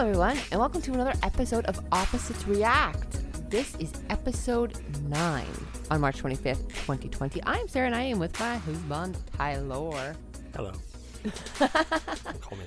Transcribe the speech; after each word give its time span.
everyone, 0.00 0.38
and 0.50 0.58
welcome 0.58 0.80
to 0.80 0.94
another 0.94 1.12
episode 1.22 1.66
of 1.66 1.78
Opposites 1.92 2.46
React. 2.46 3.50
This 3.50 3.74
is 3.76 3.92
episode 4.08 4.80
9 5.02 5.44
on 5.90 6.00
March 6.00 6.22
25th, 6.22 6.66
2020. 6.70 7.42
I'm 7.44 7.68
Sarah 7.68 7.84
and 7.84 7.94
I 7.94 8.04
am 8.04 8.18
with 8.18 8.40
my 8.40 8.56
husband, 8.56 9.18
Tyler. 9.36 10.16
Hello. 10.56 10.72
Call 12.40 12.56
me 12.56 12.64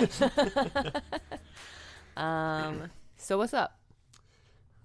that. 0.00 1.02
Um, 2.16 2.90
so 3.16 3.38
what's 3.38 3.54
up? 3.54 3.78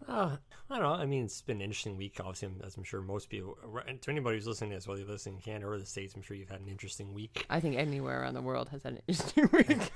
Uh, 0.07 0.37
I 0.69 0.75
don't 0.75 0.83
know. 0.83 0.93
I 0.93 1.05
mean, 1.05 1.25
it's 1.25 1.41
been 1.41 1.57
an 1.57 1.63
interesting 1.63 1.97
week, 1.97 2.19
obviously, 2.19 2.49
as 2.63 2.77
I'm 2.77 2.83
sure 2.83 3.01
most 3.01 3.29
people, 3.29 3.57
to 4.01 4.11
anybody 4.11 4.37
who's 4.37 4.47
listening 4.47 4.69
to 4.69 4.77
this, 4.77 4.87
whether 4.87 5.01
you're 5.01 5.09
listening 5.09 5.37
in 5.37 5.41
Canada 5.41 5.67
or 5.67 5.79
the 5.79 5.85
States, 5.85 6.13
I'm 6.15 6.21
sure 6.21 6.37
you've 6.37 6.49
had 6.49 6.61
an 6.61 6.69
interesting 6.69 7.13
week. 7.13 7.45
I 7.49 7.59
think 7.59 7.75
anywhere 7.75 8.21
around 8.21 8.35
the 8.35 8.41
world 8.41 8.69
has 8.69 8.83
had 8.83 8.93
an 8.93 9.01
interesting 9.07 9.49
week. 9.53 9.91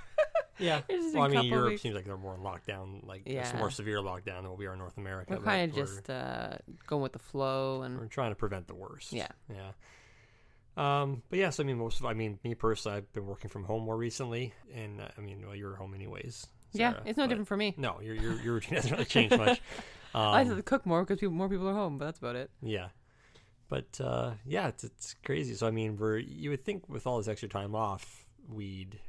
Yeah. 0.61 0.81
Well, 1.13 1.23
I 1.23 1.27
mean, 1.27 1.43
Europe 1.43 1.71
weeks. 1.71 1.81
seems 1.81 1.93
like 1.95 2.05
they're 2.05 2.15
more 2.15 2.35
in 2.35 2.41
lockdown, 2.41 3.05
like 3.05 3.23
it's 3.25 3.53
more 3.53 3.69
severe 3.69 3.97
lockdown 3.97 4.41
than 4.43 4.49
what 4.49 4.57
we 4.57 4.65
are 4.65 4.73
in 4.73 4.79
North 4.79 4.97
America. 4.97 5.35
We're 5.37 5.43
kind 5.43 5.69
of 5.69 5.75
just 5.75 6.09
uh, 6.09 6.57
going 6.87 7.01
with 7.01 7.11
the 7.11 7.19
flow 7.19 7.81
and 7.81 7.99
we're 7.99 8.05
trying 8.05 8.31
to 8.31 8.35
prevent 8.35 8.67
the 8.67 8.75
worst. 8.75 9.11
Yeah. 9.11 9.27
Yeah. 9.49 9.71
Um, 10.77 11.21
but 11.29 11.37
yes, 11.37 11.43
yeah, 11.45 11.49
so, 11.49 11.63
I 11.63 11.65
mean, 11.65 11.77
most 11.77 11.99
of, 11.99 12.05
I 12.05 12.13
mean, 12.13 12.39
me 12.45 12.55
personally, 12.55 12.97
I've 12.99 13.11
been 13.11 13.25
working 13.25 13.49
from 13.49 13.65
home 13.65 13.83
more 13.83 13.97
recently, 13.97 14.53
and 14.73 15.01
uh, 15.01 15.09
I 15.17 15.21
mean, 15.21 15.43
well, 15.45 15.55
you're 15.55 15.75
home 15.75 15.93
anyways. 15.93 16.47
yeah, 16.71 16.93
it's 17.05 17.17
no 17.17 17.27
different 17.27 17.49
for 17.49 17.57
me. 17.57 17.73
No, 17.77 17.99
your 18.01 18.15
your 18.15 18.41
your 18.41 18.53
routine 18.53 18.75
hasn't 18.75 18.93
really 18.93 19.05
changed 19.17 19.37
much. 19.37 19.61
Um, 20.13 20.21
I 20.21 20.43
have 20.43 20.55
to 20.55 20.63
cook 20.63 20.85
more 20.85 21.03
because 21.03 21.19
people, 21.19 21.33
more 21.33 21.49
people 21.49 21.67
are 21.67 21.73
home, 21.73 21.97
but 21.97 22.05
that's 22.05 22.19
about 22.19 22.37
it. 22.37 22.51
Yeah. 22.61 22.87
But 23.67 23.99
uh, 24.01 24.31
yeah, 24.45 24.67
it's, 24.69 24.83
it's 24.85 25.15
crazy. 25.25 25.55
So 25.55 25.67
I 25.67 25.71
mean, 25.71 25.97
we're 25.97 26.17
you 26.19 26.49
would 26.51 26.63
think 26.63 26.87
with 26.87 27.05
all 27.05 27.17
this 27.17 27.27
extra 27.27 27.49
time 27.49 27.75
off, 27.75 28.25
we'd. 28.47 28.99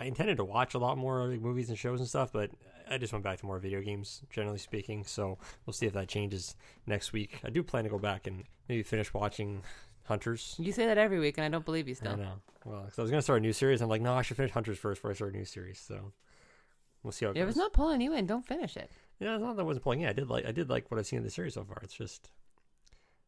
I 0.00 0.04
intended 0.04 0.38
to 0.38 0.44
watch 0.44 0.72
a 0.72 0.78
lot 0.78 0.96
more 0.96 1.26
like, 1.26 1.40
movies 1.40 1.68
and 1.68 1.78
shows 1.78 2.00
and 2.00 2.08
stuff, 2.08 2.32
but 2.32 2.50
I 2.90 2.96
just 2.96 3.12
went 3.12 3.22
back 3.22 3.38
to 3.40 3.46
more 3.46 3.58
video 3.58 3.82
games, 3.82 4.22
generally 4.30 4.58
speaking. 4.58 5.04
So 5.04 5.36
we'll 5.66 5.74
see 5.74 5.86
if 5.86 5.92
that 5.92 6.08
changes 6.08 6.56
next 6.86 7.12
week. 7.12 7.38
I 7.44 7.50
do 7.50 7.62
plan 7.62 7.84
to 7.84 7.90
go 7.90 7.98
back 7.98 8.26
and 8.26 8.44
maybe 8.68 8.82
finish 8.82 9.12
watching 9.12 9.62
Hunters. 10.04 10.56
You 10.58 10.72
say 10.72 10.86
that 10.86 10.96
every 10.96 11.20
week, 11.20 11.36
and 11.36 11.44
I 11.44 11.48
don't 11.50 11.64
believe 11.64 11.86
you 11.86 11.92
I 11.92 11.96
still. 11.96 12.16
know. 12.16 12.32
Well, 12.64 12.82
because 12.82 12.98
I 12.98 13.02
was 13.02 13.10
going 13.10 13.18
to 13.18 13.22
start 13.22 13.40
a 13.40 13.42
new 13.42 13.52
series. 13.52 13.82
I'm 13.82 13.90
like, 13.90 14.00
no, 14.02 14.14
I 14.14 14.22
should 14.22 14.38
finish 14.38 14.52
Hunters 14.52 14.78
first 14.78 15.00
before 15.00 15.10
I 15.10 15.14
start 15.14 15.34
a 15.34 15.36
new 15.36 15.44
series. 15.44 15.78
So 15.78 16.12
we'll 17.02 17.12
see 17.12 17.26
how 17.26 17.32
it 17.32 17.34
goes. 17.34 17.48
it's 17.48 17.56
not 17.58 17.72
pulling 17.74 18.00
you 18.00 18.14
in, 18.14 18.26
don't 18.26 18.46
finish 18.46 18.76
it. 18.76 18.90
Yeah, 19.18 19.34
it's 19.34 19.42
not 19.42 19.56
that 19.56 19.62
I 19.62 19.66
wasn't 19.66 19.84
playing. 19.84 20.00
Yeah, 20.00 20.10
I 20.10 20.14
did 20.14 20.30
like 20.30 20.46
I 20.46 20.52
did 20.52 20.70
like 20.70 20.90
what 20.90 20.98
I've 20.98 21.06
seen 21.06 21.18
in 21.18 21.24
the 21.24 21.30
series 21.30 21.54
so 21.54 21.64
far. 21.64 21.78
It's 21.82 21.94
just 21.94 22.30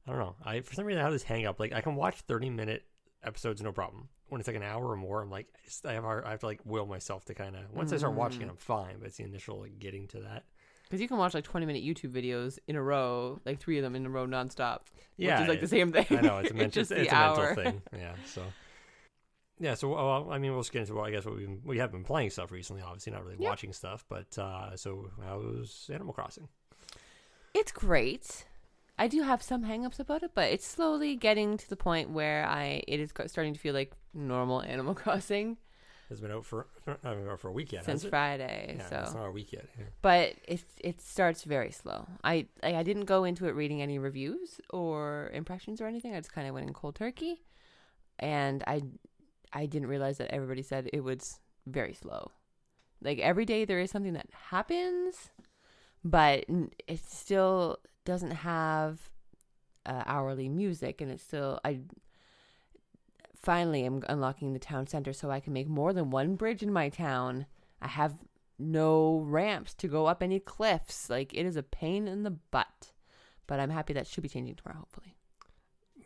I 0.06 0.10
don't 0.10 0.20
know. 0.20 0.36
I 0.42 0.60
for 0.60 0.74
some 0.74 0.86
reason 0.86 1.00
I 1.00 1.04
have 1.04 1.12
this 1.12 1.22
hang 1.22 1.44
up. 1.46 1.60
Like 1.60 1.72
I 1.72 1.82
can 1.82 1.96
watch 1.96 2.22
thirty 2.22 2.48
minute 2.48 2.84
episodes 3.22 3.60
no 3.62 3.72
problem. 3.72 4.08
When 4.32 4.40
it's 4.40 4.48
like 4.48 4.56
an 4.56 4.62
hour 4.62 4.90
or 4.90 4.96
more, 4.96 5.20
I'm 5.20 5.30
like 5.30 5.46
I, 5.54 5.58
just, 5.66 5.84
I 5.84 5.92
have 5.92 6.04
hard, 6.04 6.24
I 6.24 6.30
have 6.30 6.40
to 6.40 6.46
like 6.46 6.60
will 6.64 6.86
myself 6.86 7.26
to 7.26 7.34
kind 7.34 7.54
of 7.54 7.70
once 7.70 7.92
I 7.92 7.98
start 7.98 8.14
watching 8.14 8.40
it, 8.42 8.48
I'm 8.48 8.56
fine. 8.56 8.96
But 8.98 9.08
it's 9.08 9.18
the 9.18 9.24
initial 9.24 9.60
like 9.60 9.78
getting 9.78 10.08
to 10.08 10.20
that. 10.20 10.44
Because 10.84 11.02
you 11.02 11.06
can 11.08 11.18
watch 11.18 11.34
like 11.34 11.44
20 11.44 11.66
minute 11.66 11.84
YouTube 11.84 12.12
videos 12.12 12.58
in 12.66 12.76
a 12.76 12.82
row, 12.82 13.40
like 13.44 13.60
three 13.60 13.76
of 13.76 13.82
them 13.82 13.94
in 13.94 14.06
a 14.06 14.08
row 14.10 14.26
nonstop. 14.26 14.80
Yeah, 15.18 15.34
Which 15.34 15.42
is 15.42 15.48
like 15.48 15.60
the 15.60 15.68
same 15.68 15.92
thing. 15.92 16.06
I 16.10 16.22
know 16.22 16.38
it's 16.38 16.50
a 16.50 16.54
mental 16.54 16.80
just 16.80 16.92
it's, 16.92 17.02
it's 17.02 17.12
a 17.12 17.14
mental 17.14 17.54
thing. 17.54 17.82
Yeah, 17.98 18.14
so. 18.24 18.42
Yeah, 19.60 19.74
so 19.74 19.90
well, 19.90 20.28
I 20.30 20.38
mean, 20.38 20.52
we'll 20.52 20.60
just 20.62 20.72
get 20.72 20.80
into 20.80 20.94
well, 20.94 21.04
I 21.04 21.10
guess 21.10 21.26
what 21.26 21.36
we 21.36 21.46
we 21.64 21.76
have 21.78 21.92
been 21.92 22.02
playing 22.02 22.30
stuff 22.30 22.50
recently. 22.50 22.82
Obviously, 22.82 23.12
not 23.12 23.24
really 23.24 23.36
Yeah. 23.38 23.50
watching 23.50 23.72
stuff, 23.74 24.04
but 24.08 24.36
uh, 24.38 24.76
so 24.76 25.10
how's 25.22 25.90
Animal 25.92 26.14
Crossing? 26.14 26.48
It's 27.54 27.70
great. 27.70 28.44
I 29.02 29.08
do 29.08 29.22
have 29.22 29.42
some 29.42 29.64
hangups 29.64 29.98
about 29.98 30.22
it, 30.22 30.30
but 30.32 30.52
it's 30.52 30.64
slowly 30.64 31.16
getting 31.16 31.56
to 31.56 31.68
the 31.68 31.74
point 31.74 32.10
where 32.10 32.46
I 32.46 32.84
it 32.86 33.00
is 33.00 33.10
starting 33.26 33.52
to 33.52 33.58
feel 33.58 33.74
like 33.74 33.90
normal 34.14 34.62
Animal 34.62 34.94
Crossing 35.02 35.56
Has 36.08 36.20
been 36.20 36.30
out 36.30 36.44
for 36.44 36.68
not 36.86 37.02
been 37.02 37.28
out 37.28 37.40
for 37.40 37.48
a 37.48 37.52
week 37.52 37.72
yet. 37.72 37.84
since? 37.84 38.04
Friday. 38.04 38.76
Yeah, 38.78 38.88
so 38.88 38.96
it's 39.00 39.14
not 39.14 39.26
a 39.26 39.32
week 39.32 39.52
yet. 39.52 39.66
Yeah. 39.76 39.86
but 40.02 40.34
it 40.46 40.62
it 40.78 41.00
starts 41.00 41.42
very 41.42 41.72
slow. 41.72 42.06
I 42.22 42.46
I 42.62 42.76
I 42.76 42.82
didn't 42.84 43.06
go 43.06 43.24
into 43.24 43.48
it 43.48 43.56
reading 43.56 43.82
any 43.82 43.98
reviews 43.98 44.60
or 44.70 45.30
impressions 45.34 45.80
or 45.80 45.88
anything. 45.88 46.14
I 46.14 46.20
just 46.20 46.32
kind 46.32 46.46
of 46.46 46.54
went 46.54 46.68
in 46.68 46.72
cold 46.72 46.94
turkey, 46.94 47.42
and 48.20 48.62
I 48.68 48.82
I 49.52 49.66
didn't 49.66 49.88
realize 49.88 50.18
that 50.18 50.30
everybody 50.30 50.62
said 50.62 50.88
it 50.92 51.02
was 51.02 51.40
very 51.66 51.94
slow. 51.94 52.30
Like 53.02 53.18
every 53.18 53.46
day 53.46 53.64
there 53.64 53.80
is 53.80 53.90
something 53.90 54.12
that 54.12 54.28
happens, 54.50 55.32
but 56.04 56.44
it's 56.86 57.18
still 57.18 57.78
doesn't 58.04 58.30
have 58.30 59.10
uh, 59.86 60.02
hourly 60.06 60.48
music, 60.48 61.00
and 61.00 61.10
it's 61.10 61.22
still 61.22 61.60
I. 61.64 61.80
Finally, 63.36 63.84
I'm 63.84 64.04
unlocking 64.08 64.52
the 64.52 64.60
town 64.60 64.86
center 64.86 65.12
so 65.12 65.30
I 65.30 65.40
can 65.40 65.52
make 65.52 65.68
more 65.68 65.92
than 65.92 66.10
one 66.10 66.36
bridge 66.36 66.62
in 66.62 66.72
my 66.72 66.88
town. 66.88 67.46
I 67.80 67.88
have 67.88 68.14
no 68.58 69.18
ramps 69.26 69.74
to 69.74 69.88
go 69.88 70.06
up 70.06 70.22
any 70.22 70.38
cliffs. 70.38 71.10
Like 71.10 71.34
it 71.34 71.44
is 71.44 71.56
a 71.56 71.62
pain 71.62 72.06
in 72.06 72.22
the 72.22 72.30
butt. 72.30 72.92
But 73.46 73.58
I'm 73.58 73.70
happy 73.70 73.92
that 73.94 74.06
should 74.06 74.22
be 74.22 74.28
changing 74.28 74.54
tomorrow, 74.54 74.78
hopefully. 74.78 75.16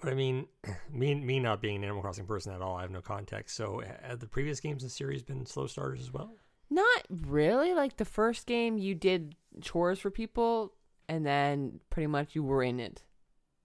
But 0.00 0.12
I 0.12 0.14
mean, 0.16 0.46
me 0.92 1.14
me 1.14 1.40
not 1.40 1.60
being 1.60 1.76
an 1.76 1.84
Animal 1.84 2.02
Crossing 2.02 2.26
person 2.26 2.52
at 2.52 2.62
all, 2.62 2.76
I 2.76 2.82
have 2.82 2.90
no 2.90 3.02
context. 3.02 3.56
So 3.56 3.82
have 4.02 4.20
the 4.20 4.26
previous 4.26 4.60
games 4.60 4.82
in 4.82 4.86
the 4.86 4.92
series 4.92 5.22
been 5.22 5.46
slow 5.46 5.66
starters 5.66 6.00
as 6.00 6.12
well? 6.12 6.32
Not 6.70 7.02
really. 7.10 7.74
Like 7.74 7.96
the 7.96 8.04
first 8.04 8.46
game, 8.46 8.78
you 8.78 8.94
did 8.94 9.36
chores 9.60 9.98
for 9.98 10.10
people, 10.10 10.72
and 11.08 11.24
then 11.24 11.80
pretty 11.90 12.06
much 12.06 12.34
you 12.34 12.42
were 12.42 12.62
in 12.62 12.80
it. 12.80 13.02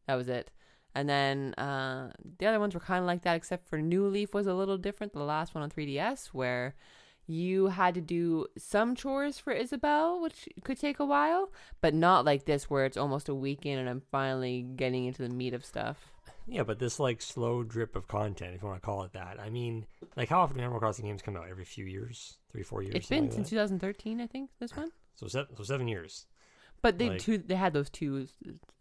That 0.07 0.15
was 0.15 0.27
it. 0.29 0.51
And 0.93 1.07
then 1.07 1.53
uh, 1.53 2.11
the 2.39 2.47
other 2.47 2.59
ones 2.59 2.73
were 2.73 2.81
kind 2.81 2.99
of 2.99 3.05
like 3.05 3.21
that, 3.23 3.35
except 3.35 3.69
for 3.69 3.79
New 3.79 4.07
Leaf 4.07 4.33
was 4.33 4.47
a 4.47 4.53
little 4.53 4.77
different. 4.77 5.13
The 5.13 5.19
last 5.19 5.55
one 5.55 5.63
on 5.63 5.69
3DS, 5.69 6.27
where 6.27 6.75
you 7.27 7.67
had 7.67 7.93
to 7.93 8.01
do 8.01 8.47
some 8.57 8.95
chores 8.95 9.37
for 9.39 9.53
Isabel, 9.53 10.21
which 10.21 10.49
could 10.63 10.79
take 10.79 10.99
a 10.99 11.05
while, 11.05 11.51
but 11.79 11.93
not 11.93 12.25
like 12.25 12.45
this, 12.45 12.69
where 12.69 12.85
it's 12.85 12.97
almost 12.97 13.29
a 13.29 13.35
weekend 13.35 13.79
and 13.79 13.89
I'm 13.89 14.01
finally 14.11 14.63
getting 14.63 15.05
into 15.05 15.21
the 15.21 15.29
meat 15.29 15.53
of 15.53 15.63
stuff. 15.63 16.11
Yeah, 16.47 16.63
but 16.63 16.79
this 16.79 16.99
like 16.99 17.21
slow 17.21 17.63
drip 17.63 17.95
of 17.95 18.07
content, 18.07 18.55
if 18.55 18.61
you 18.61 18.67
want 18.67 18.81
to 18.81 18.85
call 18.85 19.03
it 19.03 19.13
that. 19.13 19.39
I 19.39 19.49
mean, 19.49 19.85
like 20.17 20.27
how 20.27 20.41
often 20.41 20.57
do 20.57 20.63
Animal 20.63 20.79
Crossing 20.79 21.05
games 21.05 21.21
come 21.21 21.37
out? 21.37 21.47
Every 21.49 21.63
few 21.63 21.85
years, 21.85 22.37
three, 22.51 22.63
four 22.63 22.81
years. 22.81 22.95
It's 22.95 23.07
been 23.07 23.31
something 23.31 23.45
since 23.45 23.51
like 23.53 23.69
2013, 23.69 24.19
I 24.19 24.27
think. 24.27 24.49
This 24.59 24.75
one, 24.75 24.91
so 25.15 25.27
seven, 25.27 25.55
so 25.55 25.63
seven 25.63 25.87
years. 25.87 26.25
But 26.81 26.97
they 26.97 27.09
Like- 27.09 27.19
two 27.19 27.37
they 27.37 27.55
had 27.55 27.73
those 27.73 27.89
two 27.89 28.27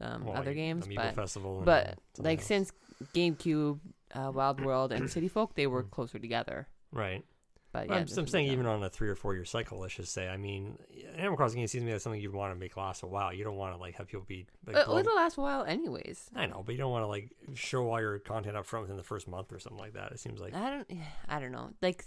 um, 0.01 0.25
Well, 0.25 0.37
other 0.37 0.47
like 0.51 0.57
games, 0.57 0.87
Amiibo 0.87 0.97
but 0.97 1.15
Festival, 1.15 1.63
but 1.65 1.99
like 2.19 2.39
else. 2.39 2.47
since 2.47 2.73
GameCube, 3.15 3.81
uh, 4.15 4.33
Wild 4.35 4.61
World, 4.61 4.93
and 4.93 5.11
City 5.11 5.29
Folk, 5.29 5.55
they 5.55 5.67
were 5.67 5.83
closer 5.83 6.19
together. 6.19 6.69
right. 6.93 7.25
But 7.73 7.87
Well, 7.87 7.99
yeah, 8.01 8.07
I'm, 8.13 8.19
I'm 8.19 8.27
saying 8.27 8.49
even 8.51 8.67
on 8.67 8.83
a 8.83 8.91
three 8.91 9.09
or 9.09 9.15
four 9.15 9.33
year 9.37 9.45
cycle, 9.45 9.79
let's 9.79 9.95
just 9.95 10.13
say. 10.13 10.27
I 10.29 10.37
mean, 10.37 10.77
Animal 11.17 11.37
Crossing 11.37 11.65
seems 11.69 11.83
to 11.83 11.87
me 11.87 11.93
like 11.93 12.01
something 12.01 12.21
you'd 12.21 12.35
want 12.35 12.53
to 12.53 12.59
make 12.59 12.77
last 12.77 13.05
a 13.05 13.07
while. 13.07 13.33
You 13.33 13.45
don't 13.45 13.55
want 13.57 13.77
to 13.77 13.81
like 13.81 13.95
have 13.95 14.09
people 14.09 14.25
be 14.27 14.49
like, 14.67 14.75
Uh, 14.75 14.97
it'll 14.99 15.15
last 15.15 15.37
a 15.37 15.41
while, 15.41 15.63
anyways. 15.63 16.31
I 16.35 16.47
know, 16.47 16.65
but 16.67 16.73
you 16.73 16.79
don't 16.79 16.91
want 16.91 17.05
to 17.05 17.07
like 17.07 17.31
show 17.55 17.89
all 17.89 18.01
your 18.01 18.19
content 18.19 18.57
up 18.57 18.67
front 18.67 18.83
within 18.83 18.97
the 18.97 19.05
first 19.05 19.29
month 19.29 19.53
or 19.53 19.61
something 19.61 19.79
like 19.79 19.93
that. 19.93 20.11
It 20.11 20.19
seems 20.19 20.41
like. 20.41 20.53
I 20.53 20.69
don't, 20.71 20.91
I 21.29 21.39
don't 21.39 21.53
know. 21.53 21.71
Like, 21.81 22.05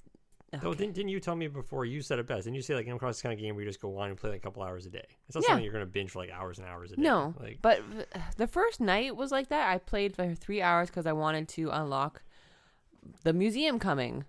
Though 0.62 0.74
didn't, 0.74 0.94
didn't 0.94 1.10
you 1.10 1.20
tell 1.20 1.36
me 1.36 1.48
before 1.48 1.86
you 1.86 2.02
said 2.02 2.20
it 2.20 2.28
best? 2.28 2.44
Didn't 2.44 2.56
you 2.56 2.62
say 2.62 2.76
like 2.76 2.86
Animal 2.86 3.00
Crossing 3.00 3.18
is 3.18 3.22
kind 3.22 3.34
of 3.34 3.40
game 3.40 3.56
where 3.56 3.64
you 3.64 3.70
just 3.70 3.82
go 3.82 3.98
on 3.98 4.10
and 4.10 4.18
play 4.18 4.30
like 4.32 4.40
a 4.40 4.42
couple 4.42 4.62
hours 4.64 4.86
a 4.86 4.90
day? 4.90 5.06
It's 5.28 5.36
not 5.36 5.44
Yeah. 5.44 5.48
something 5.50 5.64
you're 5.64 5.74
going 5.74 5.86
to 5.86 5.92
binge 5.92 6.12
for 6.12 6.20
like 6.20 6.30
hours 6.32 6.60
and 6.60 6.68
hours 6.68 6.92
a 6.92 6.96
day. 6.96 7.02
no, 7.02 7.34
like 7.40 7.60
but 7.62 7.82
the 8.38 8.48
first 8.48 8.80
night 8.80 9.16
was 9.16 9.32
like 9.32 9.50
that. 9.50 9.70
I 9.70 9.78
played 9.80 10.16
for 10.16 10.34
three 10.36 10.62
hours 10.62 10.90
because 10.90 11.06
I 11.08 11.14
wanted 11.14 11.48
to 11.50 11.70
unlock 11.72 12.22
the 13.24 13.34
museum 13.34 13.80
coming. 13.80 14.26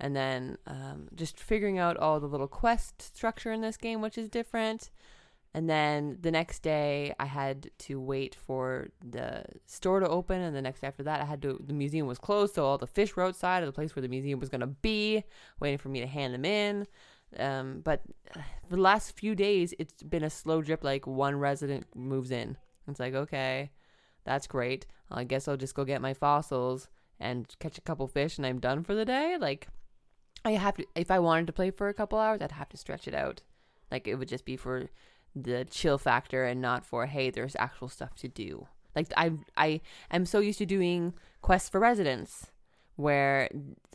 And 0.00 0.14
then 0.14 0.58
um, 0.66 1.08
just 1.14 1.40
figuring 1.40 1.78
out 1.78 1.96
all 1.96 2.20
the 2.20 2.28
little 2.28 2.46
quest 2.46 3.02
structure 3.02 3.50
in 3.50 3.60
this 3.62 3.76
game, 3.76 4.00
which 4.00 4.16
is 4.16 4.28
different. 4.28 4.90
And 5.54 5.68
then 5.68 6.18
the 6.20 6.30
next 6.30 6.62
day, 6.62 7.14
I 7.18 7.24
had 7.24 7.70
to 7.78 8.00
wait 8.00 8.34
for 8.34 8.88
the 9.04 9.44
store 9.66 10.00
to 10.00 10.08
open, 10.08 10.40
and 10.40 10.54
the 10.54 10.62
next 10.62 10.80
day 10.80 10.86
after 10.86 11.02
that, 11.04 11.20
I 11.20 11.24
had 11.24 11.40
to. 11.42 11.58
The 11.64 11.72
museum 11.72 12.06
was 12.06 12.18
closed, 12.18 12.54
so 12.54 12.64
all 12.64 12.78
the 12.78 12.86
fish 12.86 13.16
were 13.16 13.24
outside 13.24 13.62
of 13.62 13.66
the 13.66 13.72
place 13.72 13.96
where 13.96 14.02
the 14.02 14.08
museum 14.08 14.40
was 14.40 14.50
going 14.50 14.60
to 14.60 14.66
be, 14.66 15.24
waiting 15.58 15.78
for 15.78 15.88
me 15.88 16.00
to 16.00 16.06
hand 16.06 16.34
them 16.34 16.44
in. 16.44 16.86
Um, 17.38 17.80
but 17.82 18.02
uh, 18.36 18.40
the 18.68 18.76
last 18.76 19.16
few 19.18 19.34
days, 19.34 19.74
it's 19.78 20.02
been 20.02 20.22
a 20.22 20.30
slow 20.30 20.60
drip. 20.60 20.84
Like 20.84 21.06
one 21.06 21.36
resident 21.36 21.86
moves 21.94 22.30
in, 22.30 22.56
it's 22.86 23.00
like 23.00 23.14
okay, 23.14 23.70
that's 24.24 24.46
great. 24.46 24.86
I 25.10 25.24
guess 25.24 25.48
I'll 25.48 25.56
just 25.56 25.74
go 25.74 25.84
get 25.84 26.02
my 26.02 26.12
fossils 26.12 26.88
and 27.18 27.46
catch 27.58 27.78
a 27.78 27.82
couple 27.82 28.06
fish, 28.06 28.36
and 28.36 28.46
I'm 28.46 28.60
done 28.60 28.84
for 28.84 28.94
the 28.94 29.06
day. 29.06 29.38
Like 29.40 29.68
I 30.44 30.52
have 30.52 30.76
to. 30.76 30.86
If 30.94 31.10
I 31.10 31.18
wanted 31.18 31.46
to 31.46 31.52
play 31.54 31.70
for 31.70 31.88
a 31.88 31.94
couple 31.94 32.18
hours, 32.18 32.42
I'd 32.42 32.52
have 32.52 32.68
to 32.68 32.76
stretch 32.76 33.08
it 33.08 33.14
out. 33.14 33.42
Like 33.90 34.06
it 34.06 34.16
would 34.16 34.28
just 34.28 34.44
be 34.44 34.56
for 34.56 34.90
the 35.42 35.64
chill 35.70 35.98
factor 35.98 36.44
and 36.44 36.60
not 36.60 36.84
for 36.84 37.06
hey 37.06 37.30
there's 37.30 37.56
actual 37.58 37.88
stuff 37.88 38.14
to 38.16 38.28
do 38.28 38.66
like 38.96 39.06
i 39.16 39.30
i 39.56 39.80
am 40.10 40.24
so 40.26 40.38
used 40.40 40.58
to 40.58 40.66
doing 40.66 41.14
quests 41.42 41.68
for 41.68 41.78
residents 41.80 42.46
where 42.96 43.48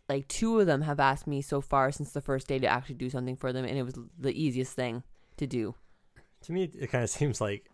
like 0.10 0.28
two 0.28 0.60
of 0.60 0.66
them 0.68 0.82
have 0.82 1.00
asked 1.00 1.28
me 1.28 1.42
so 1.42 1.60
far 1.62 1.92
since 1.92 2.12
the 2.12 2.22
first 2.22 2.48
day 2.48 2.60
to 2.60 2.68
actually 2.68 2.96
do 2.96 3.10
something 3.10 3.36
for 3.36 3.52
them 3.54 3.66
and 3.66 3.78
it 3.78 3.84
was 3.84 3.96
the 4.20 4.32
easiest 4.42 4.74
thing 4.74 5.04
to 5.38 5.46
do 5.48 5.76
to 6.44 6.52
me, 6.52 6.70
it 6.78 6.88
kind 6.88 7.04
of 7.06 7.10
seems 7.10 7.40
like 7.40 7.70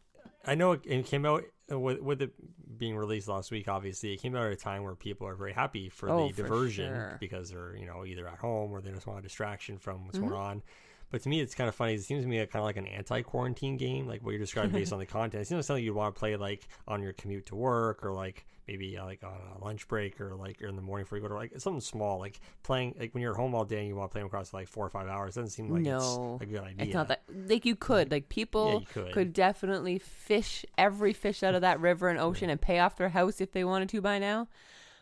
I 0.46 0.54
know 0.54 0.74
it, 0.74 1.06
came 1.08 1.26
out 1.26 1.44
with 1.70 2.00
with 2.02 2.22
it 2.22 2.32
being 2.78 2.96
released 2.96 3.28
last 3.28 3.50
week. 3.50 3.68
Obviously, 3.68 4.14
it 4.14 4.22
came 4.22 4.36
out 4.36 4.46
at 4.46 4.52
a 4.54 4.56
time 4.56 4.84
where 4.84 4.94
people 4.96 5.28
are 5.28 5.34
very 5.34 5.54
happy 5.54 5.90
for 5.90 6.08
Oh, 6.08 6.28
the 6.28 6.34
for 6.34 6.44
diversion 6.44 6.94
sure. 6.94 7.18
because 7.20 7.50
they're 7.50 7.76
you 7.76 7.88
know 7.88 8.06
either 8.06 8.28
at 8.28 8.38
home 8.38 8.72
or 8.72 8.80
they 8.80 8.92
just 8.92 9.08
want 9.08 9.18
a 9.20 9.22
distraction 9.24 9.80
from 9.80 10.06
what's 10.06 10.20
Mhm. 10.20 10.30
going 10.30 10.34
on. 10.34 10.64
But 11.12 11.24
to 11.24 11.30
me, 11.30 11.40
it's 11.42 11.56
kind 11.56 11.68
of 11.68 11.76
funny. 11.76 11.96
It 11.96 12.04
seems 12.04 12.24
to 12.24 12.30
me 12.30 12.38
kind 12.38 12.56
of 12.58 12.64
like 12.64 12.78
an 12.78 12.86
anti-quarantine 12.86 13.78
game, 13.78 14.08
like 14.08 14.22
what 14.24 14.32
you're 14.32 14.40
describing 14.40 14.72
based 14.72 14.94
on 14.94 15.00
the 15.00 15.06
content. 15.06 15.42
It 15.42 15.46
seems 15.48 15.58
like 15.60 15.66
something 15.66 15.84
you'd 15.84 15.96
want 15.96 16.14
to 16.16 16.20
play 16.20 16.36
like 16.36 16.68
on 16.88 17.02
your 17.02 17.14
commute 17.14 17.48
to 17.48 17.56
work, 17.56 18.04
or 18.06 18.12
like 18.14 18.46
maybe 18.68 18.96
uh, 18.98 19.06
like 19.06 19.24
on 19.24 19.34
a 19.60 19.64
lunch 19.64 19.88
break, 19.88 20.22
or 20.22 20.36
like 20.36 20.62
or 20.62 20.68
in 20.68 20.76
the 20.76 20.82
morning 20.82 21.06
before 21.06 21.18
you 21.18 21.22
go 21.24 21.28
to 21.30 21.34
like 21.36 21.54
something 21.58 21.82
small, 21.82 22.20
like 22.20 22.40
playing 22.62 22.96
like 23.00 23.14
when 23.14 23.24
you're 23.24 23.34
home 23.34 23.56
all 23.56 23.66
day 23.66 23.80
and 23.80 23.88
you 23.88 23.96
want 23.96 24.12
to 24.12 24.14
play 24.14 24.22
them 24.22 24.28
across 24.28 24.54
like 24.54 24.68
four 24.68 24.86
or 24.86 24.90
five 24.90 25.08
hours. 25.08 25.34
Doesn't 25.36 25.50
seem 25.50 25.70
like 25.70 25.82
no, 25.82 26.38
it's 26.40 26.44
a 26.44 26.46
good 26.46 26.64
idea. 26.64 26.86
It's 26.86 26.94
not 26.94 27.08
that 27.08 27.24
like 27.34 27.66
you 27.66 27.76
could 27.76 28.12
like 28.12 28.30
people 28.30 28.86
Yeah, 28.88 29.04
could. 29.04 29.12
could 29.14 29.34
definitely 29.34 29.98
fish 29.98 30.64
every 30.78 31.14
fish 31.14 31.42
out 31.42 31.56
of 31.56 31.62
that 31.62 31.80
river 31.80 32.10
and 32.10 32.20
ocean 32.20 32.52
and 32.52 32.62
pay 32.62 32.78
off 32.80 32.98
their 32.98 33.10
house 33.10 33.42
if 33.42 33.52
they 33.52 33.64
wanted 33.64 33.90
to 33.90 34.02
by 34.02 34.20
now. 34.20 34.48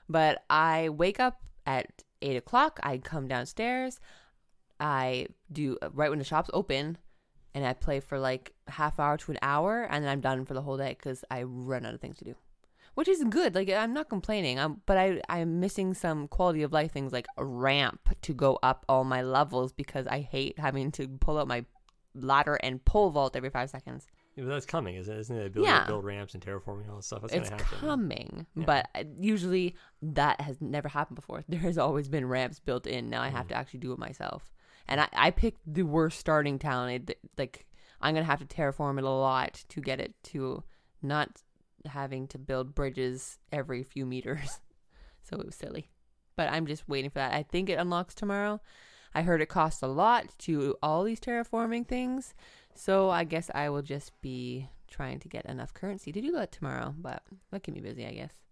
But 0.07 0.43
I 0.49 0.87
wake 0.89 1.19
up 1.19 1.41
at 1.65 2.03
eight 2.21 2.37
o'clock. 2.37 2.79
I 2.81 2.97
come 2.97 3.27
downstairs. 3.27 3.99
I 4.79 5.27
do 5.51 5.77
uh, 5.81 5.89
right 5.93 6.09
when 6.09 6.19
the 6.19 6.25
shop's 6.25 6.49
open, 6.53 6.97
and 7.53 7.65
I 7.65 7.73
play 7.73 7.99
for 7.99 8.19
like 8.19 8.53
half 8.67 8.99
hour 8.99 9.17
to 9.17 9.31
an 9.31 9.39
hour, 9.41 9.83
and 9.83 10.03
then 10.03 10.11
I'm 10.11 10.21
done 10.21 10.45
for 10.45 10.53
the 10.53 10.61
whole 10.61 10.77
day 10.77 10.95
because 10.97 11.23
I 11.31 11.43
run 11.43 11.85
out 11.85 11.93
of 11.93 12.01
things 12.01 12.17
to 12.19 12.25
do. 12.25 12.35
Which 12.95 13.07
is 13.07 13.23
good. 13.25 13.53
Like 13.53 13.69
I'm 13.69 13.93
not 13.93 14.09
complaining. 14.09 14.59
I'm, 14.59 14.81
but 14.87 14.97
I 14.97 15.21
I'm 15.29 15.59
missing 15.59 15.93
some 15.93 16.27
quality 16.27 16.63
of 16.63 16.73
life 16.73 16.91
things 16.91 17.11
like 17.13 17.27
a 17.37 17.45
ramp 17.45 18.09
to 18.23 18.33
go 18.33 18.57
up 18.63 18.85
all 18.89 19.03
my 19.03 19.21
levels 19.21 19.71
because 19.71 20.07
I 20.07 20.21
hate 20.21 20.57
having 20.57 20.91
to 20.93 21.07
pull 21.07 21.37
out 21.37 21.47
my 21.47 21.63
ladder 22.15 22.55
and 22.63 22.83
pole 22.85 23.11
vault 23.11 23.35
every 23.35 23.51
five 23.51 23.69
seconds. 23.69 24.07
Yeah, 24.35 24.43
but 24.45 24.49
that's 24.51 24.65
coming, 24.65 24.95
isn't 24.95 25.13
it? 25.15 25.19
Isn't 25.19 25.35
it? 25.35 25.45
Ability 25.47 25.69
Yeah. 25.71 25.81
to 25.81 25.87
build 25.87 26.05
ramps 26.05 26.33
and 26.33 26.43
terraforming 26.43 26.81
and 26.81 26.89
all 26.91 26.95
that 26.97 27.03
stuff. 27.03 27.21
That's 27.21 27.33
it's 27.33 27.49
gonna 27.49 27.63
happen. 27.63 27.79
coming, 27.79 28.45
Yeah. 28.55 28.65
but 28.65 28.89
uh, 28.95 29.03
usually 29.19 29.75
that 30.01 30.41
has 30.41 30.59
never 30.61 30.87
happened 30.89 31.15
before. 31.15 31.43
There 31.49 31.59
has 31.59 31.77
always 31.77 32.07
been 32.07 32.27
ramps 32.27 32.59
built 32.59 32.85
in. 32.87 33.09
Now 33.09 33.21
I 33.21 33.29
Mm. 33.29 33.33
have 33.33 33.47
to 33.49 33.55
actually 33.55 33.79
do 33.81 33.93
it 33.93 33.99
myself, 33.99 34.51
and 34.87 35.01
I, 35.01 35.07
I 35.13 35.31
picked 35.31 35.61
the 35.65 35.83
worst 35.83 36.19
starting 36.19 36.59
town. 36.59 36.89
It, 36.89 37.19
like 37.37 37.65
I'm 38.01 38.13
gonna 38.13 38.25
have 38.25 38.39
to 38.39 38.45
terraform 38.45 38.97
it 38.97 39.03
a 39.03 39.09
lot 39.09 39.63
to 39.69 39.81
get 39.81 39.99
it 39.99 40.13
to 40.25 40.63
not 41.01 41.41
having 41.85 42.27
to 42.27 42.37
build 42.37 42.75
bridges 42.75 43.39
every 43.51 43.83
few 43.83 44.05
meters. 44.05 44.59
so 45.23 45.37
it 45.37 45.45
was 45.45 45.55
silly, 45.55 45.89
but 46.35 46.49
I'm 46.51 46.65
just 46.65 46.87
waiting 46.87 47.09
for 47.09 47.19
that. 47.19 47.33
I 47.33 47.43
think 47.43 47.69
it 47.69 47.79
unlocks 47.79 48.15
tomorrow. 48.15 48.61
I 49.15 49.21
heard 49.23 49.41
it 49.41 49.49
costs 49.49 49.81
a 49.81 49.87
lot 49.87 50.27
to 50.39 50.75
all 50.83 51.03
these 51.03 51.19
terraforming 51.19 51.87
things, 51.87 52.35
so 52.75 53.09
I 53.09 53.23
guess 53.23 53.49
I 53.55 53.69
will 53.69 53.81
just 53.81 54.11
be 54.21 54.69
trying 54.87 55.19
to 55.19 55.27
get 55.27 55.45
enough 55.45 55.73
currency 55.73 56.11
to 56.11 56.21
do 56.21 56.31
that 56.33 56.51
tomorrow. 56.51 56.93
But 56.97 57.23
that 57.51 57.63
keep 57.63 57.75
me 57.75 57.81
busy, 57.81 58.05
I 58.05 58.13
guess. 58.13 58.46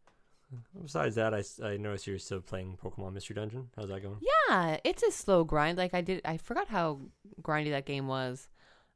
Besides 0.82 1.16
that, 1.16 1.34
I, 1.34 1.44
I 1.64 1.78
noticed 1.78 2.08
you're 2.08 2.20
still 2.20 2.42
playing 2.42 2.78
Pokemon 2.84 3.14
Mystery 3.14 3.36
Dungeon. 3.36 3.70
How's 3.76 3.90
that 3.90 4.02
going? 4.02 4.20
Yeah, 4.22 4.78
it's 4.84 5.04
a 5.04 5.12
slow 5.12 5.44
grind. 5.44 5.78
Like 5.78 5.94
I 5.94 6.02
did, 6.02 6.22
I 6.26 6.38
forgot 6.38 6.68
how 6.68 7.00
grindy 7.42 7.72
that 7.72 7.86
game 7.86 8.08
was. 8.08 8.48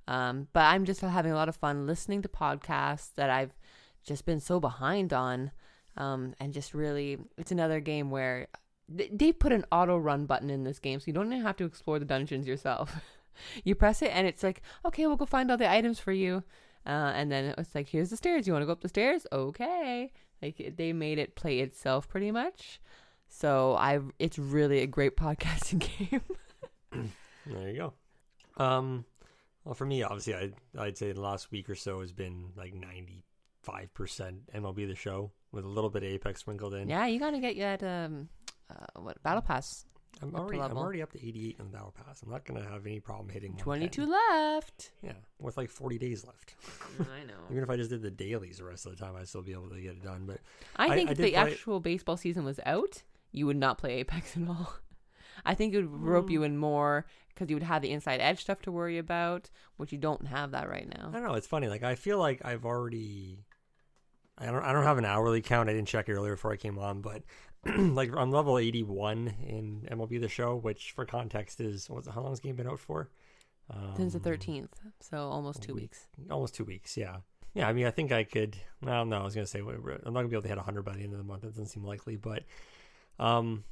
Um, 0.07 0.47
but 0.53 0.61
I'm 0.61 0.85
just 0.85 1.01
having 1.01 1.31
a 1.31 1.35
lot 1.35 1.49
of 1.49 1.55
fun 1.55 1.85
listening 1.85 2.21
to 2.23 2.29
podcasts 2.29 3.09
that 3.15 3.29
I've 3.29 3.55
just 4.03 4.25
been 4.25 4.39
so 4.39 4.59
behind 4.59 5.13
on. 5.13 5.51
Um, 5.97 6.33
and 6.39 6.53
just 6.53 6.73
really, 6.73 7.17
it's 7.37 7.51
another 7.51 7.79
game 7.79 8.09
where 8.09 8.47
th- 8.95 9.11
they 9.13 9.31
put 9.31 9.51
an 9.51 9.65
auto 9.71 9.97
run 9.97 10.25
button 10.25 10.49
in 10.49 10.63
this 10.63 10.79
game, 10.79 10.99
so 10.99 11.05
you 11.07 11.13
don't 11.13 11.31
even 11.31 11.45
have 11.45 11.57
to 11.57 11.65
explore 11.65 11.99
the 11.99 12.05
dungeons 12.05 12.47
yourself. 12.47 12.95
you 13.63 13.75
press 13.75 14.01
it, 14.01 14.11
and 14.13 14.25
it's 14.25 14.43
like, 14.43 14.61
okay, 14.85 15.05
we'll 15.07 15.17
go 15.17 15.25
find 15.25 15.51
all 15.51 15.57
the 15.57 15.69
items 15.69 15.99
for 15.99 16.11
you. 16.11 16.43
Uh, 16.85 17.11
and 17.13 17.31
then 17.31 17.53
it's 17.57 17.75
like, 17.75 17.89
here's 17.89 18.09
the 18.09 18.17
stairs. 18.17 18.47
You 18.47 18.53
want 18.53 18.63
to 18.63 18.65
go 18.65 18.71
up 18.71 18.81
the 18.81 18.89
stairs? 18.89 19.27
Okay. 19.31 20.11
Like 20.41 20.73
they 20.77 20.93
made 20.93 21.19
it 21.19 21.35
play 21.35 21.59
itself 21.59 22.07
pretty 22.07 22.31
much. 22.31 22.79
So 23.27 23.75
I, 23.75 23.99
it's 24.17 24.39
really 24.39 24.79
a 24.79 24.87
great 24.87 25.15
podcasting 25.25 25.87
game. 26.09 26.21
There 27.45 27.67
you 27.69 27.77
go. 27.77 28.63
Um, 28.63 29.05
well, 29.63 29.73
for 29.73 29.85
me, 29.85 30.03
obviously, 30.03 30.35
I'd, 30.35 30.53
I'd 30.77 30.97
say 30.97 31.11
the 31.11 31.21
last 31.21 31.51
week 31.51 31.67
or 31.69 31.73
so 31.75 32.01
has 32.01 32.11
been 32.11 32.51
like 32.55 32.73
95% 32.73 33.21
MLB 33.67 34.87
The 34.87 34.95
Show 34.95 35.31
with 35.51 35.65
a 35.65 35.67
little 35.67 35.89
bit 35.89 36.03
of 36.03 36.09
Apex 36.09 36.41
sprinkled 36.41 36.73
in. 36.75 36.89
yeah, 36.89 37.07
you 37.07 37.19
gotta 37.19 37.39
get 37.39 37.57
that 37.57 37.83
um, 37.83 38.29
uh, 38.69 38.99
what 39.01 39.21
battle 39.23 39.41
pass? 39.41 39.85
I'm 40.21 40.35
already, 40.35 40.59
I'm 40.59 40.77
already 40.77 41.01
up 41.01 41.11
to 41.13 41.17
88 41.25 41.57
on 41.61 41.65
the 41.67 41.71
Battle 41.71 41.93
Pass. 42.05 42.21
I'm 42.23 42.29
not 42.29 42.43
going 42.45 42.61
to 42.61 42.69
have 42.69 42.85
any 42.85 42.99
problem 42.99 43.29
hitting 43.29 43.55
22 43.55 44.05
left. 44.05 44.91
Yeah, 45.01 45.13
with 45.39 45.55
like 45.55 45.69
40 45.69 45.97
days 45.97 46.25
left. 46.25 46.55
I 46.99 47.23
know. 47.25 47.33
Even 47.51 47.63
if 47.63 47.69
I 47.69 47.77
just 47.77 47.89
did 47.89 48.01
the 48.01 48.11
dailies 48.11 48.57
the 48.57 48.65
rest 48.65 48.85
of 48.85 48.91
the 48.91 48.97
time, 49.03 49.15
I'd 49.15 49.27
still 49.29 49.41
be 49.43 49.53
able 49.53 49.69
to 49.69 49.79
get 49.79 49.91
it 49.91 50.03
done. 50.03 50.25
But 50.25 50.39
I 50.75 50.87
I- 50.87 50.95
think 50.95 51.09
I 51.09 51.11
if 51.13 51.17
the 51.19 51.35
actual 51.35 51.79
baseball 51.79 52.17
season 52.17 52.43
was 52.43 52.59
out, 52.65 53.03
you 53.31 53.45
would 53.45 53.55
not 53.57 53.77
play 53.77 53.93
Apex 53.99 54.35
at 54.35 54.47
all. 54.47 54.73
I 55.45 55.55
think 55.55 55.73
it 55.73 55.77
would 55.77 55.89
rope 56.01 56.27
Mm. 56.27 56.31
you 56.31 56.43
in 56.43 56.57
more 56.57 57.05
because 57.29 57.49
you 57.49 57.55
would 57.55 57.63
have 57.63 57.81
the 57.81 57.91
inside 57.91 58.19
edge 58.19 58.41
stuff 58.41 58.61
to 58.63 58.71
worry 58.73 58.97
about, 58.97 59.49
which 59.77 59.93
you 59.93 59.97
don't 59.97 60.27
have 60.27 60.51
that 60.51 60.67
right 60.69 60.87
now. 60.97 61.09
I 61.09 61.13
don't 61.13 61.23
know. 61.27 61.35
It's 61.35 61.47
funny. 61.47 61.69
Like 61.69 61.83
I 61.83 61.95
feel 61.95 62.17
like 62.17 62.43
I've 62.43 62.65
already. 62.65 63.45
I 64.37 64.47
don't. 64.47 64.63
I 64.63 64.73
don't 64.73 64.83
have 64.83 64.97
an 64.97 65.05
hourly 65.05 65.41
count. 65.41 65.69
I 65.69 65.73
didn't 65.73 65.87
check 65.87 66.09
it 66.09 66.13
earlier 66.13 66.33
before 66.33 66.51
I 66.51 66.57
came 66.57 66.77
on, 66.77 66.99
but 67.01 67.23
like 67.77 68.11
I'm 68.15 68.31
level 68.31 68.57
81 68.57 69.33
in 69.45 69.87
MLB 69.91 70.19
The 70.21 70.29
Show, 70.29 70.55
which 70.55 70.91
for 70.93 71.05
context 71.05 71.59
is 71.59 71.89
what's 71.89 72.07
how 72.07 72.21
long 72.21 72.31
has 72.31 72.39
the 72.39 72.47
game 72.47 72.55
been 72.55 72.67
out 72.67 72.79
for? 72.79 73.09
Um, 73.69 73.93
Since 73.95 74.13
the 74.13 74.19
13th, 74.19 74.69
so 74.99 75.17
almost 75.29 75.61
two 75.61 75.73
week. 75.75 75.83
weeks. 75.83 76.07
almost 76.31 76.55
two 76.55 76.63
weeks. 76.63 76.97
Yeah, 76.97 77.17
yeah. 77.53 77.67
I 77.67 77.73
mean, 77.73 77.85
I 77.85 77.91
think 77.91 78.11
I 78.11 78.23
could. 78.23 78.57
Well, 78.81 79.05
no, 79.05 79.19
I 79.19 79.23
was 79.23 79.35
gonna 79.35 79.45
say 79.45 79.59
I'm 79.59 79.67
not 79.67 80.03
gonna 80.05 80.27
be 80.27 80.35
able 80.35 80.41
to 80.43 80.47
hit 80.47 80.57
100 80.57 80.81
by 80.83 80.93
the 80.93 81.03
end 81.03 81.11
of 81.11 81.17
the 81.19 81.23
month. 81.23 81.41
That 81.41 81.49
doesn't 81.49 81.67
seem 81.67 81.83
likely, 81.83 82.15
but 82.15 82.43
um, 83.19 83.63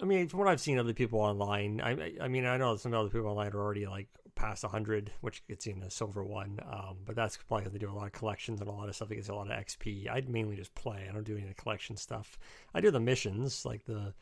I 0.00 0.04
mean, 0.04 0.28
from 0.28 0.38
what 0.40 0.48
I've 0.48 0.60
seen 0.60 0.78
other 0.78 0.92
people 0.94 1.20
online, 1.20 1.80
I 1.80 1.90
I- 1.90 2.16
I 2.22 2.28
mean, 2.28 2.44
I 2.46 2.56
know 2.56 2.76
some 2.76 2.94
other 2.94 3.08
people 3.08 3.28
online 3.28 3.52
are 3.52 3.60
already 3.60 3.86
like 3.86 4.08
past 4.34 4.62
100, 4.64 5.12
which 5.20 5.46
gets 5.46 5.66
you 5.66 5.74
in 5.74 5.82
a 5.82 5.90
silver 5.90 6.24
one. 6.24 6.58
Um, 6.70 6.98
but 7.04 7.14
that's 7.16 7.36
probably 7.36 7.62
because 7.64 7.72
they 7.72 7.78
do 7.78 7.90
a 7.90 7.94
lot 7.94 8.06
of 8.06 8.12
collections 8.12 8.60
and 8.60 8.68
a 8.68 8.72
lot 8.72 8.88
of 8.88 8.94
stuff 8.96 9.08
that 9.08 9.14
gets 9.16 9.28
a 9.28 9.34
lot 9.34 9.50
of 9.50 9.56
XP. 9.58 10.10
I'd 10.10 10.28
mainly 10.28 10.56
just 10.56 10.74
play. 10.74 11.06
I 11.08 11.12
don't 11.12 11.24
do 11.24 11.34
any 11.34 11.42
of 11.42 11.48
the 11.48 11.54
collection 11.54 11.96
stuff. 11.96 12.38
I 12.74 12.80
do 12.80 12.90
the 12.90 13.00
missions, 13.00 13.64
like 13.64 13.84
the 13.84 14.14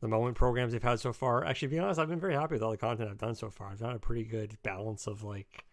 the 0.00 0.08
moment 0.08 0.36
programs 0.36 0.72
they've 0.72 0.82
had 0.82 1.00
so 1.00 1.12
far. 1.12 1.44
Actually, 1.44 1.68
to 1.68 1.74
be 1.74 1.78
honest, 1.80 1.98
I've 1.98 2.08
been 2.08 2.20
very 2.20 2.34
happy 2.34 2.54
with 2.54 2.62
all 2.62 2.70
the 2.70 2.76
content 2.76 3.10
I've 3.10 3.18
done 3.18 3.34
so 3.34 3.50
far. 3.50 3.70
I've 3.72 3.80
done 3.80 3.96
a 3.96 3.98
pretty 3.98 4.22
good 4.24 4.56
balance 4.62 5.08
of 5.08 5.24
like 5.24 5.64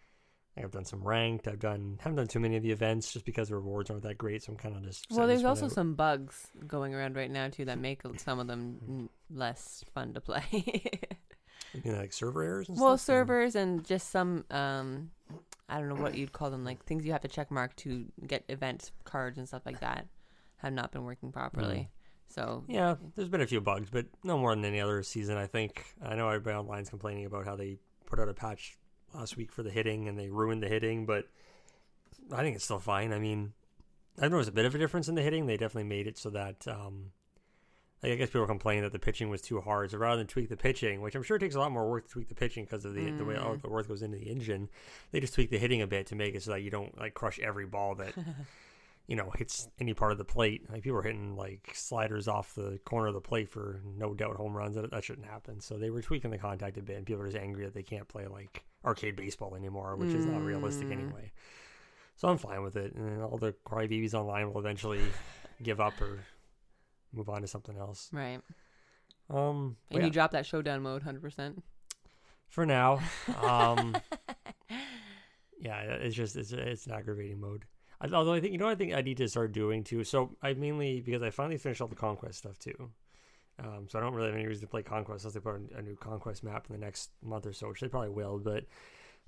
I've 0.58 0.70
done 0.72 0.84
some 0.84 1.06
ranked. 1.06 1.46
I've 1.46 1.60
done 1.60 1.98
haven't 2.00 2.16
done 2.16 2.26
too 2.26 2.40
many 2.40 2.56
of 2.56 2.62
the 2.62 2.72
events 2.72 3.12
just 3.12 3.24
because 3.24 3.50
the 3.50 3.54
rewards 3.54 3.90
aren't 3.90 4.02
that 4.02 4.18
great. 4.18 4.42
So 4.42 4.52
I'm 4.52 4.58
kind 4.58 4.74
of 4.74 4.82
just 4.82 5.06
Well, 5.10 5.26
there's 5.28 5.44
also 5.44 5.66
out. 5.66 5.72
some 5.72 5.94
bugs 5.94 6.48
going 6.66 6.94
around 6.94 7.14
right 7.14 7.30
now 7.30 7.48
too 7.48 7.66
that 7.66 7.78
make 7.78 8.00
some 8.16 8.40
of 8.40 8.46
them 8.46 9.10
less 9.30 9.84
fun 9.94 10.14
to 10.14 10.20
play. 10.20 10.90
You 11.84 11.92
know, 11.92 11.98
like 11.98 12.12
server 12.12 12.42
errors 12.42 12.68
and 12.68 12.78
well, 12.78 12.96
stuff. 12.96 13.06
servers 13.06 13.54
and 13.54 13.84
just 13.84 14.10
some 14.10 14.44
um, 14.50 15.10
I 15.68 15.78
don't 15.78 15.88
know 15.88 15.96
what 15.96 16.16
you'd 16.16 16.32
call 16.32 16.50
them, 16.50 16.64
like 16.64 16.84
things 16.84 17.04
you 17.04 17.12
have 17.12 17.22
to 17.22 17.28
check 17.28 17.50
mark 17.50 17.74
to 17.76 18.06
get 18.26 18.44
event 18.48 18.92
cards 19.04 19.38
and 19.38 19.48
stuff 19.48 19.62
like 19.66 19.80
that, 19.80 20.06
have 20.58 20.72
not 20.72 20.92
been 20.92 21.04
working 21.04 21.32
properly. 21.32 21.88
So 22.28 22.64
Yeah, 22.68 22.96
there's 23.14 23.28
been 23.28 23.40
a 23.40 23.46
few 23.46 23.60
bugs, 23.60 23.88
but 23.90 24.06
no 24.22 24.38
more 24.38 24.54
than 24.54 24.64
any 24.64 24.80
other 24.80 25.02
season. 25.02 25.36
I 25.36 25.46
think 25.46 25.84
I 26.02 26.14
know 26.14 26.28
everybody 26.28 26.56
online's 26.56 26.90
complaining 26.90 27.24
about 27.24 27.46
how 27.46 27.56
they 27.56 27.78
put 28.06 28.18
out 28.20 28.28
a 28.28 28.34
patch 28.34 28.76
last 29.14 29.36
week 29.36 29.52
for 29.52 29.62
the 29.62 29.70
hitting 29.70 30.08
and 30.08 30.18
they 30.18 30.28
ruined 30.28 30.62
the 30.62 30.68
hitting, 30.68 31.06
but 31.06 31.28
I 32.32 32.42
think 32.42 32.56
it's 32.56 32.64
still 32.64 32.78
fine. 32.78 33.12
I 33.12 33.18
mean, 33.18 33.52
I 34.20 34.28
noticed 34.28 34.48
a 34.48 34.52
bit 34.52 34.64
of 34.64 34.74
a 34.74 34.78
difference 34.78 35.08
in 35.08 35.14
the 35.14 35.22
hitting. 35.22 35.46
They 35.46 35.56
definitely 35.56 35.88
made 35.88 36.06
it 36.06 36.18
so 36.18 36.30
that 36.30 36.66
um, 36.68 37.12
like, 38.06 38.12
I 38.12 38.16
guess 38.16 38.28
people 38.28 38.42
were 38.42 38.46
complaining 38.46 38.82
that 38.84 38.92
the 38.92 38.98
pitching 38.98 39.28
was 39.30 39.42
too 39.42 39.60
hard. 39.60 39.90
So 39.90 39.98
rather 39.98 40.16
than 40.18 40.26
tweak 40.26 40.48
the 40.48 40.56
pitching, 40.56 41.00
which 41.00 41.14
I'm 41.14 41.22
sure 41.22 41.38
takes 41.38 41.54
a 41.54 41.58
lot 41.60 41.72
more 41.72 41.88
work 41.90 42.06
to 42.06 42.12
tweak 42.12 42.28
the 42.28 42.34
pitching 42.34 42.64
because 42.64 42.84
of 42.84 42.94
the 42.94 43.10
the 43.10 43.24
way 43.24 43.36
all 43.36 43.56
Mm. 43.56 43.62
the 43.62 43.68
work 43.70 43.88
goes 43.88 44.02
into 44.02 44.16
the 44.18 44.30
engine, 44.30 44.68
they 45.10 45.20
just 45.20 45.34
tweak 45.34 45.50
the 45.50 45.58
hitting 45.58 45.82
a 45.82 45.86
bit 45.86 46.06
to 46.08 46.14
make 46.14 46.34
it 46.34 46.42
so 46.42 46.52
that 46.52 46.62
you 46.62 46.70
don't 46.70 46.96
like 46.98 47.14
crush 47.14 47.38
every 47.40 47.66
ball 47.66 47.94
that 47.96 48.14
you 49.06 49.14
know 49.16 49.30
hits 49.36 49.68
any 49.80 49.94
part 49.94 50.12
of 50.12 50.18
the 50.18 50.24
plate. 50.24 50.68
Like 50.70 50.82
people 50.82 50.96
were 50.96 51.02
hitting 51.02 51.36
like 51.36 51.70
sliders 51.74 52.26
off 52.28 52.54
the 52.54 52.78
corner 52.84 53.08
of 53.08 53.14
the 53.14 53.20
plate 53.20 53.48
for 53.50 53.80
no 53.96 54.14
doubt 54.14 54.36
home 54.36 54.54
runs. 54.56 54.76
That, 54.76 54.90
that 54.90 55.04
shouldn't 55.04 55.26
happen. 55.26 55.60
So 55.60 55.76
they 55.78 55.90
were 55.90 56.02
tweaking 56.02 56.30
the 56.30 56.38
contact 56.38 56.76
a 56.78 56.82
bit, 56.82 56.96
and 56.96 57.06
people 57.06 57.22
are 57.22 57.26
just 57.26 57.36
angry 57.38 57.64
that 57.64 57.74
they 57.74 57.82
can't 57.82 58.08
play 58.08 58.26
like 58.26 58.64
arcade 58.84 59.16
baseball 59.16 59.54
anymore, 59.56 59.96
which 59.96 60.14
is 60.14 60.26
not 60.26 60.44
realistic 60.44 60.88
Mm. 60.88 60.92
anyway. 60.92 61.32
So 62.16 62.28
I'm 62.28 62.38
fine 62.38 62.62
with 62.62 62.76
it, 62.76 62.94
and 62.94 63.20
all 63.22 63.36
the 63.36 63.52
crybabies 63.66 64.14
online 64.14 64.50
will 64.52 64.60
eventually 64.60 65.02
give 65.62 65.80
up 65.80 66.00
or 66.00 66.20
move 67.12 67.28
on 67.28 67.42
to 67.42 67.46
something 67.46 67.76
else. 67.78 68.08
right, 68.12 68.40
Um, 69.30 69.76
and 69.90 70.00
yeah, 70.00 70.04
you 70.06 70.10
drop 70.12 70.30
that 70.32 70.46
showdown 70.46 70.82
mode, 70.82 71.02
hundred 71.02 71.22
percent. 71.22 71.62
for 72.48 72.64
now, 72.66 73.00
um, 73.42 73.96
yeah, 75.60 75.80
it's 75.80 76.14
just 76.16 76.36
it's 76.36 76.52
it's 76.52 76.86
an 76.86 76.92
aggravating 76.92 77.40
mode. 77.40 77.64
I, 78.00 78.08
although 78.12 78.34
I 78.34 78.40
think 78.40 78.52
you 78.52 78.58
know 78.58 78.66
what 78.66 78.72
I 78.72 78.74
think 78.76 78.92
I 78.94 79.00
need 79.00 79.16
to 79.18 79.28
start 79.28 79.52
doing 79.52 79.82
too. 79.84 80.04
So 80.04 80.36
I 80.42 80.52
mainly 80.54 81.00
because 81.00 81.22
I 81.22 81.30
finally 81.30 81.56
finished 81.58 81.80
all 81.80 81.88
the 81.88 81.94
conquest 81.96 82.38
stuff 82.38 82.58
too. 82.58 82.90
Um, 83.58 83.86
so 83.88 83.98
I 83.98 84.02
don't 84.02 84.12
really 84.12 84.28
have 84.28 84.36
any 84.36 84.46
reason 84.46 84.60
to 84.66 84.70
play 84.70 84.82
conquest 84.82 85.24
unless 85.24 85.32
they 85.34 85.40
put 85.40 85.58
a 85.74 85.80
new 85.80 85.96
conquest 85.96 86.44
map 86.44 86.66
in 86.68 86.78
the 86.78 86.84
next 86.84 87.10
month 87.22 87.46
or 87.46 87.54
so, 87.54 87.68
which 87.68 87.80
they 87.80 87.88
probably 87.88 88.10
will. 88.10 88.38
But 88.38 88.64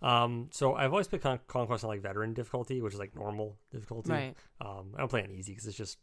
um, 0.06 0.48
so 0.52 0.74
I've 0.74 0.92
always 0.92 1.08
played 1.08 1.22
con- 1.22 1.40
conquest 1.48 1.82
on 1.82 1.88
like 1.88 2.02
veteran 2.02 2.34
difficulty, 2.34 2.82
which 2.82 2.92
is 2.92 2.98
like 3.00 3.16
normal 3.16 3.56
difficulty. 3.72 4.10
Right. 4.10 4.34
Um, 4.60 4.92
I 4.94 4.98
don't 4.98 5.08
play 5.08 5.22
on 5.24 5.30
easy 5.30 5.52
because 5.52 5.66
it's 5.66 5.78
just 5.78 5.96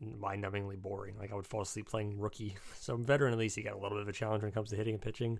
mind-numbingly 0.00 0.80
boring. 0.80 1.14
Like 1.18 1.32
I 1.32 1.34
would 1.34 1.46
fall 1.46 1.62
asleep 1.62 1.88
playing 1.88 2.18
rookie. 2.18 2.56
So 2.80 2.96
veteran 2.96 3.32
at 3.32 3.38
least 3.38 3.56
you 3.56 3.62
get 3.62 3.72
a 3.72 3.76
little 3.78 3.96
bit 3.98 4.02
of 4.02 4.08
a 4.08 4.12
challenge 4.12 4.42
when 4.42 4.50
it 4.50 4.54
comes 4.54 4.70
to 4.70 4.76
hitting 4.76 4.94
and 4.94 5.02
pitching, 5.02 5.38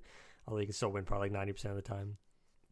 although 0.49 0.61
you 0.61 0.67
can 0.67 0.75
still 0.75 0.89
win 0.91 1.05
probably 1.05 1.27
like 1.27 1.33
ninety 1.33 1.53
percent 1.53 1.71
of 1.71 1.77
the 1.77 1.89
time. 1.89 2.17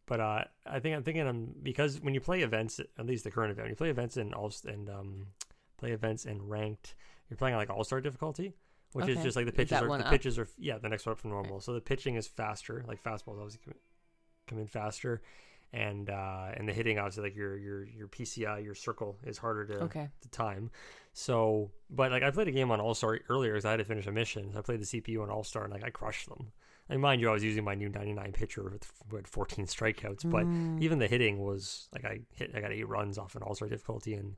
but 0.07 0.21
uh, 0.21 0.45
I 0.67 0.81
think 0.81 0.97
I'm 0.97 1.03
thinking 1.03 1.26
I'm 1.26 1.55
because 1.62 2.00
when 2.00 2.14
you 2.14 2.21
play 2.21 2.43
events, 2.43 2.81
at 2.81 3.07
least 3.07 3.25
the 3.25 3.31
current 3.31 3.53
event, 3.53 3.64
when 3.64 3.71
you 3.71 3.76
play 3.76 3.91
events 3.91 4.17
in 4.17 4.33
all 4.35 4.53
and 4.67 4.88
um, 4.91 5.26
play 5.79 5.93
events 5.93 6.25
in 6.25 6.47
ranked, 6.49 6.95
you're 7.31 7.37
playing 7.37 7.55
on 7.55 7.61
like 7.61 7.71
all 7.71 7.85
star 7.85 8.00
difficulty, 8.00 8.55
which 8.93 9.09
is 9.09 9.23
just 9.23 9.37
like 9.37 9.47
the 9.47 9.53
pitches 9.53 9.81
are 9.81 9.87
the 9.87 10.05
up? 10.05 10.11
pitches 10.11 10.38
are 10.38 10.49
yeah 10.59 10.79
the 10.79 10.88
next 10.88 11.07
one 11.07 11.12
up 11.12 11.19
from 11.19 11.31
normal. 11.31 11.61
So 11.61 11.73
the 11.73 11.81
pitching 11.81 12.17
is 12.17 12.26
faster, 12.26 12.85
like 12.88 13.03
fastballs 13.03 13.38
obviously 13.38 13.61
come, 13.64 13.75
come 14.49 14.59
in 14.59 14.67
faster, 14.67 15.23
and 15.75 16.09
uh, 16.09 16.52
and 16.57 16.69
the 16.69 16.73
hitting 16.73 16.99
obviously 16.99 17.25
like 17.25 17.37
your 17.37 17.59
your 17.59 17.85
your 17.85 18.09
PCI 18.09 18.62
your 18.64 18.75
circle 18.75 19.19
is 19.25 19.37
harder 19.38 19.66
to 19.66 19.75
Okay. 19.85 20.09
the 20.23 20.28
time. 20.28 20.71
So, 21.12 21.71
but 21.90 22.11
like 22.11 22.23
I 22.23 22.31
played 22.31 22.49
a 22.49 22.52
game 22.52 22.71
on 22.71 22.81
All 22.81 22.95
Star 22.95 23.19
earlier 23.28 23.52
because 23.52 23.64
I 23.64 23.71
had 23.73 23.76
to 23.78 23.85
finish 23.85 24.07
a 24.07 24.12
mission. 24.12 24.52
So 24.52 24.59
I 24.59 24.62
played 24.62 24.81
the 24.81 24.85
CPU 24.87 25.23
on 25.23 25.31
All 25.31 25.45
Star 25.45 25.64
and 25.64 25.73
like 25.73 25.85
I 25.85 25.90
crushed 25.90 26.28
them. 26.28 26.52
And 26.88 27.00
mind 27.00 27.21
you, 27.21 27.31
I 27.31 27.33
was 27.33 27.43
using 27.43 27.64
my 27.64 27.75
new 27.75 27.88
99 27.88 28.33
pitcher 28.33 28.62
with, 28.64 28.90
with 29.11 29.26
14 29.26 29.64
strikeouts, 29.66 30.28
but 30.28 30.47
Mm. 30.47 30.83
even 30.83 30.99
the 30.99 31.07
hitting 31.09 31.38
was 31.38 31.88
like 31.95 32.04
I 32.04 32.21
hit, 32.35 32.50
I 32.54 32.61
got 32.61 32.73
eight 32.73 32.87
runs 32.88 33.16
off 33.16 33.35
an 33.37 33.43
All 33.43 33.54
Star 33.54 33.69
difficulty, 33.69 34.14
and, 34.14 34.37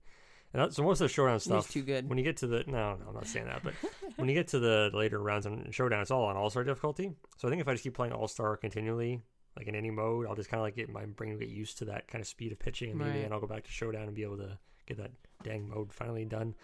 and 0.53 0.63
that, 0.63 0.73
so 0.73 0.83
most 0.85 1.01
of 1.01 1.09
the 1.09 1.13
showdown 1.13 1.41
stuff. 1.41 1.69
too 1.71 1.83
good. 1.83 2.09
When 2.09 2.19
you 2.19 2.25
get 2.25 2.37
to 2.39 2.47
the 2.47 2.63
no, 2.69 2.95
no, 2.97 3.07
I'm 3.09 3.15
not 3.15 3.27
saying 3.27 3.47
that, 3.47 3.63
but 3.65 3.75
when 4.17 4.29
you 4.29 4.35
get 4.35 4.49
to 4.49 4.59
the 4.61 4.91
later 4.95 5.19
rounds 5.21 5.45
on 5.47 5.67
showdown, 5.73 6.03
it's 6.03 6.11
all 6.13 6.25
on 6.27 6.37
All 6.37 6.49
Star 6.51 6.63
difficulty. 6.63 7.13
So 7.39 7.49
I 7.49 7.51
think 7.51 7.61
if 7.61 7.67
I 7.69 7.73
just 7.73 7.83
keep 7.83 7.95
playing 7.95 8.13
All 8.13 8.29
Star 8.29 8.57
continually, 8.57 9.23
like 9.57 9.67
in 9.69 9.75
any 9.75 9.91
mode, 9.91 10.27
I'll 10.27 10.35
just 10.35 10.49
kind 10.51 10.61
of 10.61 10.65
like 10.65 10.77
get 10.77 10.89
my 10.91 11.05
brain 11.07 11.39
get 11.39 11.49
used 11.49 11.79
to 11.79 11.85
that 11.87 12.09
kind 12.09 12.21
of 12.23 12.29
speed 12.29 12.53
of 12.53 12.59
pitching, 12.59 12.91
and 12.91 12.99
maybe 12.99 13.11
Right. 13.11 13.23
then 13.23 13.33
I'll 13.33 13.41
go 13.41 13.47
back 13.47 13.65
to 13.65 13.71
showdown 13.71 14.03
and 14.05 14.15
be 14.15 14.23
able 14.23 14.39
to 14.39 14.59
get 14.87 14.97
that 14.99 15.11
dang 15.43 15.69
mode 15.69 15.93
finally 15.93 16.25
done. 16.25 16.55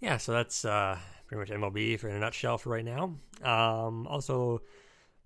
Yeah, 0.00 0.16
so 0.18 0.32
that's 0.32 0.64
uh, 0.64 0.98
pretty 1.26 1.40
much 1.40 1.50
MLB 1.60 1.98
for 1.98 2.08
in 2.08 2.16
a 2.16 2.18
nutshell 2.20 2.58
for 2.58 2.70
right 2.70 2.84
now. 2.84 3.14
Um, 3.42 4.06
also 4.06 4.60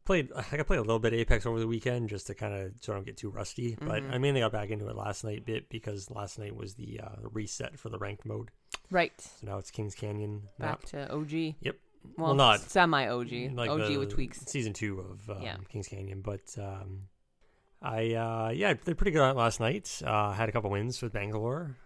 played 0.05 0.31
I 0.53 0.57
got 0.57 0.67
played 0.67 0.79
a 0.79 0.83
little 0.83 0.99
bit 0.99 1.13
Apex 1.15 1.47
over 1.47 1.59
the 1.59 1.67
weekend 1.67 2.09
just 2.09 2.29
to 2.29 2.35
kind 2.35 2.55
of 2.55 2.73
so 2.81 2.93
I 2.93 2.97
don't 2.97 3.05
get 3.07 3.17
too 3.17 3.31
rusty. 3.31 3.77
But 3.81 4.03
Mhm. 4.03 4.13
I 4.15 4.19
mainly 4.19 4.41
got 4.41 4.53
back 4.53 4.71
into 4.71 4.89
it 4.89 4.97
last 4.97 5.25
night 5.25 5.45
bit 5.45 5.69
because 5.69 6.11
last 6.11 6.39
night 6.39 6.55
was 6.55 6.75
the 6.75 7.01
uh, 7.01 7.17
reset 7.33 7.79
for 7.79 7.89
the 7.89 7.99
ranked 7.99 8.25
mode. 8.25 8.51
Right. 8.91 9.19
So 9.21 9.47
now 9.47 9.59
it's 9.59 9.71
Kings 9.71 9.95
Canyon 9.95 10.43
map. 10.59 10.81
Back 10.83 10.91
to 10.91 11.13
OG. 11.13 11.57
Yep. 11.61 11.77
Well, 12.17 12.29
Well, 12.29 12.35
not- 12.35 12.61
semi 12.61 13.07
OG. 13.09 13.51
like 13.55 13.71
OG 13.71 13.89
the 13.89 13.97
with 13.99 14.11
tweaks. 14.11 14.41
Season 14.47 14.73
two 14.73 15.01
of 15.01 15.31
um, 15.37 15.43
Yeah. 15.43 15.57
Kings 15.69 15.89
Canyon, 15.89 16.21
but 16.21 16.43
um, 16.59 17.03
I 17.81 18.15
uh, 18.15 18.51
yeah, 18.55 18.75
they're 18.85 18.95
pretty 18.95 19.13
good 19.13 19.23
on 19.23 19.31
it 19.31 19.37
last 19.39 19.61
night. 19.61 20.03
Uh, 20.05 20.33
had 20.33 20.49
a 20.49 20.53
couple 20.53 20.71
wins 20.71 21.01
with 21.01 21.13
Bangalore. 21.13 21.77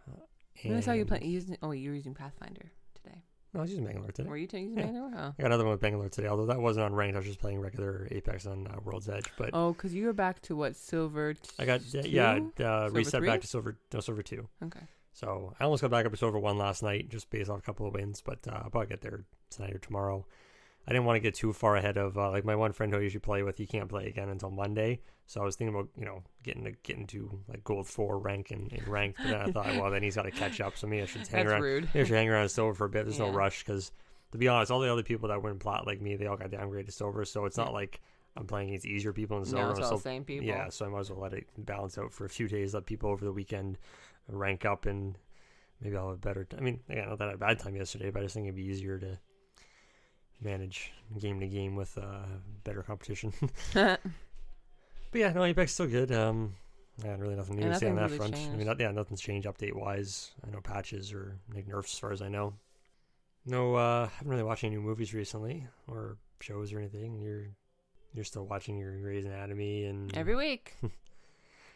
When 0.64 0.76
I 0.76 0.80
saw 0.80 0.92
you 0.92 1.00
and- 1.00 1.08
play, 1.08 1.20
using, 1.24 1.56
oh, 1.62 1.72
you 1.72 1.90
were 1.90 1.96
using 1.96 2.14
Pathfinder 2.14 2.70
today. 2.94 3.22
No, 3.52 3.60
I 3.60 3.62
was 3.62 3.70
using 3.70 3.84
Bangalore 3.84 4.10
today. 4.12 4.28
Were 4.28 4.36
you 4.38 4.44
using 4.50 4.70
Yeah. 4.76 4.84
Bangalore? 4.84 5.10
Oh. 5.14 5.34
I 5.38 5.42
got 5.42 5.46
another 5.46 5.64
one 5.64 5.72
with 5.72 5.80
Bangalore 5.82 6.08
today, 6.08 6.28
although 6.28 6.46
that 6.46 6.60
wasn't 6.60 6.86
on 6.86 6.94
ranked. 6.94 7.16
I 7.16 7.18
was 7.18 7.26
just 7.26 7.40
playing 7.40 7.60
regular 7.60 8.08
Apex 8.10 8.46
on 8.46 8.66
uh, 8.68 8.76
World's 8.82 9.08
Edge. 9.10 9.26
But 9.36 9.50
Oh, 9.52 9.72
because 9.72 9.92
you 9.92 10.06
were 10.06 10.12
back 10.14 10.40
to 10.42 10.56
what 10.56 10.76
silver? 10.76 11.34
T- 11.34 11.40
I 11.58 11.66
got 11.66 11.82
yeah, 12.06 12.34
uh, 12.34 12.38
Silver 12.86 12.90
reset 12.92 13.20
three? 13.20 13.28
back 13.28 13.40
to 13.42 13.46
silver, 13.46 13.76
no 13.92 14.00
silver 14.00 14.22
two. 14.22 14.48
Okay. 14.64 14.80
So 15.12 15.54
I 15.60 15.64
almost 15.64 15.82
got 15.82 15.90
back 15.90 16.06
up 16.06 16.12
to 16.12 16.18
silver 16.18 16.38
one 16.38 16.58
last 16.58 16.82
night, 16.82 17.08
just 17.10 17.30
based 17.30 17.50
off 17.50 17.58
a 17.58 17.62
couple 17.62 17.86
of 17.86 17.94
wins. 17.94 18.22
But 18.24 18.38
uh, 18.48 18.60
I'll 18.64 18.70
probably 18.70 18.88
get 18.88 19.02
there 19.02 19.24
tonight 19.50 19.74
or 19.74 19.78
tomorrow. 19.78 20.26
I 20.86 20.90
didn't 20.90 21.04
want 21.04 21.16
to 21.16 21.20
get 21.20 21.34
too 21.34 21.52
far 21.52 21.76
ahead 21.76 21.96
of 21.96 22.18
uh, 22.18 22.30
like 22.30 22.44
my 22.44 22.56
one 22.56 22.72
friend 22.72 22.92
who 22.92 22.98
I 22.98 23.02
usually 23.02 23.20
play 23.20 23.42
with. 23.42 23.56
He 23.56 23.66
can't 23.66 23.88
play 23.88 24.06
again 24.06 24.28
until 24.28 24.50
Monday, 24.50 25.00
so 25.26 25.40
I 25.40 25.44
was 25.44 25.54
thinking 25.54 25.74
about 25.74 25.88
you 25.96 26.04
know 26.04 26.22
getting 26.42 26.64
to 26.64 26.72
getting 26.82 27.06
to 27.08 27.38
like 27.48 27.62
gold 27.62 27.86
four 27.86 28.18
rank 28.18 28.50
and, 28.50 28.72
and 28.72 28.88
ranked. 28.88 29.18
But 29.18 29.30
then 29.30 29.40
I 29.40 29.52
thought, 29.52 29.66
well, 29.80 29.90
then 29.90 30.02
he's 30.02 30.16
got 30.16 30.22
to 30.22 30.32
catch 30.32 30.60
up, 30.60 30.76
so 30.76 30.86
maybe 30.88 31.02
I 31.02 31.06
should 31.06 31.26
hang 31.28 31.44
That's 31.44 31.52
around. 31.52 31.62
rude. 31.62 31.84
Maybe 31.94 32.00
I 32.00 32.04
should 32.04 32.16
hang 32.16 32.28
around 32.28 32.48
silver 32.48 32.74
for 32.74 32.86
a 32.86 32.88
bit. 32.88 33.04
There's 33.04 33.18
no 33.18 33.30
rush 33.30 33.64
because, 33.64 33.92
to 34.32 34.38
be 34.38 34.48
honest, 34.48 34.72
all 34.72 34.80
the 34.80 34.90
other 34.90 35.04
people 35.04 35.28
that 35.28 35.40
went 35.40 35.60
plat 35.60 35.86
like 35.86 36.00
me, 36.00 36.16
they 36.16 36.26
all 36.26 36.36
got 36.36 36.50
downgraded 36.50 36.86
to 36.86 36.92
silver. 36.92 37.24
So 37.24 37.44
it's 37.44 37.56
not 37.56 37.72
like 37.72 38.00
I'm 38.36 38.46
playing 38.46 38.70
against 38.70 38.86
easier 38.86 39.12
people 39.12 39.38
in 39.38 39.44
silver. 39.44 39.66
No, 39.66 39.70
it's 39.70 39.80
all 39.80 39.96
the 39.98 40.02
same 40.02 40.24
people. 40.24 40.46
yeah, 40.48 40.68
so 40.68 40.86
I 40.86 40.88
might 40.88 41.00
as 41.00 41.10
well 41.10 41.20
let 41.20 41.34
it 41.34 41.46
balance 41.58 41.96
out 41.96 42.12
for 42.12 42.24
a 42.24 42.30
few 42.30 42.48
days. 42.48 42.74
Let 42.74 42.86
people 42.86 43.10
over 43.10 43.24
the 43.24 43.32
weekend 43.32 43.78
rank 44.38 44.64
up, 44.64 44.86
and 44.86 45.16
maybe 45.80 45.96
I'll 45.96 46.08
have 46.08 46.16
a 46.16 46.18
better. 46.18 46.44
T- 46.44 46.56
I 46.56 46.60
mean, 46.60 46.80
again, 46.88 47.08
not 47.08 47.18
that 47.18 47.24
I 47.24 47.30
had 47.32 47.36
a 47.36 47.38
bad 47.38 47.58
time 47.58 47.76
yesterday, 47.76 48.10
but 48.10 48.20
I 48.20 48.22
just 48.24 48.34
think 48.34 48.46
it'd 48.46 48.56
be 48.56 48.62
easier 48.62 48.98
to 48.98 49.18
manage 50.40 50.92
game 51.20 51.40
to 51.40 51.46
game 51.46 51.76
with 51.76 51.96
uh, 51.98 52.26
better 52.64 52.82
competition. 52.82 53.32
but 53.74 54.00
yeah, 55.12 55.32
no, 55.32 55.44
Apex 55.44 55.72
still 55.72 55.86
good. 55.86 56.12
Um, 56.12 56.54
yeah, 57.02 57.16
really 57.16 57.36
nothing 57.36 57.56
new 57.56 57.66
Yeah, 57.66 57.72
to 57.72 57.78
say 57.78 57.88
on 57.88 57.96
that 57.96 58.06
really 58.06 58.16
front. 58.18 58.36
I 58.36 58.56
mean, 58.56 58.66
not, 58.66 58.80
yeah, 58.80 58.90
nothing's 58.90 59.20
changed 59.20 59.46
update 59.46 59.74
wise. 59.74 60.32
I 60.46 60.50
know 60.50 60.60
patches 60.60 61.12
or 61.12 61.38
like 61.54 61.66
nerfs 61.66 61.94
as 61.94 61.98
far 61.98 62.12
as 62.12 62.22
I 62.22 62.28
know. 62.28 62.54
No, 63.44 63.74
uh, 63.74 64.08
haven't 64.08 64.30
really 64.30 64.42
watched 64.42 64.64
any 64.64 64.76
new 64.76 64.82
movies 64.82 65.14
recently 65.14 65.66
or 65.88 66.16
shows 66.40 66.72
or 66.72 66.78
anything. 66.78 67.20
You're 67.20 67.46
you're 68.14 68.24
still 68.24 68.44
watching 68.44 68.78
your 68.78 68.96
Grey's 69.00 69.24
Anatomy 69.24 69.84
and 69.84 70.16
Every 70.16 70.36
week. 70.36 70.74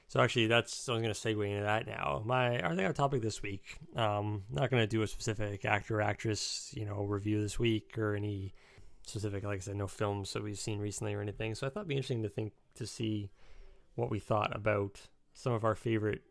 so 0.08 0.20
actually, 0.20 0.46
that's 0.46 0.74
so 0.74 0.92
I 0.92 0.96
was 0.96 1.02
going 1.02 1.14
to 1.14 1.20
segue 1.20 1.50
into 1.50 1.62
that 1.64 1.86
now. 1.86 2.22
My 2.24 2.56
I 2.64 2.68
think 2.70 2.82
our 2.82 2.92
topic 2.92 3.22
this 3.22 3.42
week. 3.42 3.78
Um, 3.94 4.44
not 4.50 4.70
going 4.70 4.82
to 4.82 4.86
do 4.86 5.02
a 5.02 5.06
specific 5.06 5.64
actor 5.64 5.98
or 5.98 6.02
actress, 6.02 6.72
you 6.76 6.84
know, 6.84 7.02
review 7.04 7.40
this 7.42 7.58
week 7.58 7.98
or 7.98 8.14
any 8.14 8.54
specific, 9.06 9.44
like 9.44 9.58
I 9.58 9.60
said, 9.60 9.76
no 9.76 9.86
films 9.86 10.32
that 10.32 10.42
we've 10.42 10.58
seen 10.58 10.78
recently 10.80 11.14
or 11.14 11.20
anything. 11.20 11.54
So 11.54 11.66
I 11.66 11.70
thought 11.70 11.80
it'd 11.80 11.88
be 11.88 11.94
interesting 11.94 12.22
to 12.24 12.28
think 12.28 12.52
to 12.76 12.86
see 12.86 13.30
what 13.94 14.10
we 14.10 14.18
thought 14.18 14.54
about 14.54 15.00
some 15.34 15.52
of 15.52 15.64
our 15.64 15.74
favorite 15.74 16.22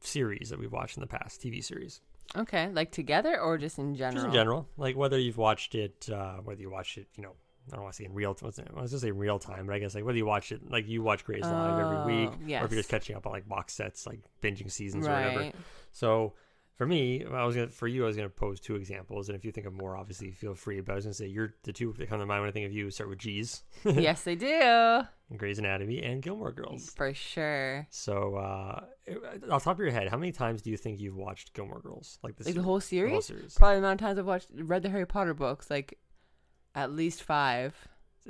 series 0.00 0.50
that 0.50 0.58
we've 0.58 0.72
watched 0.72 0.96
in 0.96 1.00
the 1.00 1.06
past, 1.06 1.40
TV 1.40 1.62
series, 1.62 2.00
Okay, 2.36 2.68
like 2.70 2.90
together 2.90 3.38
or 3.40 3.58
just 3.58 3.78
in 3.78 3.94
general? 3.94 4.14
just 4.14 4.26
in 4.26 4.32
general, 4.32 4.68
like 4.76 4.96
whether 4.96 5.18
you've 5.18 5.36
watched 5.36 5.74
it, 5.74 6.08
uh, 6.12 6.36
whether 6.36 6.60
you 6.60 6.70
watched 6.70 6.96
it, 6.98 7.06
you 7.16 7.22
know. 7.22 7.34
I 7.70 7.76
don't 7.76 7.82
want 7.84 7.94
to 7.94 7.96
say 7.98 8.04
in 8.06 8.14
real 8.14 8.34
time. 8.34 8.52
I 8.76 8.80
was 8.82 8.90
just 8.90 9.02
say 9.02 9.10
real 9.10 9.38
time, 9.38 9.66
but 9.66 9.74
I 9.74 9.78
guess 9.78 9.94
like 9.94 10.04
whether 10.04 10.18
you 10.18 10.26
watch 10.26 10.50
it, 10.52 10.70
like 10.70 10.88
you 10.88 11.02
watch 11.02 11.24
Grey's 11.24 11.42
Live 11.42 11.78
every 11.78 12.14
week, 12.16 12.30
Oh, 12.32 12.60
or 12.62 12.64
if 12.64 12.72
you're 12.72 12.80
just 12.80 12.88
catching 12.88 13.14
up 13.16 13.26
on 13.26 13.32
like 13.32 13.48
box 13.48 13.74
sets, 13.74 14.06
like 14.06 14.20
binging 14.42 14.70
seasons 14.70 15.06
or 15.06 15.10
whatever. 15.10 15.52
So 15.92 16.34
for 16.76 16.86
me, 16.86 17.24
I 17.24 17.44
was 17.44 17.54
gonna 17.54 17.68
for 17.68 17.86
you, 17.86 18.02
I 18.02 18.06
was 18.06 18.16
gonna 18.16 18.28
pose 18.30 18.58
two 18.58 18.74
examples, 18.76 19.28
and 19.28 19.36
if 19.36 19.44
you 19.44 19.52
think 19.52 19.66
of 19.66 19.74
more, 19.74 19.96
obviously 19.96 20.32
feel 20.32 20.54
free. 20.54 20.80
But 20.80 20.92
I 20.92 20.94
was 20.96 21.04
gonna 21.04 21.14
say 21.14 21.26
you're 21.26 21.54
the 21.62 21.72
two 21.72 21.94
that 21.98 22.08
come 22.08 22.18
to 22.18 22.26
mind 22.26 22.40
when 22.42 22.48
I 22.48 22.52
think 22.52 22.66
of 22.66 22.72
you 22.72 22.90
start 22.90 23.10
with 23.10 23.18
G's, 23.18 23.62
yes, 23.84 24.24
they 24.24 24.34
do. 24.34 25.02
Grey's 25.36 25.58
Anatomy, 25.58 26.02
and 26.02 26.20
Gilmore 26.20 26.52
Girls. 26.52 26.90
For 26.90 27.14
sure. 27.14 27.86
So 27.90 28.36
uh, 28.36 28.84
off 29.50 29.64
top 29.64 29.76
of 29.76 29.80
your 29.80 29.90
head, 29.90 30.08
how 30.08 30.18
many 30.18 30.30
times 30.32 30.60
do 30.60 30.70
you 30.70 30.76
think 30.76 31.00
you've 31.00 31.16
watched 31.16 31.54
Gilmore 31.54 31.80
Girls? 31.80 32.18
Like 32.22 32.36
this 32.36 32.46
Like 32.46 32.54
the 32.56 32.60
whole 32.62 32.80
the 32.80 32.80
whole 32.80 32.80
series? 32.80 33.26
series, 33.26 33.54
Probably 33.54 33.76
the 33.76 33.86
amount 33.86 34.00
of 34.02 34.06
times 34.06 34.18
I've 34.18 34.26
watched, 34.26 34.48
read 34.54 34.82
the 34.82 34.90
Harry 34.90 35.06
Potter 35.06 35.32
books, 35.34 35.70
like 35.70 35.98
at 36.74 36.92
least 36.92 37.22
five. 37.22 37.74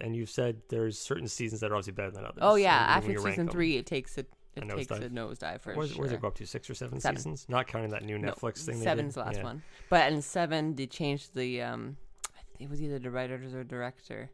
and 0.01 0.17
you've 0.17 0.31
said 0.31 0.63
there's 0.69 0.99
certain 0.99 1.29
seasons 1.29 1.61
that 1.61 1.71
are 1.71 1.75
obviously 1.75 1.93
better 1.93 2.11
than 2.11 2.25
others. 2.25 2.39
Oh 2.43 2.55
yeah, 2.57 2.75
after 2.75 3.17
season 3.19 3.47
them. 3.47 3.49
three, 3.49 3.77
it 3.77 3.87
takes 3.87 4.17
a 4.19 4.21
it 4.55 4.65
A 4.65 4.77
takes 4.77 4.89
nosedive. 4.93 5.07
a 5.07 5.09
nosedive 5.11 5.61
for 5.63 5.75
Where's, 5.75 5.91
sure. 5.93 6.01
where's 6.01 6.13
it 6.13 6.21
go 6.21 6.29
up 6.29 6.35
to? 6.35 6.47
Six 6.47 6.69
or 6.69 6.75
seven, 6.75 7.01
Seven. 7.01 7.17
seasons? 7.17 7.47
Not 7.49 7.67
counting 7.67 7.91
that 7.91 8.05
new 8.05 8.19
No, 8.19 8.33
Netflix 8.33 8.65
thing. 8.67 8.79
they 8.79 8.85
Seven's 8.85 9.15
did? 9.15 9.23
the 9.23 9.25
last 9.27 9.37
Yeah. 9.39 9.45
one, 9.45 9.63
but 9.89 10.13
in 10.13 10.21
seven 10.21 10.75
they 10.75 10.87
changed 10.87 11.35
the 11.35 11.63
um, 11.63 11.97
I 12.37 12.41
think 12.59 12.61
it 12.61 12.71
was 12.71 12.83
either 12.83 12.99
the 12.99 13.11
writers 13.11 13.55
or 13.55 13.65
director. 13.65 14.31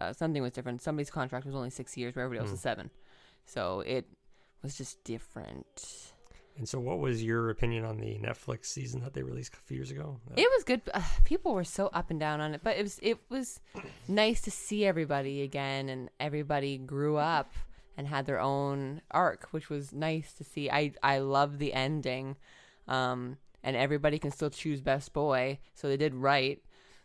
Uh, 0.00 0.12
something 0.12 0.42
was 0.42 0.52
different. 0.52 0.82
Somebody's 0.82 1.10
contract 1.10 1.46
was 1.46 1.54
only 1.54 1.70
six 1.70 1.96
years, 1.96 2.14
where 2.14 2.24
everybody 2.26 2.40
else 2.40 2.50
Hmm. 2.50 2.54
was 2.54 2.60
seven. 2.60 2.90
So 3.46 3.80
it 3.80 4.04
was 4.62 4.76
just 4.76 5.02
different. 5.04 6.12
And 6.58 6.68
so, 6.68 6.80
what 6.80 6.98
was 6.98 7.22
your 7.22 7.50
opinion 7.50 7.84
on 7.84 7.98
the 7.98 8.18
Netflix 8.18 8.66
season 8.66 9.02
that 9.02 9.12
they 9.12 9.22
released 9.22 9.54
a 9.54 9.58
few 9.58 9.76
years 9.76 9.90
ago? 9.90 10.18
It 10.36 10.48
was 10.54 10.64
good. 10.64 10.80
Uh, 10.92 11.02
people 11.24 11.52
were 11.52 11.64
so 11.64 11.88
up 11.88 12.10
and 12.10 12.18
down 12.18 12.40
on 12.40 12.54
it, 12.54 12.62
but 12.64 12.76
it 12.76 12.82
was 12.82 12.98
it 13.02 13.18
was 13.28 13.60
nice 14.08 14.40
to 14.42 14.50
see 14.50 14.86
everybody 14.86 15.42
again, 15.42 15.88
and 15.88 16.10
everybody 16.18 16.78
grew 16.78 17.16
up 17.16 17.52
and 17.96 18.06
had 18.06 18.26
their 18.26 18.40
own 18.40 19.02
arc, 19.10 19.48
which 19.50 19.68
was 19.68 19.92
nice 19.92 20.32
to 20.34 20.44
see. 20.44 20.70
I 20.70 20.92
I 21.02 21.18
love 21.18 21.58
the 21.58 21.74
ending, 21.74 22.36
um, 22.88 23.36
and 23.62 23.76
everybody 23.76 24.18
can 24.18 24.30
still 24.30 24.50
choose 24.50 24.80
best 24.80 25.12
boy, 25.12 25.58
so 25.74 25.88
they 25.88 25.96
did 25.98 26.14
right. 26.14 26.62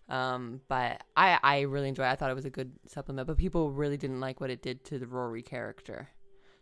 Um, 0.08 0.62
but 0.70 1.04
I 1.18 1.40
I 1.44 1.62
really 1.62 1.90
enjoyed. 1.90 2.06
It. 2.06 2.12
I 2.12 2.16
thought 2.16 2.32
it 2.32 2.36
was 2.36 2.46
a 2.46 2.50
good 2.50 2.72
supplement, 2.88 3.28
but 3.28 3.38
people 3.38 3.72
really 3.72 3.98
didn't 3.98 4.22
like 4.22 4.40
what 4.40 4.50
it 4.50 4.62
did 4.62 4.86
to 4.86 5.00
the 5.00 5.08
Rory 5.08 5.42
character. 5.42 6.10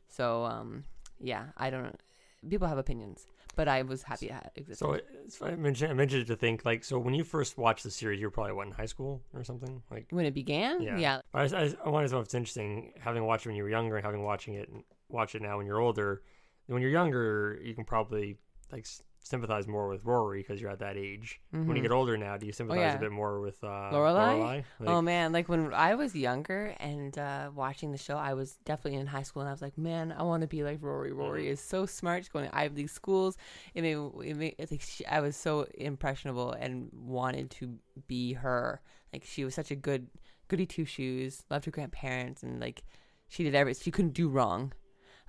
So 0.08 0.44
um, 0.46 0.86
yeah, 1.20 1.48
I 1.58 1.70
don't. 1.70 2.00
People 2.48 2.68
have 2.68 2.78
opinions, 2.78 3.28
but 3.56 3.68
I 3.68 3.82
was 3.82 4.04
happy 4.04 4.28
it 4.28 4.32
had 4.32 4.52
existed. 4.56 4.86
So 4.86 4.94
it's, 4.94 5.42
I 5.42 5.56
mentioned 5.56 5.92
I 5.92 5.94
mentioned 5.94 6.22
it 6.22 6.28
to 6.28 6.36
think 6.36 6.64
like 6.64 6.84
so 6.84 6.98
when 7.00 7.14
you 7.14 7.24
first 7.24 7.58
watched 7.58 7.84
the 7.84 7.92
series, 7.92 8.20
you 8.20 8.28
were 8.28 8.32
probably 8.32 8.54
what 8.54 8.68
in 8.68 8.74
high 8.74 8.86
school 8.86 9.22
or 9.34 9.44
something 9.44 9.82
like. 9.92 10.08
when 10.12 10.26
it 10.26 10.34
began, 10.34 10.82
Yeah. 10.82 10.98
yeah 10.98 11.22
I, 11.34 11.44
I, 11.44 11.74
I 11.86 11.90
wanted 11.90 12.08
to 12.08 12.14
know 12.14 12.20
if 12.22 12.26
it's 12.26 12.34
interesting 12.34 12.94
having 13.00 13.26
watched 13.26 13.46
it 13.46 13.50
when 13.50 13.56
you 13.58 13.64
were 13.64 13.70
younger 13.70 13.98
and 13.98 14.06
having 14.06 14.24
watching 14.24 14.54
it 14.54 14.70
and 14.70 14.84
watch 15.10 15.36
it 15.36 15.42
now 15.42 15.58
when 15.58 15.66
you're 15.66 15.80
older. 15.82 16.22
When 16.68 16.82
you're 16.82 16.92
younger, 16.92 17.60
you 17.64 17.74
can 17.74 17.84
probably 17.84 18.38
like 18.72 18.86
sympathize 19.30 19.68
more 19.68 19.88
with 19.88 20.04
Rory 20.04 20.40
because 20.40 20.60
you're 20.60 20.72
at 20.72 20.80
that 20.80 20.98
age. 20.98 21.40
When 21.52 21.68
you 21.70 21.74
Mhm. 21.76 21.82
get 21.84 21.92
older 21.92 22.18
now, 22.18 22.38
do 22.38 22.46
you 22.46 22.52
sympathize 22.52 22.94
yeah. 22.94 22.96
a 22.96 23.00
bit 23.00 23.12
more 23.12 23.40
with 23.40 23.64
uh, 23.64 23.92
Lorelai? 23.94 24.64
Like, 24.80 24.90
oh 24.90 25.02
man, 25.02 25.32
like 25.32 25.48
when 25.48 25.74
I 25.74 25.96
was 25.96 26.16
younger 26.16 26.76
and 26.80 27.18
uh, 27.18 27.52
watching 27.54 27.92
the 27.92 27.98
show, 27.98 28.18
I 28.18 28.34
was 28.34 28.58
definitely 28.66 29.00
in 29.00 29.08
high 29.08 29.24
school, 29.24 29.42
and 29.42 29.50
I 29.50 29.52
was 29.54 29.62
like, 29.62 29.78
man, 29.78 30.12
I 30.18 30.24
want 30.24 30.42
to 30.42 30.48
be 30.48 30.64
like 30.64 30.80
Rory. 30.82 31.12
Rory 31.12 31.46
Mhm. 31.46 31.50
is 31.52 31.62
so 31.62 31.86
smart. 31.86 32.24
She's 32.24 32.30
going 32.30 32.50
to 32.50 32.56
Ivy 32.58 32.76
League 32.76 32.90
schools. 32.90 33.38
It 33.74 33.82
made, 33.84 33.98
it 34.30 34.36
made 34.36 34.56
it's 34.58 34.72
like 34.72 34.82
she, 34.82 35.06
I 35.06 35.20
was 35.22 35.36
so 35.36 35.68
impressionable 35.76 36.52
and 36.52 36.90
wanted 36.94 37.52
to 37.52 37.78
be 38.08 38.34
her. 38.34 38.82
Like 39.14 39.24
she 39.26 39.44
was 39.46 39.54
such 39.56 39.72
a 39.72 39.76
good 39.76 40.08
goody 40.48 40.66
two 40.66 40.86
shoes, 40.86 41.44
loved 41.50 41.66
her 41.66 41.72
grandparents, 41.72 42.42
and 42.44 42.60
like 42.60 42.84
she 43.28 43.44
did 43.44 43.54
everything. 43.56 43.84
She 43.84 43.92
couldn't 43.92 44.14
do 44.14 44.28
wrong. 44.30 44.74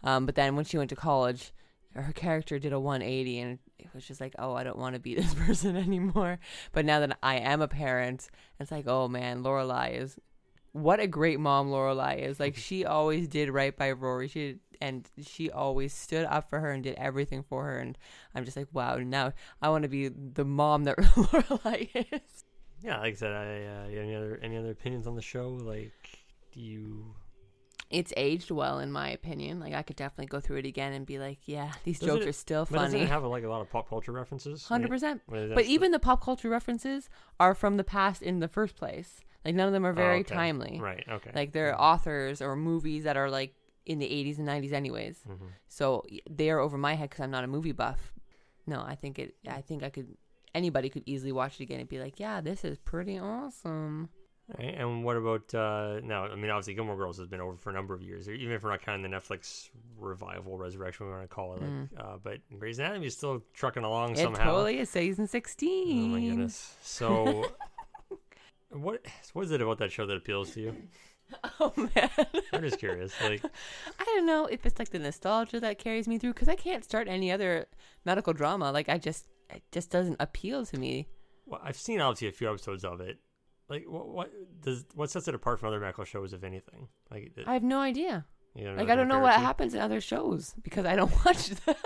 Um, 0.03 0.25
but 0.25 0.35
then 0.35 0.57
when 0.57 0.65
she 0.65 0.79
went 0.79 0.89
to 0.91 0.97
college, 0.97 1.53
her 1.95 2.13
character 2.13 2.59
did 2.59 2.73
a 2.73 2.81
180 2.81 3.39
and 3.41 3.59
it 3.85 3.95
was 3.95 4.07
just 4.07 4.21
like, 4.21 4.35
oh, 4.39 4.55
I 4.55 4.65
don't 4.65 4.79
want 4.79 4.95
to 4.95 5.01
be 5.01 5.15
this 5.17 5.35
person 5.35 5.77
anymore. 5.77 6.39
But 6.73 6.85
now 6.85 7.01
that 7.01 7.19
I 7.23 7.37
am 7.37 7.63
a 7.63 7.69
parent, 7.69 8.29
it's 8.59 8.71
like, 8.71 8.87
oh 8.87 9.09
man, 9.09 9.43
Lorelai 9.43 10.01
is 10.01 10.19
what 10.73 11.01
a 11.01 11.07
great 11.07 11.41
mom 11.41 11.71
Lorelai 11.71 12.19
is. 12.21 12.41
Like 12.41 12.57
she 12.69 12.85
always 12.85 13.29
did 13.29 13.51
right 13.51 13.77
by 13.77 13.93
Rory. 13.93 14.29
She 14.29 14.57
and 14.81 15.09
she 15.23 15.51
always 15.51 15.93
stood 15.93 16.25
up 16.25 16.49
for 16.49 16.59
her 16.61 16.71
and 16.71 16.83
did 16.83 16.95
everything 16.95 17.43
for 17.43 17.65
her. 17.65 17.79
And 17.79 17.99
I'm 18.35 18.45
just 18.45 18.57
like, 18.57 18.69
wow. 18.73 18.97
Now 18.97 19.33
I 19.61 19.69
want 19.69 19.83
to 19.83 19.89
be 19.89 20.09
the 20.09 20.45
mom 20.45 20.85
that 20.85 20.97
Lorelai 20.99 21.91
is. 22.13 22.45
Yeah, 22.83 22.99
like 22.99 23.13
I 23.13 23.17
said, 23.17 23.33
I, 23.33 23.45
uh, 23.67 24.01
any 24.01 24.15
other 24.15 24.41
any 24.43 24.57
other 24.57 24.71
opinions 24.71 25.07
on 25.07 25.15
the 25.15 25.23
show? 25.23 25.51
Like, 25.51 25.93
do 26.53 26.61
you? 26.61 27.15
It's 27.91 28.13
aged 28.17 28.53
well, 28.53 28.79
in 28.79 28.93
my 28.93 29.11
opinion. 29.11 29.59
Like 29.59 29.75
I 29.75 29.83
could 29.83 29.97
definitely 29.97 30.27
go 30.27 30.39
through 30.39 30.59
it 30.59 30.67
again 30.67 30.93
and 30.93 31.05
be 31.05 31.19
like, 31.19 31.39
yeah, 31.47 31.73
these 31.85 31.99
Does 31.99 32.07
jokes 32.09 32.25
it- 32.25 32.29
are 32.29 32.33
still 32.33 32.65
But 32.71 32.79
doesn't 32.79 32.93
funny. 32.93 33.03
it 33.05 33.09
have 33.09 33.25
like 33.25 33.43
a 33.45 33.49
lot 33.49 33.61
of 33.63 33.71
pop 33.71 33.89
culture 33.89 34.13
references? 34.13 34.65
Hundred 34.67 34.89
percent. 34.91 35.23
But 35.29 35.65
even 35.65 35.91
the 35.91 35.99
pop 35.99 36.23
culture 36.23 36.49
references 36.49 37.11
are 37.41 37.55
from 37.55 37.77
the 37.77 37.85
past 37.85 38.23
in 38.23 38.39
the 38.39 38.49
first 38.49 38.77
place. 38.77 39.21
Like 39.45 39.55
none 39.57 39.67
of 39.67 39.73
them 39.73 39.85
are 39.85 39.91
Oh, 39.91 39.95
very 39.95 40.21
okay. 40.21 40.35
timely. 40.35 40.79
right, 40.81 41.05
okay, 41.09 41.33
Like 41.35 41.53
they're 41.53 41.79
authors 41.81 42.41
or 42.41 42.55
movies 42.57 43.05
that 43.05 43.17
are 43.17 43.29
like 43.31 43.55
in 43.87 43.99
the 43.99 44.07
80s 44.07 44.39
and 44.39 44.47
90s 44.47 44.73
anyways. 44.73 45.23
hmm 45.27 45.47
So 45.67 46.05
they 46.29 46.51
are 46.51 46.61
over 46.61 46.79
my 46.79 46.95
head 46.95 47.11
because 47.11 47.25
I'm 47.25 47.31
not 47.33 47.43
a 47.45 47.49
movie 47.49 47.73
buff. 47.73 48.13
No, 48.67 48.83
I 48.83 48.95
think 48.95 49.19
it. 49.19 49.35
I 49.49 49.63
think 49.63 49.83
I 49.83 49.91
could. 49.91 50.17
Anybody 50.55 50.91
could 50.91 51.03
easily 51.07 51.33
watch 51.33 51.59
it 51.59 51.65
again 51.65 51.81
and 51.81 51.89
be 51.89 51.99
like, 51.99 52.21
"Yeah, 52.21 52.41
this 52.41 52.65
is 52.65 52.79
pretty 52.79 53.19
awesome." 53.19 54.11
And 54.59 55.05
what 55.05 55.17
about 55.17 55.55
uh, 55.55 56.01
now? 56.03 56.25
I 56.25 56.35
mean, 56.35 56.51
obviously, 56.51 56.75
Gilmore 56.75 56.97
Girls 56.97 57.19
has 57.19 57.27
been 57.27 57.41
over 57.41 57.57
for 57.57 57.71
a 57.71 57.73
number 57.73 57.95
of 57.95 58.03
years, 58.03 58.29
even 58.29 58.53
if 58.53 58.63
we're 58.63 58.71
not 58.71 58.83
counting 58.83 59.09
the 59.09 59.17
Netflix 59.17 59.71
revival, 59.99 60.59
resurrection, 60.59 61.07
we 61.07 61.13
want 61.13 61.23
to 61.25 61.29
call 61.29 61.55
it. 61.55 61.63
Like, 61.63 61.71
Mm. 61.71 61.89
uh, 61.99 62.17
but 62.23 62.39
Grey's 62.59 62.79
Anatomy 62.79 63.07
is 63.07 63.17
still 63.17 63.43
trucking 63.55 63.85
along 63.85 64.13
It 64.13 64.19
somehow. 64.19 64.45
totally 64.45 64.79
is 64.79 64.91
season 64.91 65.27
sixteen. 65.27 66.05
Oh 66.13 66.15
my 66.17 66.21
goodness! 66.27 66.75
So, 66.83 67.47
what 68.71 69.05
what 69.33 69.45
is 69.45 69.51
it 69.51 69.61
about 69.63 69.79
that 69.79 69.93
show 69.93 70.07
that 70.07 70.17
appeals 70.17 70.53
to 70.55 70.61
you? 70.61 70.77
Oh 71.61 71.73
man, 71.77 72.11
I'm 72.53 72.61
just 72.61 72.81
curious. 72.81 73.13
Like, 73.23 73.41
I 74.01 74.05
don't 74.05 74.27
know 74.27 74.47
if 74.47 74.67
it's 74.67 74.81
like 74.81 74.89
the 74.89 74.99
nostalgia 74.99 75.61
that 75.61 75.79
carries 75.79 76.09
me 76.09 76.19
through 76.19 76.33
because 76.33 76.49
I 76.49 76.57
can't 76.57 76.83
start 76.85 77.07
any 77.07 77.31
other 77.31 77.67
medical 78.05 78.33
drama. 78.33 78.73
Like 78.73 78.89
I 78.89 78.99
just, 78.99 79.27
it 79.49 79.63
just 79.71 79.91
doesn't 79.91 80.17
appeal 80.19 80.67
to 80.67 80.77
me. 80.77 81.07
well, 81.47 81.61
I've 81.63 81.77
seen 81.77 82.01
obviously 82.01 82.27
a 82.27 82.33
few 82.33 82.51
episodes 82.51 82.85
of 82.85 83.01
it. 83.01 83.19
Like, 83.71 83.85
what 83.89 84.09
what 84.09 84.31
does 84.61 84.85
what 84.95 85.11
sets 85.11 85.29
it 85.29 85.35
apart 85.35 85.61
from 85.61 85.69
other 85.69 85.81
medical 85.81 86.05
shows, 86.05 86.33
if 86.33 86.43
anything? 86.45 86.89
Like, 87.11 87.33
it- 87.37 87.45
I 87.47 87.53
have 87.55 87.63
no 87.63 87.79
idea. 87.81 88.27
you 88.55 88.65
know, 88.65 88.75
Like 88.75 88.89
I 88.91 88.97
don't 88.97 89.09
know 89.09 89.21
what 89.21 89.35
happens 89.41 89.75
in 89.75 89.81
other 89.81 90.01
shows 90.01 90.55
because 90.63 90.85
I 90.85 90.97
don't 90.97 91.13
watch 91.25 91.49
them. 91.51 91.77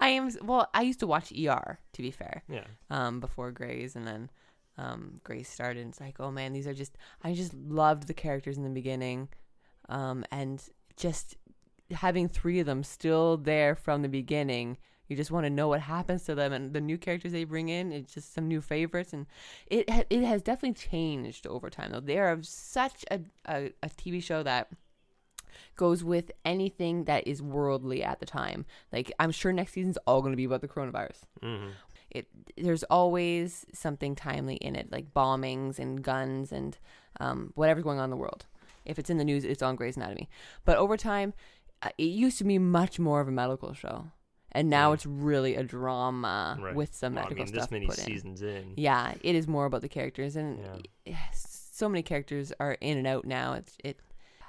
I 0.00 0.08
am 0.08 0.30
well. 0.42 0.68
I 0.74 0.82
used 0.82 1.00
to 1.00 1.06
watch 1.06 1.32
ER 1.32 1.78
to 1.92 2.02
be 2.02 2.10
fair, 2.10 2.42
Yeah, 2.48 2.64
um, 2.90 3.20
before 3.20 3.50
Grey's, 3.52 3.96
and 3.96 4.06
then 4.06 4.30
um, 4.78 5.20
Grey's 5.24 5.48
started. 5.48 5.80
And 5.80 5.90
it's 5.90 6.00
like, 6.00 6.16
oh 6.20 6.30
man, 6.30 6.52
these 6.52 6.66
are 6.66 6.74
just. 6.74 6.96
I 7.22 7.34
just 7.34 7.54
loved 7.54 8.06
the 8.08 8.14
characters 8.14 8.56
in 8.58 8.64
the 8.64 8.70
beginning, 8.70 9.28
um, 9.88 10.24
and 10.30 10.62
just 10.96 11.36
having 11.92 12.28
three 12.28 12.58
of 12.60 12.66
them 12.66 12.82
still 12.82 13.36
there 13.36 13.74
from 13.76 14.02
the 14.02 14.08
beginning. 14.08 14.76
You 15.08 15.16
just 15.16 15.30
want 15.30 15.44
to 15.44 15.50
know 15.50 15.68
what 15.68 15.80
happens 15.80 16.24
to 16.24 16.34
them 16.34 16.52
and 16.52 16.72
the 16.72 16.80
new 16.80 16.98
characters 16.98 17.32
they 17.32 17.44
bring 17.44 17.68
in. 17.68 17.92
It's 17.92 18.12
just 18.12 18.34
some 18.34 18.48
new 18.48 18.60
favorites, 18.60 19.12
and 19.12 19.26
it 19.66 19.88
ha- 19.88 20.04
it 20.10 20.22
has 20.24 20.42
definitely 20.42 20.74
changed 20.74 21.46
over 21.46 21.70
time. 21.70 21.92
Though 21.92 22.00
they 22.00 22.18
are 22.18 22.38
such 22.42 23.04
a, 23.10 23.20
a, 23.46 23.72
a 23.82 23.88
TV 23.88 24.22
show 24.22 24.42
that 24.42 24.68
goes 25.76 26.02
with 26.04 26.30
anything 26.44 27.04
that 27.04 27.26
is 27.26 27.42
worldly 27.42 28.02
at 28.02 28.20
the 28.20 28.26
time. 28.26 28.66
Like 28.92 29.12
I'm 29.18 29.30
sure 29.30 29.52
next 29.52 29.72
season's 29.72 29.98
all 30.06 30.20
going 30.20 30.32
to 30.32 30.36
be 30.36 30.44
about 30.44 30.60
the 30.60 30.68
coronavirus. 30.68 31.22
hmm 31.42 31.68
It 32.10 32.26
there's 32.56 32.82
always 32.84 33.66
something 33.72 34.14
timely 34.14 34.56
in 34.56 34.76
it, 34.76 34.90
like 34.92 35.12
bombings 35.14 35.78
and 35.78 36.02
guns 36.02 36.52
and 36.52 36.76
um, 37.20 37.52
whatever's 37.54 37.84
going 37.84 37.98
on 37.98 38.04
in 38.04 38.10
the 38.10 38.16
world. 38.16 38.46
If 38.84 38.98
it's 38.98 39.10
in 39.10 39.18
the 39.18 39.24
news, 39.24 39.44
it's 39.44 39.62
on 39.62 39.76
Grey's 39.76 39.96
Anatomy. 39.96 40.28
But 40.64 40.76
over 40.76 40.96
time, 40.96 41.34
uh, 41.82 41.90
it 41.98 42.04
used 42.04 42.38
to 42.38 42.44
be 42.44 42.58
much 42.58 42.98
more 42.98 43.20
of 43.20 43.28
a 43.28 43.32
medical 43.32 43.72
show, 43.74 44.06
and 44.56 44.68
now 44.70 44.92
it's 44.92 45.06
really 45.06 45.54
a 45.56 45.62
drama 45.62 46.58
Right. 46.60 46.74
with 46.74 46.94
some 46.94 47.14
Well, 47.14 47.24
I 47.24 47.28
medical 47.28 47.44
mean, 47.44 47.54
this 47.54 47.70
many 47.70 47.86
put 47.86 47.98
in. 47.98 48.04
seasons 48.04 48.42
in. 48.42 48.74
Yeah, 48.76 49.14
it 49.22 49.34
is 49.34 49.46
more 49.46 49.66
about 49.66 49.82
the 49.82 49.88
characters, 49.88 50.34
and 50.36 50.58
Yeah. 51.04 51.16
so 51.34 51.88
many 51.88 52.02
characters 52.02 52.52
are 52.58 52.76
in 52.80 52.98
and 52.98 53.06
out 53.06 53.24
now. 53.24 53.52
It's 53.54 53.76
it. 53.84 54.00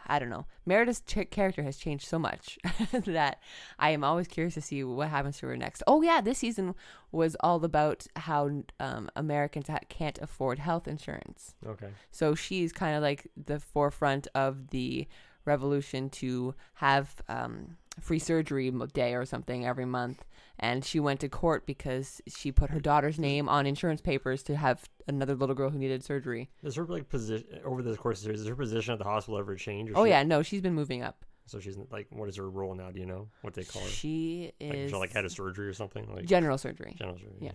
I 0.09 0.19
don't 0.19 0.29
know. 0.29 0.45
Meredith's 0.65 1.01
ch- 1.01 1.29
character 1.29 1.63
has 1.63 1.75
changed 1.75 2.07
so 2.07 2.17
much 2.17 2.57
that 2.93 3.41
I 3.77 3.89
am 3.89 4.05
always 4.05 4.25
curious 4.29 4.53
to 4.53 4.61
see 4.61 4.81
what 4.85 5.09
happens 5.09 5.37
to 5.39 5.47
her 5.47 5.57
next. 5.57 5.83
Oh 5.85 6.01
yeah, 6.01 6.21
this 6.21 6.37
season 6.37 6.75
was 7.11 7.35
all 7.41 7.61
about 7.65 8.07
how 8.15 8.63
um, 8.79 9.09
Americans 9.17 9.67
ha- 9.67 9.79
can't 9.89 10.17
afford 10.21 10.59
health 10.59 10.87
insurance. 10.87 11.55
Okay. 11.65 11.89
So 12.09 12.35
she's 12.35 12.71
kind 12.71 12.95
of 12.95 13.01
like 13.03 13.27
the 13.35 13.59
forefront 13.59 14.29
of 14.33 14.69
the 14.69 15.07
revolution 15.43 16.09
to 16.21 16.55
have 16.75 17.21
um, 17.27 17.75
free 17.99 18.19
surgery 18.19 18.71
day 18.93 19.13
or 19.13 19.25
something 19.25 19.65
every 19.65 19.85
month. 19.85 20.25
And 20.59 20.83
she 20.83 20.99
went 20.99 21.19
to 21.19 21.29
court 21.29 21.65
because 21.67 22.19
she 22.27 22.51
put 22.51 22.71
her 22.71 22.79
daughter's 22.79 23.19
name 23.19 23.47
on 23.47 23.67
insurance 23.67 24.01
papers 24.01 24.41
to 24.43 24.55
have 24.55 24.89
another 25.07 25.35
little 25.35 25.53
girl 25.55 25.69
who 25.69 25.77
needed 25.77 26.03
surgery. 26.03 26.49
Does 26.63 26.75
her 26.75 26.85
like 26.85 27.09
position 27.09 27.59
over 27.63 27.83
the 27.83 27.95
course 27.95 28.19
of 28.19 28.23
the 28.23 28.27
series? 28.29 28.39
Does 28.41 28.47
her 28.49 28.55
position 28.55 28.93
at 28.93 28.97
the 28.99 29.05
hospital 29.05 29.37
ever 29.39 29.55
change? 29.55 29.91
or 29.91 29.97
Oh 29.97 30.03
she- 30.05 30.09
yeah, 30.09 30.23
no, 30.23 30.41
she's 30.41 30.61
been 30.61 30.73
moving 30.73 31.03
up. 31.03 31.23
So 31.45 31.59
she's 31.59 31.77
like, 31.91 32.07
what 32.09 32.27
is 32.27 32.35
her 32.37 32.49
role 32.49 32.73
now? 32.75 32.89
Do 32.91 32.99
you 32.99 33.05
know 33.05 33.29
what 33.41 33.53
they 33.53 33.63
call 33.63 33.81
her? 33.83 33.87
She 33.87 34.51
Like, 34.59 34.73
is 34.73 34.79
is 34.85 34.91
she 34.91 34.97
like 34.97 35.11
head 35.13 35.25
of 35.25 35.31
surgery 35.31 35.67
or 35.67 35.73
something? 35.73 36.11
Like 36.13 36.25
general 36.25 36.57
surgery. 36.57 36.95
general 36.97 37.17
surgery. 37.17 37.37
Yeah. 37.39 37.51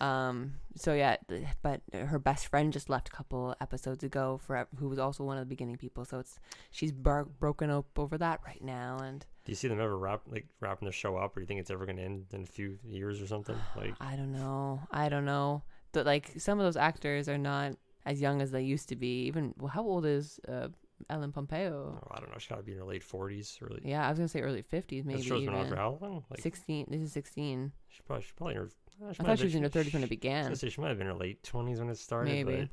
Um. 0.00 0.54
So 0.76 0.94
yeah, 0.94 1.16
but 1.62 1.80
her 1.92 2.18
best 2.20 2.46
friend 2.46 2.72
just 2.72 2.88
left 2.88 3.08
a 3.08 3.10
couple 3.12 3.56
episodes 3.60 4.04
ago 4.04 4.38
for 4.46 4.68
who 4.78 4.88
was 4.88 4.98
also 5.00 5.24
one 5.24 5.36
of 5.38 5.40
the 5.40 5.48
beginning 5.48 5.76
people. 5.76 6.04
So 6.04 6.20
it's 6.20 6.38
she's 6.70 6.92
bar- 6.92 7.24
broken 7.24 7.70
up 7.70 7.86
over 7.98 8.16
that 8.18 8.40
right 8.46 8.62
now, 8.62 8.98
and 9.02 9.26
Do 9.48 9.52
you 9.52 9.56
see 9.56 9.68
them 9.68 9.80
ever 9.80 9.96
wrap 9.96 10.20
like 10.30 10.46
wrapping 10.60 10.84
the 10.84 10.92
show 10.92 11.16
up, 11.16 11.34
or 11.34 11.40
do 11.40 11.44
you 11.44 11.46
think 11.46 11.58
it's 11.60 11.70
ever 11.70 11.86
going 11.86 11.96
to 11.96 12.02
end 12.02 12.26
in 12.34 12.42
a 12.42 12.46
few 12.46 12.78
years 12.84 13.22
or 13.22 13.26
something? 13.26 13.56
Like, 13.76 13.94
I 13.98 14.14
don't 14.14 14.30
know. 14.30 14.82
I 14.90 15.08
don't 15.08 15.24
know. 15.24 15.62
But 15.92 16.04
like 16.04 16.32
some 16.36 16.60
of 16.60 16.66
those 16.66 16.76
actors 16.76 17.30
are 17.30 17.38
not 17.38 17.72
as 18.04 18.20
young 18.20 18.42
as 18.42 18.50
they 18.50 18.60
used 18.60 18.90
to 18.90 18.96
be. 18.96 19.22
Even 19.22 19.54
well, 19.56 19.70
how 19.70 19.84
old 19.84 20.04
is 20.04 20.38
uh, 20.46 20.68
Ellen 21.08 21.32
Pompeo? 21.32 21.98
oh, 21.98 22.08
I 22.14 22.20
don't 22.20 22.30
know. 22.30 22.36
She's 22.36 22.48
got 22.48 22.56
to 22.56 22.62
be 22.62 22.72
in 22.72 22.78
her 22.78 22.84
late 22.84 23.02
forties, 23.02 23.58
early. 23.62 23.80
Yeah, 23.86 24.06
I 24.06 24.10
was 24.10 24.18
gonna 24.18 24.28
say 24.28 24.42
early 24.42 24.60
fifties, 24.60 25.06
maybe 25.06 25.20
This 25.20 25.26
show's 25.26 25.46
been 25.46 25.54
on 25.54 25.66
for 25.66 25.76
how 25.76 25.96
long? 25.98 26.24
Like, 26.28 26.42
sixteen. 26.42 26.84
This 26.90 27.00
is 27.00 27.10
sixteen. 27.10 27.72
she 27.88 28.02
probably, 28.02 28.24
she's 28.24 28.32
probably 28.32 28.56
in 28.56 28.60
her. 28.60 28.68
uh, 29.02 29.14
I 29.18 29.22
thought 29.24 29.38
she 29.38 29.44
was 29.44 29.54
in 29.54 29.62
her 29.62 29.70
thirties 29.70 29.94
when 29.94 30.02
it 30.02 30.06
I 30.06 30.08
began. 30.10 30.54
say 30.56 30.68
she 30.68 30.78
might 30.82 30.88
have 30.88 30.98
been 30.98 31.06
in 31.06 31.14
her 31.14 31.18
late 31.18 31.42
twenties 31.42 31.78
when 31.78 31.88
it 31.88 31.96
started. 31.96 32.30
Maybe. 32.30 32.68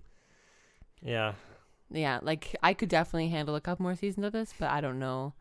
Yeah, 1.01 1.35
Yeah, 1.89 2.19
like 2.21 2.53
I 2.61 2.73
could 2.73 2.89
definitely 2.89 3.29
handle 3.29 3.55
a 3.55 3.61
couple 3.61 3.83
more 3.83 3.95
seasons 3.95 4.25
of 4.25 4.33
this, 4.33 4.53
but 4.59 4.71
I 4.71 4.81
don't 4.81 4.99
know 4.99 5.35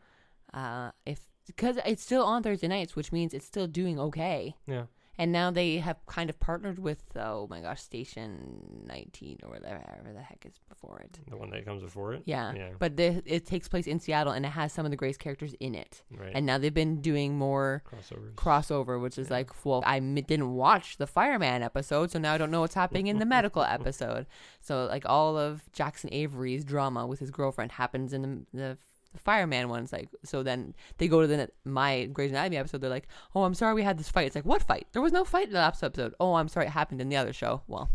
uh, 0.55 0.91
if 1.05 1.21
because 1.47 1.79
it's 1.85 2.03
still 2.03 2.25
on 2.25 2.43
Thursday 2.43 2.69
nights, 2.69 2.97
which 2.97 3.13
means 3.13 3.35
it's 3.35 3.45
still 3.47 3.67
doing 3.67 3.99
okay. 3.99 4.55
yeah. 4.67 4.85
And 5.17 5.31
now 5.31 5.53
they 5.53 5.77
have 5.77 6.05
kind 6.07 6.29
of 6.29 6.41
partnered 6.41 6.81
with 6.81 7.05
oh 7.15 7.47
my 7.49 7.61
gosh, 7.61 7.81
Station 7.81 8.83
19 8.89 9.39
or 9.45 9.51
whatever 9.51 9.81
the 10.13 10.21
heck 10.21 10.45
is 10.45 10.59
before 10.69 10.99
it. 11.01 11.19
The 11.31 11.37
one 11.37 11.51
that 11.51 11.65
comes 11.65 11.83
before 11.85 12.15
it. 12.15 12.23
Yeah, 12.25 12.53
Yeah. 12.53 12.71
but 12.81 12.97
the, 12.97 13.23
it 13.25 13.47
takes 13.47 13.69
place 13.69 13.87
in 13.87 14.01
Seattle 14.01 14.33
and 14.33 14.45
it 14.45 14.49
has 14.49 14.73
some 14.73 14.85
of 14.85 14.91
the 14.91 14.97
Grey's 14.97 15.17
characters 15.17 15.55
in 15.61 15.77
it. 15.77 16.03
Right. 16.11 16.33
And 16.35 16.45
now 16.47 16.59
they've 16.59 16.75
been 16.75 17.01
doing 17.01 17.37
more 17.39 17.85
crossovers. 17.89 18.35
crossover, 18.35 19.01
which 19.01 19.17
is 19.19 19.29
Yeah. 19.29 19.35
like, 19.35 19.65
well, 19.65 19.85
I 19.87 19.99
m- 19.99 20.15
didn't 20.17 20.53
watch 20.53 20.97
the 20.97 21.07
fireman 21.07 21.63
episode, 21.63 22.11
so 22.11 22.19
now 22.19 22.35
I 22.35 22.39
don't 22.39 22.51
know 22.51 22.63
what's 22.63 22.75
happening 22.75 23.07
in 23.07 23.19
the 23.21 23.27
medical 23.27 23.63
episode. 23.77 24.27
So 24.61 24.87
like 24.87 25.05
all 25.07 25.39
of 25.39 25.71
Jackson 25.73 26.11
Avery's 26.13 26.65
drama 26.65 27.07
with 27.07 27.21
his 27.21 27.31
girlfriend 27.31 27.73
happens 27.73 28.13
in 28.13 28.23
the 28.23 28.59
the, 28.59 28.79
the 29.15 29.21
fireman 29.21 29.69
ones. 29.69 29.93
Like 29.93 30.11
so, 30.25 30.43
then 30.43 30.75
they 30.99 31.09
go 31.09 31.23
to 31.23 31.27
the 31.27 31.49
my 31.65 32.05
Grey's 32.07 32.31
Anatomy 32.31 32.59
episode. 32.59 32.83
They're 32.83 32.91
like, 32.91 33.09
oh, 33.35 33.45
I'm 33.45 33.55
sorry 33.55 33.75
we 33.75 33.83
had 33.83 33.99
this 33.99 34.11
fight. 34.11 34.27
It's 34.27 34.37
like, 34.37 34.45
what 34.45 34.63
fight? 34.63 34.87
There 34.93 35.03
was 35.03 35.13
no 35.13 35.25
fight 35.25 35.47
in 35.47 35.53
the 35.53 35.59
last 35.59 35.83
episode. 35.83 36.15
Oh, 36.21 36.35
I'm 36.35 36.49
sorry 36.49 36.67
it 36.67 36.71
happened 36.71 37.01
in 37.01 37.09
the 37.09 37.17
other 37.17 37.33
show. 37.33 37.63
Well, 37.67 37.89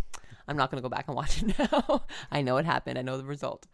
I'm 0.47 0.57
not 0.57 0.71
gonna 0.71 0.81
go 0.81 0.89
back 0.89 1.07
and 1.07 1.15
watch 1.15 1.43
it 1.43 1.57
now. 1.71 2.03
I 2.31 2.41
know 2.41 2.57
it 2.57 2.65
happened. 2.65 2.97
I 2.97 3.03
know 3.03 3.17
the 3.17 3.25
result. 3.25 3.67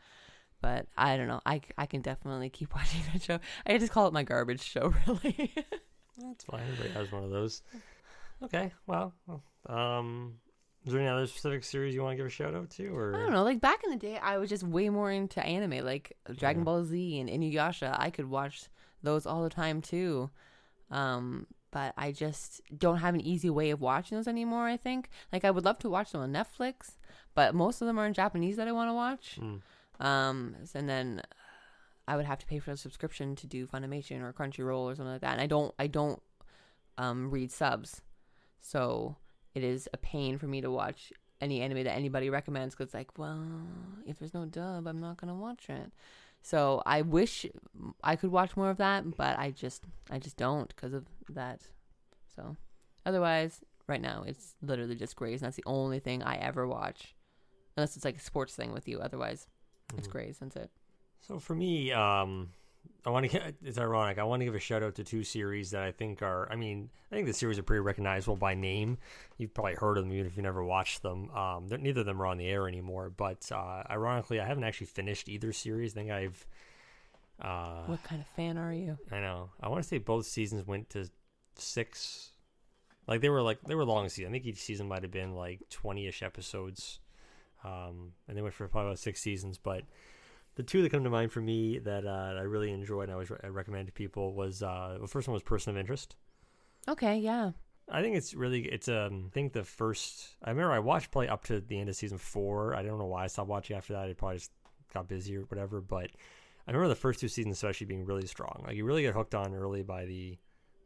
But 0.62 0.88
I 0.97 1.15
don't 1.15 1.27
know. 1.27 1.41
I, 1.45 1.62
I 1.77 1.86
can 1.86 2.01
definitely 2.01 2.49
keep 2.49 2.73
watching 2.75 3.01
that 3.13 3.21
show. 3.21 3.39
I 3.65 3.77
just 3.77 3.91
call 3.91 4.08
it 4.08 4.13
my 4.13 4.23
garbage 4.23 4.63
show, 4.63 4.93
really. 5.08 5.53
That's 6.17 6.43
fine. 6.43 6.62
Everybody 6.62 6.89
has 6.89 7.12
one 7.12 7.23
of 7.23 7.29
those. 7.29 7.62
Okay. 8.43 8.73
Well, 8.88 9.13
well, 9.27 9.43
um, 9.67 10.36
is 10.86 10.93
there 10.93 11.02
any 11.02 11.10
other 11.10 11.26
specific 11.26 11.63
series 11.63 11.95
you 11.95 12.04
want 12.04 12.13
to 12.13 12.17
give 12.17 12.26
a 12.26 12.30
shout 12.30 12.54
out 12.54 12.69
to, 12.71 12.95
or 12.95 13.15
I 13.15 13.19
don't 13.19 13.32
know. 13.32 13.43
Like 13.43 13.60
back 13.60 13.84
in 13.84 13.89
the 13.89 13.98
day, 13.98 14.17
I 14.17 14.38
was 14.38 14.50
just 14.50 14.63
way 14.63 14.89
more 14.89 15.12
into 15.12 15.43
anime, 15.43 15.84
like 15.84 16.15
Dragon. 16.36 16.63
Ball 16.63 16.84
Z 16.84 17.19
and 17.19 17.30
Inuyasha. 17.30 17.95
I 18.00 18.10
could 18.10 18.30
watch 18.30 18.69
those 19.02 19.26
all 19.26 19.43
the 19.43 19.50
time 19.50 19.82
too. 19.82 20.30
Um, 20.91 21.48
but 21.71 21.93
I 21.98 22.12
just 22.12 22.62
don't 22.78 23.00
have 23.00 23.15
an 23.15 23.21
easy 23.21 23.50
way 23.50 23.71
of 23.71 23.82
watching 23.82 24.17
those 24.17 24.28
anymore. 24.28 24.65
I 24.65 24.78
think 24.78 25.10
like 25.34 25.43
I 25.43 25.52
would 25.52 25.65
love 25.65 25.80
to 25.80 25.89
watch 25.89 26.12
them 26.12 26.21
on 26.21 26.32
Netflix, 26.32 26.95
but 27.34 27.56
most 27.56 27.82
of 27.82 27.88
them 27.88 28.00
are 28.00 28.06
in 28.06 28.13
Japanese 28.13 28.56
that 28.58 28.67
I 28.67 28.71
want 28.71 28.89
to 28.89 28.93
watch. 28.93 29.39
Mm. 29.41 29.62
Um, 30.06 30.56
and 30.74 30.88
then 30.88 31.21
I 32.08 32.15
would 32.15 32.26
have 32.26 32.39
to 32.39 32.45
pay 32.45 32.60
for 32.60 32.71
a 32.71 32.78
subscription 32.78 33.36
to 33.38 33.48
do 33.48 33.65
Funimation 33.65 34.21
or 34.21 34.32
Crunchyroll 34.34 34.84
or 34.84 34.95
something 34.95 35.13
like 35.13 35.21
that. 35.21 35.34
And 35.34 35.41
I 35.41 35.48
don't 35.48 35.74
I 35.80 35.88
don't 35.88 36.21
um, 36.98 37.32
read 37.32 37.52
subs, 37.52 38.02
so 38.62 39.17
it 39.55 39.63
is 39.63 39.89
a 39.93 39.97
pain 39.97 40.37
for 40.37 40.45
me 40.47 40.61
to 40.61 40.69
watch 40.69 41.11
any 41.41 41.61
anime 41.61 41.83
that 41.83 41.95
anybody 41.95 42.29
recommends 42.29 42.75
because 42.75 42.93
like, 42.93 43.17
well, 43.17 43.43
if 44.05 44.19
there's 44.19 44.33
no 44.33 44.45
dub, 44.45 44.87
I'm 44.87 44.99
not 44.99 45.17
gonna 45.17 45.35
watch 45.35 45.69
it. 45.69 45.91
So 46.41 46.83
I 46.85 47.01
wish 47.01 47.45
I 48.03 48.15
could 48.15 48.31
watch 48.31 48.55
more 48.55 48.69
of 48.69 48.77
that, 48.77 49.17
but 49.17 49.39
I 49.39 49.49
just 49.51 49.83
I 50.11 50.19
just 50.19 50.37
don't 50.37 50.67
because 50.75 50.93
of 50.93 51.05
that. 51.29 51.61
So 52.35 52.55
otherwise, 53.05 53.61
right 53.87 54.01
now 54.01 54.23
it's 54.27 54.55
literally 54.61 54.95
just 54.95 55.15
Grey's, 55.15 55.41
and 55.41 55.47
that's 55.47 55.57
the 55.57 55.63
only 55.65 55.99
thing 55.99 56.21
I 56.21 56.35
ever 56.35 56.67
watch, 56.67 57.15
unless 57.75 57.95
it's 57.95 58.05
like 58.05 58.17
a 58.17 58.19
sports 58.21 58.55
thing 58.55 58.71
with 58.73 58.87
you. 58.87 58.99
Otherwise, 58.99 59.47
it's 59.97 60.07
Mhm. 60.07 60.11
Grey's. 60.11 60.37
That's 60.39 60.55
it. 60.55 60.71
So 61.21 61.39
for 61.39 61.55
me, 61.55 61.91
um, 61.91 62.51
I 63.05 63.09
want 63.11 63.29
to. 63.31 63.53
It's 63.63 63.77
ironic. 63.77 64.17
I 64.17 64.23
want 64.23 64.41
to 64.41 64.45
give 64.45 64.55
a 64.55 64.59
shout 64.59 64.81
out 64.83 64.95
to 64.95 65.03
two 65.03 65.23
series 65.23 65.71
that 65.71 65.83
I 65.83 65.91
think 65.91 66.21
are. 66.21 66.51
I 66.51 66.55
mean, 66.55 66.89
I 67.11 67.15
think 67.15 67.27
the 67.27 67.33
series 67.33 67.59
are 67.59 67.63
pretty 67.63 67.81
recognizable 67.81 68.35
by 68.35 68.55
name. 68.55 68.97
You've 69.37 69.53
probably 69.53 69.75
heard 69.75 69.97
of 69.97 70.03
them 70.03 70.13
even 70.13 70.25
if 70.25 70.35
you 70.37 70.43
never 70.43 70.63
watched 70.63 71.01
them. 71.03 71.29
Um, 71.31 71.67
neither 71.67 71.99
of 72.01 72.05
them 72.05 72.21
are 72.21 72.25
on 72.25 72.37
the 72.37 72.47
air 72.47 72.67
anymore. 72.67 73.11
But 73.15 73.51
uh, 73.51 73.83
ironically, 73.89 74.39
I 74.39 74.45
haven't 74.45 74.63
actually 74.63 74.87
finished 74.87 75.29
either 75.29 75.53
series. 75.53 75.93
I 75.93 75.95
think 75.99 76.11
I've. 76.11 76.45
Uh, 77.41 77.83
What 77.87 78.03
kind 78.03 78.21
of 78.21 78.27
fan 78.35 78.57
are 78.57 78.73
you? 78.73 78.97
I 79.11 79.19
know. 79.19 79.49
I 79.61 79.67
want 79.67 79.83
to 79.83 79.87
say 79.87 79.97
both 79.97 80.25
seasons 80.25 80.65
went 80.65 80.89
to 80.91 81.09
six. 81.57 82.31
Like 83.07 83.21
they 83.21 83.29
were 83.29 83.41
like 83.41 83.61
they 83.61 83.75
were 83.75 83.85
long 83.85 84.09
seasons. 84.09 84.29
I 84.29 84.31
think 84.31 84.45
each 84.45 84.57
season 84.57 84.87
might 84.87 85.03
have 85.03 85.11
been 85.11 85.35
like 85.35 85.61
twenty 85.69 86.07
ish 86.07 86.23
episodes, 86.23 86.99
um, 87.63 88.13
and 88.27 88.35
they 88.35 88.41
went 88.41 88.55
for 88.55 88.67
probably 88.67 88.89
about 88.89 88.99
six 88.99 89.21
seasons. 89.21 89.57
But 89.59 89.83
the 90.55 90.63
two 90.63 90.81
that 90.81 90.91
come 90.91 91.03
to 91.03 91.09
mind 91.09 91.31
for 91.31 91.41
me 91.41 91.79
that 91.79 92.05
uh, 92.05 92.35
I 92.37 92.41
really 92.41 92.71
enjoyed 92.71 93.03
and 93.03 93.11
I 93.11 93.13
always 93.13 93.29
re- 93.29 93.39
I 93.43 93.47
recommend 93.47 93.87
to 93.87 93.93
people 93.93 94.33
was 94.33 94.63
uh, 94.63 94.97
the 95.01 95.07
first 95.07 95.27
one 95.27 95.33
was 95.33 95.43
Person 95.43 95.71
of 95.71 95.77
Interest. 95.77 96.15
Okay, 96.87 97.17
yeah. 97.17 97.51
I 97.89 98.01
think 98.01 98.15
it's 98.15 98.33
really 98.33 98.61
it's 98.61 98.87
um 98.87 99.25
I 99.27 99.33
think 99.33 99.53
the 99.53 99.63
first 99.63 100.35
I 100.43 100.49
remember 100.49 100.73
I 100.73 100.79
watched 100.79 101.11
probably 101.11 101.29
up 101.29 101.43
to 101.45 101.59
the 101.59 101.79
end 101.79 101.89
of 101.89 101.95
season 101.95 102.17
four. 102.17 102.75
I 102.75 102.81
don't 102.81 102.97
know 102.97 103.05
why 103.05 103.25
I 103.25 103.27
stopped 103.27 103.49
watching 103.49 103.77
after 103.77 103.93
that. 103.93 104.07
I 104.09 104.13
probably 104.13 104.37
just 104.37 104.51
got 104.93 105.07
busy 105.07 105.37
or 105.37 105.41
whatever. 105.41 105.81
But 105.81 106.09
I 106.67 106.71
remember 106.71 106.87
the 106.87 106.95
first 106.95 107.19
two 107.19 107.27
seasons 107.27 107.57
especially 107.57 107.85
being 107.85 108.05
really 108.05 108.25
strong. 108.25 108.63
Like 108.65 108.75
you 108.75 108.85
really 108.85 109.03
get 109.03 109.13
hooked 109.13 109.35
on 109.35 109.53
early 109.53 109.83
by 109.83 110.05
the 110.05 110.37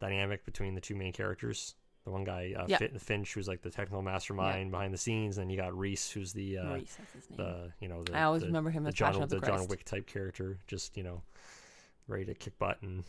dynamic 0.01 0.45
between 0.45 0.75
the 0.75 0.82
two 0.82 0.95
main 0.95 1.13
characters. 1.13 1.75
The 2.06 2.12
one 2.12 2.24
guy 2.24 2.54
uh, 2.58 2.66
Yeah. 2.68 2.78
Fin- 2.78 2.98
Finch, 2.98 3.34
who's 3.34 3.48
like 3.48 3.62
the 3.62 3.70
technical 3.70 4.02
mastermind 4.02 4.72
behind 4.72 4.94
the 4.94 4.98
scenes, 4.98 5.38
and 5.38 5.52
you 5.52 5.58
got 5.58 5.78
Reese, 5.78 6.10
who's 6.10 6.32
the 6.34 6.58
uh, 6.60 6.64
Maurice, 6.64 6.96
that's 6.98 7.14
his 7.14 7.30
name. 7.30 7.38
the 7.38 7.72
you 7.82 7.88
know 7.90 8.04
the 8.04 8.16
I 8.18 8.24
always 8.24 8.42
the, 8.42 8.48
remember 8.48 8.70
him 8.70 8.84
the 8.84 8.90
as 8.90 8.94
John 8.96 9.08
Passion 9.10 9.24
of 9.24 9.30
the, 9.30 9.40
the 9.40 9.46
John 9.46 9.68
Wick 9.68 9.84
type 9.84 10.08
character, 10.08 10.58
just 10.68 10.96
you 10.98 11.04
know 11.04 11.22
ready 12.08 12.26
to 12.26 12.34
kick 12.34 12.58
butt 12.58 12.82
and 12.82 13.04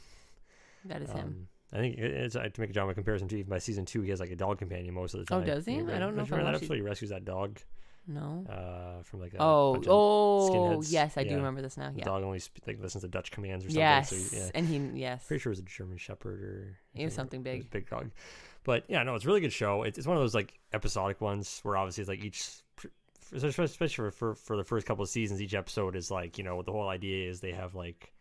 That 0.85 1.03
is 1.03 1.11
him. 1.11 1.19
um, 1.21 1.49
I 1.73 1.77
think 1.77 1.99
it's 1.99 2.35
to 2.35 2.53
make 2.59 2.71
a 2.71 2.73
John 2.73 2.89
Wick 2.89 2.97
comparison 2.97 3.29
too. 3.29 3.37
Even 3.37 3.49
by 3.51 3.59
season 3.59 3.85
two, 3.87 4.03
he 4.03 4.11
has 4.11 4.19
like 4.21 4.31
a 4.33 4.37
dog 4.37 4.59
companion 4.59 4.93
most 4.93 5.15
of 5.15 5.21
the 5.21 5.27
time. 5.27 5.43
Oh, 5.43 5.45
does 5.47 5.65
he? 5.67 5.77
I 5.77 5.99
don't 6.01 6.17
know 6.17 6.23
if 6.23 6.33
I 6.33 6.43
that 6.43 6.57
episode? 6.57 6.75
He 6.75 6.81
rescues 6.83 7.11
that 7.11 7.25
dog 7.25 7.61
No. 8.09 8.45
uh, 8.51 9.05
from 9.05 9.21
like 9.21 9.35
a 9.35 9.37
Oh, 9.41 9.81
oh, 9.87 10.83
yes, 10.89 11.17
I 11.17 11.23
do 11.23 11.37
remember 11.37 11.63
this 11.63 11.77
now. 11.77 11.91
the 11.93 11.99
Yeah. 12.01 12.05
dog 12.07 12.25
only 12.25 12.41
sp- 12.43 12.67
like 12.67 12.81
listens 12.81 13.03
to 13.05 13.09
Dutch 13.09 13.31
commands 13.31 13.65
or 13.65 13.69
something. 13.69 13.81
Yes, 13.81 14.11
So 14.11 14.17
he- 14.37 14.43
yeah, 14.43 14.51
and 14.53 14.67
he 14.67 15.01
yes. 15.01 15.25
pretty 15.29 15.41
sure 15.41 15.53
it 15.53 15.57
was 15.57 15.59
a 15.61 15.63
German 15.63 15.97
Shepherd 15.99 16.43
or 16.43 16.79
It 16.97 17.05
was 17.05 17.15
something 17.15 17.45
think 17.45 17.55
it 17.55 17.59
was 17.59 17.65
big. 17.67 17.85
big 17.85 17.89
dog. 17.91 18.11
But 18.65 18.85
yeah, 18.89 19.03
no, 19.03 19.15
it's 19.15 19.25
a 19.25 19.29
really 19.29 19.41
good 19.41 19.53
show. 19.53 19.83
It's, 19.85 19.99
it's 19.99 20.07
one 20.07 20.17
of 20.17 20.23
those 20.23 20.35
like 20.35 20.59
episodic 20.73 21.21
ones 21.21 21.61
where 21.63 21.77
obviously 21.77 22.03
it's 22.03 22.09
like 22.09 22.25
each, 22.25 22.47
especially 23.33 23.89
for, 23.89 24.11
for 24.11 24.35
for 24.35 24.57
the 24.57 24.65
first 24.65 24.87
couple 24.87 25.03
of 25.03 25.09
seasons, 25.09 25.41
each 25.41 25.55
episode 25.55 25.97
is 25.97 26.11
like 26.11 26.39
you 26.39 26.45
know 26.45 26.63
the 26.63 26.73
whole 26.73 26.89
idea 26.89 27.29
is 27.29 27.41
they 27.41 27.53
have 27.53 27.75
like. 27.75 28.13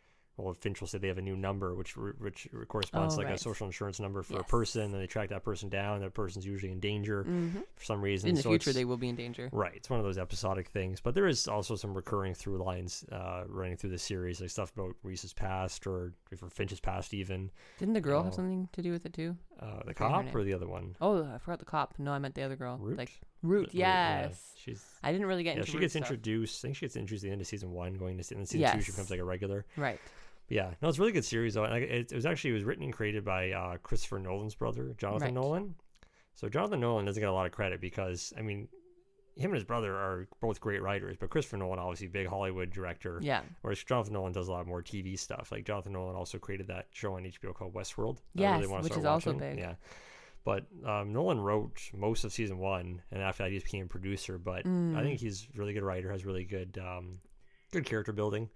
Well, 0.41 0.53
Finch 0.53 0.79
will 0.81 0.87
say 0.87 0.97
they 0.97 1.07
have 1.09 1.17
a 1.17 1.21
new 1.21 1.35
number, 1.35 1.75
which 1.75 1.95
which 1.97 2.47
corresponds 2.67 3.15
Oh, 3.15 3.21
to 3.21 3.25
like 3.25 3.33
a 3.33 3.37
social 3.37 3.65
insurance 3.67 3.99
number 3.99 4.21
for 4.23 4.39
a 4.39 4.43
person, 4.43 4.93
and 4.93 5.01
they 5.01 5.07
track 5.07 5.29
that 5.29 5.43
person 5.43 5.69
down. 5.69 5.99
That 6.01 6.13
person's 6.13 6.45
usually 6.45 6.71
in 6.71 6.79
danger 6.79 7.23
hmm 7.23 7.49
for 7.75 7.83
some 7.85 8.01
reason. 8.01 8.29
In 8.29 8.35
the 8.35 8.41
so 8.41 8.49
future, 8.49 8.73
they 8.73 8.85
will 8.85 8.97
be 8.97 9.09
in 9.09 9.15
danger. 9.15 9.49
Right. 9.51 9.73
It's 9.75 9.89
one 9.89 9.99
of 9.99 10.05
those 10.05 10.17
episodic 10.17 10.69
things, 10.69 11.01
but 11.01 11.13
there 11.15 11.27
is 11.27 11.47
also 11.47 11.75
some 11.75 11.93
recurring 11.93 12.33
through 12.33 12.63
lines 12.63 13.05
uh, 13.11 13.43
running 13.47 13.77
through 13.77 13.91
the 13.91 13.97
series, 13.97 14.41
like 14.41 14.49
stuff 14.49 14.71
about 14.77 14.95
Reese's 15.03 15.33
past 15.33 15.85
or 15.87 16.13
for 16.37 16.49
Finch's 16.49 16.79
past, 16.79 17.13
even. 17.13 17.51
Didn't 17.79 17.93
the 17.93 18.01
girl 18.01 18.21
Oh. 18.21 18.23
have 18.23 18.33
something 18.35 18.69
to 18.73 18.81
do 18.81 18.91
with 18.91 19.05
it 19.05 19.13
too? 19.13 19.35
Uh, 19.59 19.81
the 19.85 19.93
cop 19.93 20.33
or 20.33 20.43
the 20.43 20.53
other 20.53 20.67
one? 20.67 20.95
Oh, 21.01 21.23
I 21.33 21.37
forgot 21.37 21.59
the 21.59 21.65
cop. 21.65 21.95
No, 21.97 22.11
I 22.11 22.19
meant 22.19 22.33
the 22.35 22.43
other 22.43 22.55
girl. 22.55 22.77
Root? 22.77 22.97
Like 22.97 23.11
Root. 23.43 23.69
Yeah. 23.73 24.21
Yes. 24.27 24.51
She's. 24.55 24.85
I 25.03 25.11
didn't 25.11 25.27
really 25.27 25.43
get 25.43 25.57
Yeah, 25.57 25.63
she 25.65 25.77
gets 25.79 25.93
stuff. 25.93 26.03
introduced. 26.03 26.63
I 26.63 26.67
think 26.67 26.75
she 26.77 26.85
gets 26.85 26.95
introduced 26.95 27.23
at 27.23 27.27
the 27.27 27.31
end 27.33 27.41
of 27.41 27.47
season 27.47 27.71
one, 27.71 27.93
going 27.95 28.17
to 28.17 28.23
se- 28.23 28.35
and 28.35 28.41
then 28.41 28.45
season 28.47 28.71
two, 28.77 28.81
she 28.81 28.91
becomes 28.91 29.09
like 29.09 29.19
a 29.19 29.23
regular. 29.23 29.65
Right. 29.77 29.99
But 30.49 30.55
yeah, 30.55 30.73
no, 30.81 30.89
it's 30.89 30.97
a 30.97 31.01
really 31.01 31.13
good 31.13 31.25
series. 31.25 31.53
Though. 31.53 31.63
It, 31.65 32.11
it 32.11 32.13
was 32.15 32.25
actually 32.25 32.51
it 32.51 32.55
was 32.55 32.63
written 32.63 32.83
and 32.83 32.91
created 32.93 33.23
by 33.23 33.51
uh, 33.51 33.77
Christopher 33.77 34.19
Nolan's 34.19 34.55
brother, 34.55 34.93
Jonathan 34.97 35.27
Right. 35.27 35.33
Nolan. 35.33 35.75
So 36.35 36.49
Jonathan 36.49 36.79
Nolan 36.79 37.05
doesn't 37.05 37.21
get 37.21 37.29
a 37.29 37.33
lot 37.33 37.45
of 37.45 37.51
credit 37.51 37.79
because 37.81 38.33
I 38.37 38.41
mean, 38.41 38.67
him 39.35 39.51
and 39.51 39.55
his 39.55 39.63
brother 39.63 39.95
are 39.95 40.27
both 40.41 40.59
great 40.59 40.81
writers, 40.81 41.17
but 41.19 41.29
Christopher 41.29 41.57
Nolan 41.57 41.79
obviously 41.79 42.07
big 42.07 42.27
Hollywood 42.27 42.71
director. 42.71 43.19
Yeah. 43.21 43.41
Whereas 43.61 43.83
Jonathan 43.83 44.13
Nolan 44.13 44.33
does 44.33 44.47
a 44.47 44.51
lot 44.51 44.65
more 44.67 44.81
TV 44.81 45.17
stuff. 45.19 45.51
Like 45.51 45.65
Jonathan 45.65 45.93
Nolan 45.93 46.15
also 46.15 46.37
created 46.39 46.67
that 46.67 46.87
show 46.91 47.13
on 47.13 47.23
HBO 47.23 47.53
called 47.53 47.73
Westworld. 47.73 48.17
I 48.37 48.41
Yes, 48.41 48.67
wanna 48.67 48.83
which 48.83 48.97
is 48.97 49.05
also 49.05 49.33
watching. 49.33 49.39
big. 49.39 49.59
Yeah. 49.59 49.75
But 50.45 50.65
um, 50.85 51.11
Nolan 51.13 51.39
wrote 51.41 51.79
most 51.93 52.23
of 52.23 52.31
season 52.33 52.57
one, 52.57 53.01
and 53.11 53.21
after 53.21 53.43
that, 53.43 53.51
he 53.51 53.57
just 53.57 53.65
became 53.65 53.85
a 53.85 53.89
producer. 53.89 54.37
But 54.37 54.65
I 54.65 54.69
Mm. 54.69 55.03
think 55.03 55.19
he's 55.19 55.47
a 55.53 55.59
really 55.59 55.73
good 55.73 55.83
writer, 55.83 56.09
has 56.11 56.25
really 56.25 56.45
good, 56.45 56.79
um, 56.81 57.19
good 57.71 57.85
character 57.85 58.13
building. 58.13 58.49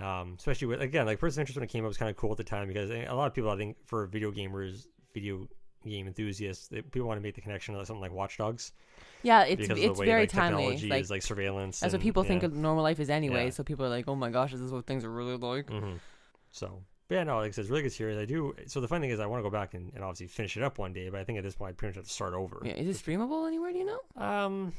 Um, 0.00 0.36
especially 0.38 0.68
with 0.68 0.80
again, 0.80 1.06
like 1.06 1.18
Person 1.18 1.40
Interest 1.40 1.56
when 1.56 1.64
it 1.64 1.70
came 1.70 1.84
up 1.84 1.88
was 1.88 1.96
kind 1.96 2.10
of 2.10 2.16
cool 2.16 2.30
at 2.30 2.36
the 2.36 2.44
time 2.44 2.68
because 2.68 2.90
a 2.90 3.12
lot 3.12 3.26
of 3.26 3.34
people, 3.34 3.50
I 3.50 3.56
think, 3.56 3.76
for 3.84 4.06
video 4.06 4.30
gamers, 4.30 4.86
video 5.12 5.48
game 5.86 6.06
enthusiasts, 6.06 6.68
they, 6.68 6.82
people 6.82 7.06
want 7.08 7.18
to 7.18 7.22
make 7.22 7.34
the 7.34 7.40
connection 7.40 7.74
to 7.74 7.84
something 7.86 8.00
like 8.00 8.12
Watch 8.12 8.36
Dogs 8.38 8.72
Yeah, 9.22 9.42
it's 9.44 9.60
because 9.62 9.78
it's 9.78 9.94
the 9.94 10.00
way 10.00 10.06
very 10.06 10.22
like, 10.22 10.30
timely. 10.30 10.62
technology 10.64 10.88
Like 10.88 11.00
is 11.02 11.10
like 11.10 11.22
surveillance. 11.22 11.80
that's 11.80 11.92
what 11.92 11.98
and- 11.98 12.02
people 12.02 12.24
think 12.24 12.42
of 12.42 12.52
normal 12.54 12.82
life 12.82 13.00
is 13.00 13.10
anyway. 13.10 13.44
Yeah. 13.46 13.50
So 13.50 13.62
people 13.64 13.84
are 13.86 13.88
like, 13.88 14.06
"Oh 14.08 14.14
my 14.16 14.30
gosh, 14.30 14.52
is 14.52 14.60
this 14.60 14.70
what 14.70 14.86
things 14.86 15.04
are 15.04 15.10
really 15.10 15.36
like?" 15.36 15.68
hmm 15.70 15.94
So, 16.50 16.82
yeah, 17.10 17.24
no, 17.24 17.36
like 17.38 17.48
I 17.48 17.50
said, 17.52 17.62
it's 17.62 17.70
really 17.70 17.82
good 17.82 17.92
series. 17.92 18.18
I 18.18 18.24
do. 18.24 18.54
So 18.66 18.80
the 18.80 18.88
fun 18.88 19.00
thing 19.00 19.10
is, 19.10 19.20
I 19.20 19.26
want 19.26 19.40
to 19.40 19.48
go 19.48 19.50
back 19.50 19.74
and, 19.74 19.92
and 19.94 20.02
obviously 20.04 20.26
finish 20.26 20.56
it 20.56 20.62
up 20.62 20.78
one 20.78 20.92
day. 20.92 21.08
But 21.08 21.20
I 21.20 21.24
think 21.24 21.38
at 21.38 21.44
this 21.44 21.54
point, 21.54 21.70
I 21.70 21.72
pretty 21.72 21.90
much 21.90 21.96
have 21.96 22.06
to 22.06 22.12
start 22.12 22.34
over. 22.34 22.60
Yeah, 22.64 22.72
is 22.74 22.86
it 23.00 23.04
streamable 23.04 23.46
anywhere? 23.46 23.72
Do 23.72 23.78
you 23.78 23.86
know? 23.86 24.00
Um. 24.22 24.72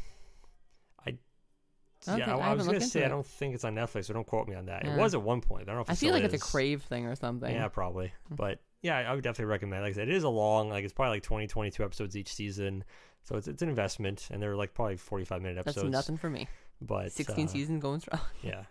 Yeah, 2.07 2.15
think- 2.15 2.27
I, 2.29 2.51
I 2.51 2.53
was 2.53 2.65
gonna 2.65 2.81
say 2.81 2.99
into 3.03 3.05
I 3.05 3.09
don't 3.09 3.25
think 3.25 3.55
it's 3.55 3.63
on 3.63 3.75
Netflix, 3.75 4.05
so 4.05 4.13
don't 4.13 4.25
quote 4.27 4.47
me 4.47 4.55
on 4.55 4.65
that. 4.67 4.85
Yeah. 4.85 4.93
It 4.95 4.97
was 4.97 5.13
at 5.13 5.21
one 5.21 5.41
point. 5.41 5.63
I 5.63 5.65
don't 5.67 5.75
know 5.75 5.81
if 5.81 5.89
it 5.89 5.93
I 5.93 5.95
feel 5.95 6.13
like 6.13 6.23
it's 6.23 6.33
a 6.33 6.39
crave 6.39 6.81
thing 6.83 7.05
or 7.05 7.15
something. 7.15 7.53
Yeah, 7.53 7.67
probably. 7.67 8.13
Mm. 8.31 8.35
But 8.37 8.59
yeah, 8.81 8.97
I 8.97 9.13
would 9.13 9.23
definitely 9.23 9.45
recommend. 9.45 9.83
Like 9.83 9.91
I 9.91 9.95
said, 9.95 10.07
it 10.09 10.15
is 10.15 10.23
a 10.23 10.29
long. 10.29 10.69
Like 10.69 10.83
it's 10.83 10.93
probably 10.93 11.17
like 11.17 11.23
20, 11.23 11.47
22 11.47 11.83
episodes 11.83 12.15
each 12.15 12.33
season. 12.33 12.83
So 13.23 13.35
it's 13.35 13.47
it's 13.47 13.61
an 13.61 13.69
investment, 13.69 14.27
and 14.31 14.41
they're 14.41 14.55
like 14.55 14.73
probably 14.73 14.95
forty 14.97 15.25
five 15.25 15.41
minute 15.41 15.55
That's 15.63 15.75
episodes. 15.77 15.91
nothing 15.91 16.17
for 16.17 16.29
me. 16.29 16.47
But 16.81 17.11
Sixteen 17.11 17.45
uh, 17.47 17.49
seasons 17.49 17.81
going 17.81 17.99
strong. 17.99 18.21
Yeah. 18.41 18.63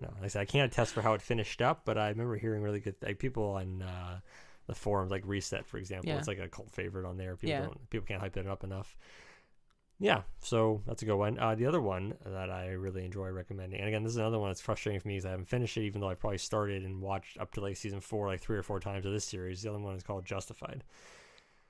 No, 0.00 0.08
like 0.16 0.24
I 0.24 0.28
said, 0.28 0.40
I 0.42 0.44
can't 0.44 0.70
attest 0.70 0.92
for 0.92 1.00
how 1.02 1.14
it 1.14 1.22
finished 1.22 1.62
up, 1.62 1.82
but 1.84 1.96
I 1.96 2.08
remember 2.08 2.36
hearing 2.36 2.62
really 2.62 2.80
good 2.80 2.96
like 3.02 3.18
people 3.18 3.44
on 3.52 3.82
uh, 3.82 4.20
the 4.66 4.74
forums, 4.74 5.10
like 5.10 5.22
Reset, 5.26 5.66
for 5.66 5.78
example. 5.78 6.10
Yeah. 6.10 6.18
It's 6.18 6.28
like 6.28 6.38
a 6.38 6.48
cult 6.48 6.70
favorite 6.70 7.06
on 7.06 7.16
there. 7.16 7.36
People 7.36 7.48
Yeah. 7.50 7.60
don't 7.62 7.90
people 7.90 8.06
can't 8.06 8.20
hype 8.20 8.36
it 8.36 8.46
up 8.46 8.64
enough. 8.64 8.96
Yeah, 9.98 10.22
so 10.40 10.82
that's 10.86 11.02
a 11.02 11.06
good 11.06 11.16
one. 11.16 11.38
Uh, 11.38 11.54
the 11.54 11.64
other 11.64 11.80
one 11.80 12.14
that 12.26 12.50
I 12.50 12.66
really 12.72 13.04
enjoy 13.04 13.28
recommending, 13.30 13.78
and 13.80 13.88
again, 13.88 14.02
this 14.02 14.12
is 14.12 14.18
another 14.18 14.38
one 14.38 14.50
that's 14.50 14.60
frustrating 14.60 15.00
for 15.00 15.08
me 15.08 15.14
because 15.14 15.24
I 15.26 15.30
haven't 15.30 15.48
finished 15.48 15.76
it, 15.78 15.84
even 15.84 16.02
though 16.02 16.10
I 16.10 16.14
probably 16.14 16.36
started 16.38 16.84
and 16.84 17.00
watched 17.00 17.38
up 17.38 17.52
to 17.54 17.60
like 17.62 17.76
season 17.78 18.00
four, 18.00 18.26
like 18.26 18.40
three 18.42 18.58
or 18.58 18.62
four 18.62 18.78
times 18.78 19.06
of 19.06 19.12
this 19.12 19.24
series. 19.24 19.62
The 19.62 19.70
other 19.70 19.78
one 19.78 19.96
is 19.96 20.02
called 20.02 20.26
Justified. 20.26 20.84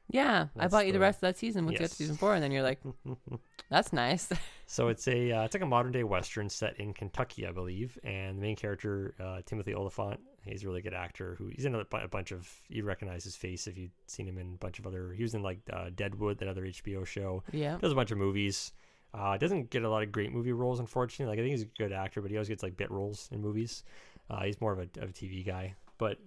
Yeah, 0.09 0.47
I 0.59 0.61
That's 0.63 0.71
bought 0.73 0.87
you 0.87 0.93
the 0.93 0.99
the- 0.99 1.03
rest 1.03 1.19
of 1.19 1.21
that 1.23 1.37
season 1.37 1.65
once 1.65 1.75
you 1.75 1.79
get 1.79 1.91
to 1.91 1.97
season 1.97 2.17
four, 2.17 2.35
and 2.35 2.43
then 2.43 2.53
you're 2.53 2.63
like, 2.63 2.81
"That's 3.71 3.93
nice." 3.93 4.29
So 4.69 4.89
it's 4.89 5.07
a 5.07 5.31
uh, 5.31 5.45
it's 5.45 5.55
like 5.55 5.63
a 5.63 5.67
modern 5.67 5.93
day 5.93 6.03
western 6.03 6.49
set 6.49 6.81
in 6.81 6.93
Kentucky, 6.93 7.47
I 7.47 7.53
believe, 7.53 7.97
and 8.03 8.37
the 8.37 8.43
main 8.43 8.57
character 8.57 9.15
uh, 9.21 9.41
Timothy 9.47 9.75
Olyphant. 9.75 10.19
He's 10.47 10.65
a 10.65 10.67
really 10.67 10.83
good 10.83 10.95
actor. 10.95 11.35
Who 11.39 11.49
he's 11.49 11.65
in 11.65 11.75
a, 11.75 11.85
a 11.93 12.09
bunch 12.09 12.33
of 12.33 12.51
you 12.69 12.85
recognize 12.85 13.25
his 13.25 13.37
face 13.37 13.67
if 13.67 13.77
you've 13.77 13.95
seen 14.07 14.27
him 14.27 14.39
in 14.39 14.55
a 14.55 14.59
bunch 14.59 14.79
of 14.79 14.87
other. 14.87 15.13
He 15.13 15.23
was 15.23 15.35
in 15.35 15.43
like 15.43 15.61
uh, 15.73 15.91
Deadwood, 15.95 16.39
that 16.39 16.49
other 16.49 16.63
HBO 16.63 17.07
show. 17.07 17.43
yeah. 17.53 17.79
Does 17.79 17.93
a 17.93 17.97
bunch 17.97 18.11
of 18.11 18.19
movies. 18.19 18.73
Uh, 19.15 19.37
doesn't 19.39 19.71
get 19.71 19.83
a 19.83 19.89
lot 19.89 20.03
of 20.03 20.13
great 20.13 20.33
movie 20.33 20.53
roles, 20.53 20.79
unfortunately. 20.79 21.31
Like 21.31 21.39
I 21.39 21.43
think 21.43 21.53
he's 21.53 21.63
a 21.63 21.83
good 21.83 21.93
actor, 21.93 22.21
but 22.21 22.31
he 22.31 22.37
always 22.37 22.49
gets 22.49 22.63
like 22.63 22.77
bit 22.77 22.91
roles 22.91 23.29
in 23.33 23.41
movies. 23.41 23.85
Uh, 24.29 24.43
he's 24.43 24.61
more 24.61 24.73
of 24.73 24.79
a, 24.79 25.03
of 25.03 25.11
a 25.11 25.13
TV 25.13 25.47
guy, 25.47 25.75
but 25.99 26.19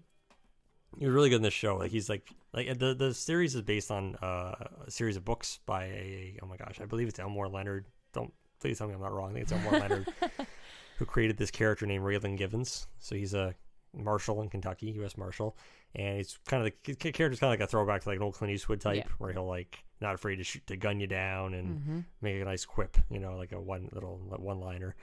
he 0.97 1.05
was 1.05 1.13
really 1.13 1.29
good 1.29 1.37
in 1.37 1.41
this 1.43 1.53
show. 1.53 1.75
Like 1.77 1.91
he's 1.91 2.09
like 2.09 2.27
like 2.53 2.79
the 2.79 2.95
the 2.95 3.13
series 3.13 3.53
is 3.55 3.61
based 3.61 3.91
on 3.91 4.15
uh, 4.21 4.55
a 4.87 4.91
series 4.91 5.17
of 5.17 5.25
books 5.25 5.59
by 5.65 5.83
a 5.85 6.39
oh 6.41 6.47
my 6.47 6.57
gosh, 6.57 6.79
I 6.81 6.85
believe 6.85 7.07
it's 7.07 7.19
Elmore 7.19 7.47
Leonard. 7.47 7.85
Don't 8.13 8.33
please 8.59 8.77
tell 8.77 8.87
me 8.87 8.93
I'm 8.93 9.01
not 9.01 9.13
wrong. 9.13 9.29
I 9.29 9.33
think 9.33 9.43
it's 9.43 9.51
Elmore 9.51 9.79
Leonard 9.79 10.07
who 10.97 11.05
created 11.05 11.37
this 11.37 11.51
character 11.51 11.85
named 11.85 12.03
Raylan 12.03 12.37
Givens. 12.37 12.87
So 12.99 13.15
he's 13.15 13.33
a 13.33 13.53
marshal 13.93 14.41
in 14.41 14.49
Kentucky, 14.49 14.91
U.S. 14.91 15.17
Marshal, 15.17 15.57
and 15.95 16.17
he's 16.17 16.37
kind 16.47 16.65
of 16.65 16.71
the 16.85 16.95
character's 16.95 17.39
kind 17.39 17.53
of 17.53 17.59
like 17.59 17.67
a 17.67 17.69
throwback 17.69 18.01
to 18.03 18.09
like 18.09 18.17
an 18.17 18.23
old 18.23 18.35
Clint 18.35 18.53
Eastwood 18.53 18.81
type, 18.81 18.97
Yeah. 18.97 19.11
where 19.17 19.31
he'll 19.33 19.47
like 19.47 19.83
not 20.01 20.15
afraid 20.15 20.37
to 20.37 20.43
shoot 20.43 20.65
to 20.67 20.77
gun 20.77 20.99
you 20.99 21.07
down 21.07 21.53
and 21.53 21.79
hmm 21.81 21.99
make 22.21 22.41
a 22.41 22.45
nice 22.45 22.65
quip, 22.65 22.97
you 23.09 23.19
know, 23.19 23.35
like 23.35 23.51
a 23.51 23.59
one 23.59 23.89
little 23.91 24.17
one 24.37 24.59
liner. 24.59 24.95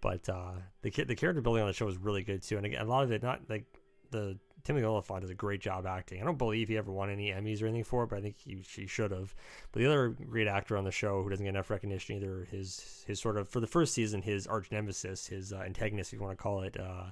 But 0.00 0.28
uh, 0.28 0.52
the 0.82 0.90
the 0.90 1.14
character 1.14 1.40
building 1.40 1.62
on 1.62 1.68
the 1.68 1.72
show 1.74 1.88
is 1.88 1.96
really 1.96 2.24
good 2.24 2.42
too, 2.42 2.56
and 2.56 2.66
again, 2.66 2.82
a 2.82 2.88
lot 2.88 3.04
of 3.04 3.12
it 3.12 3.22
not 3.22 3.42
like 3.48 3.64
the 4.10 4.38
Timothy 4.64 4.84
Olyphant 4.84 5.22
does 5.22 5.30
a 5.30 5.34
great 5.34 5.60
job 5.60 5.86
acting. 5.86 6.20
I 6.20 6.24
don't 6.24 6.38
believe 6.38 6.68
he 6.68 6.76
ever 6.76 6.92
won 6.92 7.10
any 7.10 7.30
Emmys 7.30 7.62
or 7.62 7.66
anything 7.66 7.82
for 7.82 8.04
it, 8.04 8.10
but 8.10 8.18
I 8.18 8.22
think 8.22 8.36
he 8.38 8.62
she 8.62 8.86
should 8.86 9.10
have. 9.10 9.34
But 9.72 9.80
the 9.80 9.86
other 9.86 10.08
great 10.10 10.46
actor 10.48 10.76
on 10.76 10.84
the 10.84 10.90
show 10.92 11.22
who 11.22 11.30
doesn't 11.30 11.44
get 11.44 11.50
enough 11.50 11.70
recognition 11.70 12.16
either, 12.16 12.46
his 12.50 13.04
his 13.06 13.20
sort 13.20 13.36
of 13.38 13.48
for 13.48 13.60
the 13.60 13.66
first 13.66 13.94
season, 13.94 14.22
his 14.22 14.46
arch 14.46 14.70
nemesis, 14.70 15.26
his 15.28 15.52
uh, 15.52 15.58
antagonist, 15.64 16.12
if 16.12 16.18
you 16.18 16.24
want 16.24 16.36
to 16.36 16.42
call 16.42 16.62
it. 16.62 16.78
Uh, 16.78 17.06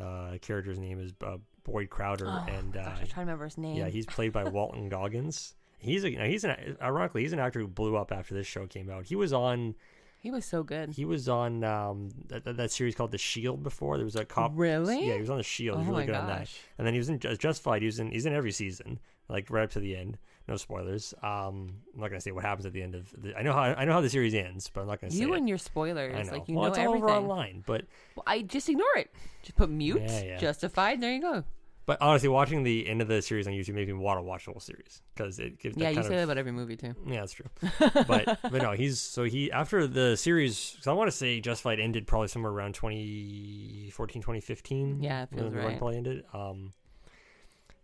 uh, 0.00 0.38
character's 0.42 0.78
name 0.78 1.00
is 1.00 1.12
uh, 1.24 1.36
Boyd 1.64 1.90
Crowder, 1.90 2.26
Oh, 2.28 2.46
and 2.48 2.76
uh, 2.76 2.84
gosh, 2.84 2.98
I'm 3.00 3.06
trying 3.06 3.08
to 3.08 3.20
remember 3.20 3.44
his 3.44 3.58
name. 3.58 3.76
yeah, 3.76 3.88
he's 3.88 4.06
played 4.06 4.32
by 4.32 4.44
Walton 4.48 4.88
Goggins. 4.88 5.54
He's 5.78 6.04
a, 6.04 6.10
he's 6.10 6.44
an 6.44 6.76
ironically 6.80 7.22
he's 7.22 7.32
an 7.32 7.38
actor 7.38 7.60
who 7.60 7.68
blew 7.68 7.96
up 7.96 8.10
after 8.12 8.34
this 8.34 8.46
show 8.46 8.66
came 8.66 8.88
out. 8.90 9.04
He 9.06 9.14
was 9.16 9.32
on 9.32 9.74
he 10.20 10.30
was 10.30 10.44
so 10.44 10.62
good. 10.62 10.90
he 10.90 11.04
was 11.04 11.28
on 11.28 11.62
um, 11.62 12.08
that, 12.28 12.44
that, 12.44 12.56
that 12.56 12.70
series 12.72 12.94
called 12.96 13.12
The 13.12 13.18
Shield 13.18 13.62
before. 13.62 13.96
There 13.96 14.04
was 14.04 14.16
a 14.16 14.24
cop. 14.24 14.52
Really? 14.54 15.06
Yeah, 15.06 15.14
he 15.14 15.20
was 15.20 15.30
on 15.30 15.36
The 15.36 15.42
Shield. 15.44 15.76
oh 15.76 15.80
He's 15.80 15.88
really 15.88 16.00
my 16.02 16.06
good 16.06 16.14
on 16.16 16.26
that. 16.28 16.38
gosh. 16.40 16.58
And 16.78 16.86
then 16.86 16.94
he 16.94 16.98
was 16.98 17.08
in 17.10 17.18
Ju- 17.20 17.36
Justified. 17.36 17.82
He 17.82 17.86
was 17.86 18.00
in 18.00 18.10
he's 18.10 18.26
in 18.26 18.32
every 18.32 18.50
season, 18.52 18.98
like 19.28 19.50
right 19.50 19.64
up 19.64 19.70
to 19.72 19.80
the 19.80 19.94
end. 19.96 20.18
No 20.48 20.56
spoilers. 20.56 21.12
Um, 21.22 21.74
I'm 21.94 22.00
not 22.00 22.08
gonna 22.08 22.20
say 22.20 22.30
what 22.30 22.44
happens 22.44 22.66
at 22.66 22.72
the 22.72 22.82
end 22.82 22.94
of. 22.94 23.12
The, 23.20 23.36
I 23.36 23.42
know 23.42 23.52
how 23.52 23.62
I 23.62 23.84
know 23.84 23.92
how 23.92 24.00
the 24.00 24.08
series 24.10 24.32
ends, 24.34 24.70
but 24.72 24.82
I'm 24.82 24.86
not 24.86 25.00
gonna 25.00 25.10
say 25.12 25.18
You 25.18 25.34
it. 25.34 25.38
and 25.38 25.48
your 25.48 25.58
spoilers, 25.58 26.14
I 26.14 26.22
know. 26.22 26.32
like 26.32 26.48
you 26.48 26.54
well, 26.54 26.64
know 26.64 26.68
it's 26.70 26.78
all 26.78 26.84
everything. 26.84 27.04
over 27.04 27.12
online, 27.14 27.64
but 27.66 27.84
Well, 28.14 28.22
I 28.26 28.42
just 28.42 28.68
ignore 28.68 28.86
it. 28.96 29.10
Just 29.42 29.56
put 29.56 29.70
mute, 29.70 30.02
Yeah, 30.02 30.22
yeah. 30.22 30.36
justified. 30.38 31.00
There 31.00 31.12
you 31.12 31.20
go. 31.20 31.42
but 31.84 32.00
honestly, 32.00 32.28
watching 32.28 32.62
the 32.62 32.86
end 32.88 33.00
of 33.02 33.08
the 33.08 33.22
series 33.22 33.46
on 33.48 33.52
YouTube 33.54 33.74
made 33.74 33.86
me 33.88 33.92
want 33.94 34.18
to 34.18 34.22
watch 34.22 34.44
the 34.44 34.52
whole 34.52 34.60
series 34.60 35.02
because 35.14 35.38
it 35.40 35.58
gives 35.58 35.76
Yeah, 35.76 35.86
that 35.86 35.90
you 35.90 35.94
kind 35.96 36.06
say 36.06 36.14
of 36.14 36.18
that 36.18 36.24
about 36.24 36.38
every 36.38 36.52
movie 36.52 36.76
too. 36.76 36.94
Yeah, 37.06 37.20
that's 37.20 37.32
true. 37.32 37.46
but 38.06 38.38
but 38.42 38.62
no, 38.62 38.70
he's 38.72 39.00
so 39.00 39.24
he 39.24 39.50
after 39.50 39.86
the 39.88 40.16
series. 40.16 40.76
So 40.80 40.92
I 40.92 40.94
want 40.94 41.10
to 41.10 41.16
say 41.16 41.40
Justified 41.40 41.80
ended 41.80 42.06
probably 42.06 42.28
somewhere 42.28 42.52
around 42.52 42.74
2014, 42.74 44.22
2015. 44.22 45.02
Yeah, 45.02 45.22
it 45.24 45.28
when 45.32 45.38
feels 45.40 45.52
the 45.52 45.58
run 45.58 45.66
right. 45.66 45.78
probably 45.78 45.96
ended. 45.96 46.24
Um, 46.32 46.72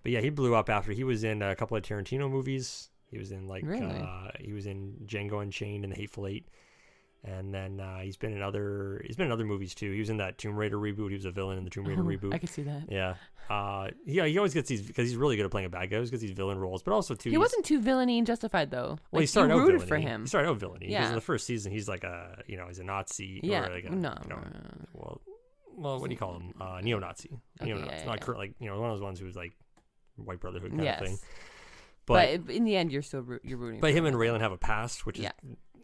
but 0.03 0.13
yeah, 0.13 0.21
he 0.21 0.31
blew 0.31 0.55
up 0.55 0.69
after 0.71 0.93
he 0.93 1.05
was 1.05 1.25
in 1.25 1.43
a 1.43 1.55
couple 1.57 1.77
of 1.77 1.83
Tarantino 1.83 2.31
movies. 2.31 2.89
He 3.11 3.19
was 3.19 3.31
in 3.33 3.47
like 3.47 3.65
Really? 3.65 3.85
uh, 4.01 4.31
he 4.41 4.53
was 4.53 4.67
in 4.67 4.95
Django 5.07 5.43
Unchained 5.43 5.85
and 5.85 5.93
The 5.93 5.97
Hateful 5.97 6.27
Eight, 6.27 6.49
and 7.25 7.53
then 7.55 7.79
uh, 7.79 8.01
he's 8.01 8.17
been 8.17 8.33
in 8.33 8.43
other 8.43 9.03
he's 9.07 9.17
been 9.17 9.27
in 9.27 9.33
other 9.33 9.45
movies 9.45 9.75
too. 9.75 9.93
He 9.93 9.99
was 10.01 10.09
in 10.11 10.17
that 10.17 10.39
Tomb 10.39 10.57
Raider 10.57 10.79
reboot. 10.79 11.09
He 11.11 11.15
was 11.17 11.25
a 11.27 11.31
villain 11.31 11.59
in 11.59 11.65
the 11.65 11.71
Tomb 11.71 11.85
Raider 11.85 12.03
reboot. 12.03 12.33
I 12.35 12.39
could 12.39 12.49
see 12.49 12.63
that. 12.63 12.85
Yeah. 12.91 13.15
Uh, 13.51 13.89
yeah, 14.07 14.25
he 14.25 14.39
always 14.39 14.55
gets 14.55 14.69
these 14.69 14.81
because 14.81 15.07
he's 15.09 15.17
really 15.17 15.37
good 15.37 15.45
at 15.45 15.51
playing 15.51 15.67
a 15.67 15.69
bad 15.69 15.83
guy. 15.83 15.89
He 15.91 15.95
always 15.97 16.11
gets 16.11 16.23
these 16.23 16.31
villain 16.33 16.57
roles, 16.59 16.83
but 16.83 16.93
also 16.95 17.15
too. 17.15 17.29
He 17.29 17.37
wasn't 17.37 17.67
too 17.67 17.81
villainy 17.81 18.17
and 18.17 18.27
justified 18.27 18.71
though. 18.71 18.99
well, 19.11 19.21
he 19.21 19.27
started 19.27 19.53
out 19.53 19.67
villainy. 19.67 19.87
for 19.87 19.99
him. 19.99 20.23
He 20.23 20.29
started 20.29 20.49
out 20.49 20.57
villainy 20.57 20.87
because 20.87 20.93
Yeah. 21.03 21.09
in 21.11 21.15
the 21.15 21.21
first 21.21 21.47
season 21.47 21.71
he's 21.71 21.89
like 21.89 22.05
a 22.05 22.43
you 22.47 22.57
know 22.57 22.67
he's 22.69 22.79
a 22.79 22.85
Nazi 22.85 23.41
Yeah, 23.43 23.67
or 23.67 23.75
like 23.75 23.85
a, 23.85 23.91
no, 23.91 24.15
you 24.23 24.29
know, 24.31 24.37
no, 24.37 24.43
no. 24.43 24.87
well 24.95 25.21
well 25.77 26.01
what 26.01 26.09
do 26.09 26.15
you 26.15 26.19
call 26.19 26.35
him 26.39 26.55
uh, 26.61 26.81
neo-Nazi 26.83 27.31
Okay, 27.61 27.71
neo-Nazi 27.71 27.91
yeah, 27.91 27.99
yeah, 28.01 28.05
not 28.07 28.19
yeah. 28.21 28.25
cur- 28.25 28.37
like 28.39 28.55
you 28.59 28.69
know 28.71 28.81
one 28.81 28.91
of 28.91 28.97
those 28.97 29.03
ones 29.03 29.19
who's 29.21 29.37
like 29.37 29.53
white 30.17 30.41
brotherhood 30.41 30.71
kind 30.71 30.85
yes, 30.85 31.01
of 31.01 31.07
thing 31.07 31.19
but, 32.05 32.47
but 32.47 32.55
in 32.55 32.65
the 32.65 32.75
end, 32.75 32.91
you're 32.91 33.03
still 33.03 33.25
you're 33.45 33.59
rooting. 33.59 33.81
but 33.81 33.91
for 33.91 33.97
him 33.97 34.07
and 34.07 34.17
Raylan 34.17 34.41
have 34.41 34.53
a 34.53 34.59
past 34.59 35.07
which 35.07 35.19
is 35.19 35.25
Yeah. 35.25 35.33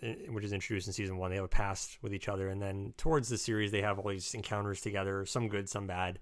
eh, 0.02 0.14
which 0.30 0.44
is 0.44 0.52
introduced 0.52 0.86
in 0.86 0.92
season 0.92 1.16
one 1.16 1.30
they 1.30 1.36
have 1.36 1.44
a 1.44 1.48
past 1.48 1.98
with 2.02 2.12
each 2.12 2.28
other 2.28 2.48
and 2.48 2.60
then 2.60 2.94
towards 2.96 3.28
the 3.28 3.38
series 3.38 3.70
they 3.70 3.82
have 3.82 3.98
all 3.98 4.10
these 4.10 4.34
encounters 4.34 4.80
together 4.80 5.24
some 5.26 5.48
good 5.48 5.68
some 5.68 5.86
bad 5.86 6.18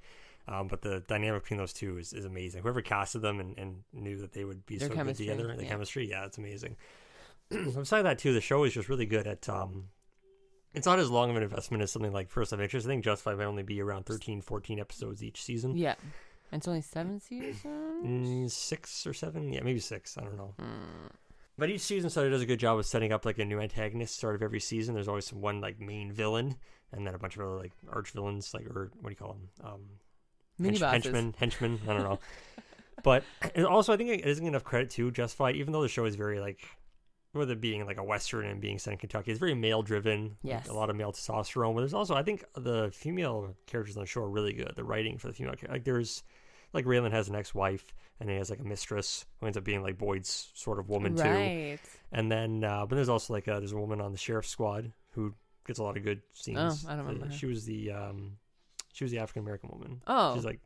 um, 0.49 0.69
but 0.69 0.83
the 0.83 1.03
dynamic 1.09 1.43
between 1.43 1.59
those 1.59 1.73
two 1.73 1.99
is, 1.99 2.13
is 2.13 2.25
amazing. 2.25 2.63
Whoever 2.63 2.81
casted 2.81 3.23
them 3.23 3.41
and, 3.41 3.59
and 3.59 3.83
knew 3.93 4.19
that 4.19 4.33
they 4.33 4.45
would 4.45 4.65
be 4.65 4.77
Their 4.79 4.89
so 4.89 4.95
good 4.95 5.17
together, 5.17 5.57
the 5.57 5.65
yeah. 5.65 5.69
chemistry, 5.69 6.09
yeah, 6.09 6.25
it's 6.25 6.39
amazing. 6.39 6.77
Besides 7.51 8.05
that, 8.05 8.19
too, 8.19 8.33
the 8.33 8.41
show 8.41 8.63
is 8.65 8.73
just 8.73 8.89
really 8.89 9.07
good 9.07 9.27
at. 9.27 9.49
Um, 9.49 9.89
it's 10.73 10.87
not 10.87 10.99
as 10.99 11.11
long 11.11 11.31
of 11.31 11.37
an 11.37 11.43
investment 11.43 11.83
as 11.83 11.91
something 11.91 12.13
like 12.13 12.31
First 12.31 12.53
of 12.53 12.61
Interest. 12.61 12.87
I 12.87 12.91
think 12.91 13.03
Justified 13.03 13.39
might 13.39 13.47
only 13.47 13.63
be 13.63 13.81
around 13.81 14.07
13, 14.07 14.43
14 14.43 14.79
episodes 14.79 15.23
each 15.23 15.43
season. 15.43 15.77
Yeah, 15.77 15.95
and 16.53 16.61
it's 16.61 16.69
only 16.69 16.81
seven 16.81 17.21
seasons. 17.21 17.65
Mm, 18.05 18.51
six 18.51 19.07
or 19.07 19.13
seven, 19.13 19.53
yeah, 19.53 19.63
maybe 19.63 19.81
six. 19.81 20.17
I 20.17 20.23
don't 20.23 20.37
know. 20.37 20.55
Mm. 20.61 21.11
But 21.59 21.71
each 21.71 21.81
season 21.81 22.11
sort 22.11 22.27
of 22.27 22.33
does 22.33 22.43
a 22.43 22.47
good 22.47 22.61
job 22.61 22.79
of 22.79 22.85
setting 22.85 23.13
up 23.13 23.25
like 23.25 23.39
a 23.39 23.45
new 23.45 23.61
antagonist. 23.61 24.19
Sort 24.21 24.35
of 24.35 24.43
every 24.43 24.61
season, 24.61 24.95
there's 24.95 25.09
always 25.09 25.25
some 25.25 25.41
one 25.41 25.61
like 25.61 25.81
main 25.81 26.13
villain, 26.13 26.57
and 26.93 27.07
then 27.07 27.15
a 27.15 27.19
bunch 27.19 27.37
of 27.37 27.43
other 27.43 27.57
like 27.57 27.73
arch 27.91 28.11
villains, 28.11 28.53
like 28.53 28.67
or 28.67 28.91
what 29.01 29.09
do 29.09 29.11
you 29.11 29.17
call 29.17 29.33
them? 29.33 29.49
Um, 29.65 29.81
Mini 30.59 30.79
hench- 30.79 30.91
henchmen, 30.91 31.35
henchmen. 31.39 31.81
I 31.89 31.93
don't 31.93 32.03
know. 32.03 32.19
but 33.03 33.25
also, 33.69 33.93
I 33.93 33.97
think 33.97 34.11
it 34.11 34.27
isn't 34.27 34.47
enough 34.47 34.65
credit 34.65 34.91
to 34.91 35.11
Justified, 35.11 35.57
even 35.57 35.73
though 35.73 35.83
the 35.83 35.89
show 35.89 36.05
is 36.05 36.17
very 36.17 36.41
like, 36.41 36.61
with 37.35 37.51
it 37.51 37.61
being 37.61 37.85
like 37.87 37.99
a 37.99 38.05
western 38.05 38.47
and 38.47 38.61
being 38.61 38.79
set 38.79 38.93
in 38.93 38.99
Kentucky, 38.99 39.31
it's 39.31 39.41
very 39.41 39.55
male 39.55 39.83
driven. 39.83 40.37
Yes. 40.43 40.69
a 40.69 40.73
lot 40.73 40.89
of 40.89 40.97
male 40.97 41.13
testosterone. 41.13 41.75
But 41.75 41.81
there's 41.81 41.95
also, 41.95 42.15
I 42.15 42.23
think, 42.23 42.45
the 42.55 42.91
female 42.93 43.55
characters 43.67 43.97
on 43.97 44.03
the 44.03 44.07
show 44.07 44.23
are 44.23 44.31
really 44.31 44.55
good. 44.55 44.73
The 44.77 44.85
writing 44.85 45.19
for 45.19 45.29
the 45.29 45.35
female, 45.35 45.55
like 45.69 45.85
there's, 45.85 46.23
like 46.73 46.85
Raylan 46.85 47.13
has 47.13 47.29
an 47.29 47.35
ex-wife, 47.35 47.95
and 48.21 48.29
he 48.29 48.37
has 48.37 48.51
like 48.51 48.61
a 48.61 48.65
mistress 48.65 49.25
who 49.41 49.47
ends 49.47 49.57
up 49.57 49.65
being 49.65 49.83
like 49.83 49.99
Boyd's 49.99 50.51
sort 50.55 50.79
of 50.79 50.89
woman 50.89 51.17
too. 51.17 51.79
And 52.13 52.31
then, 52.31 52.65
uh, 52.65 52.87
but 52.87 52.97
there's 52.97 53.09
also 53.09 53.33
like 53.33 53.47
a, 53.49 53.59
there's 53.59 53.73
a 53.73 53.77
woman 53.77 54.01
on 54.01 54.13
the 54.13 54.19
sheriff's 54.19 54.49
squad 54.49 54.93
who 55.11 55.35
gets 55.67 55.79
a 55.79 55.83
lot 55.83 55.97
of 55.97 56.05
good 56.05 56.23
scenes. 56.35 56.85
Oh, 56.87 56.91
I 56.93 56.97
don't 56.97 57.07
remember. 57.07 57.35
She 57.35 57.47
was 57.47 57.65
the 57.65 57.91
um, 57.93 58.37
she 58.93 59.05
was 59.05 59.11
the 59.11 59.19
African 59.19 59.43
American 59.43 59.71
woman. 59.71 60.01
Oh, 60.07 60.35
She's 60.35 60.45
like, 60.45 60.61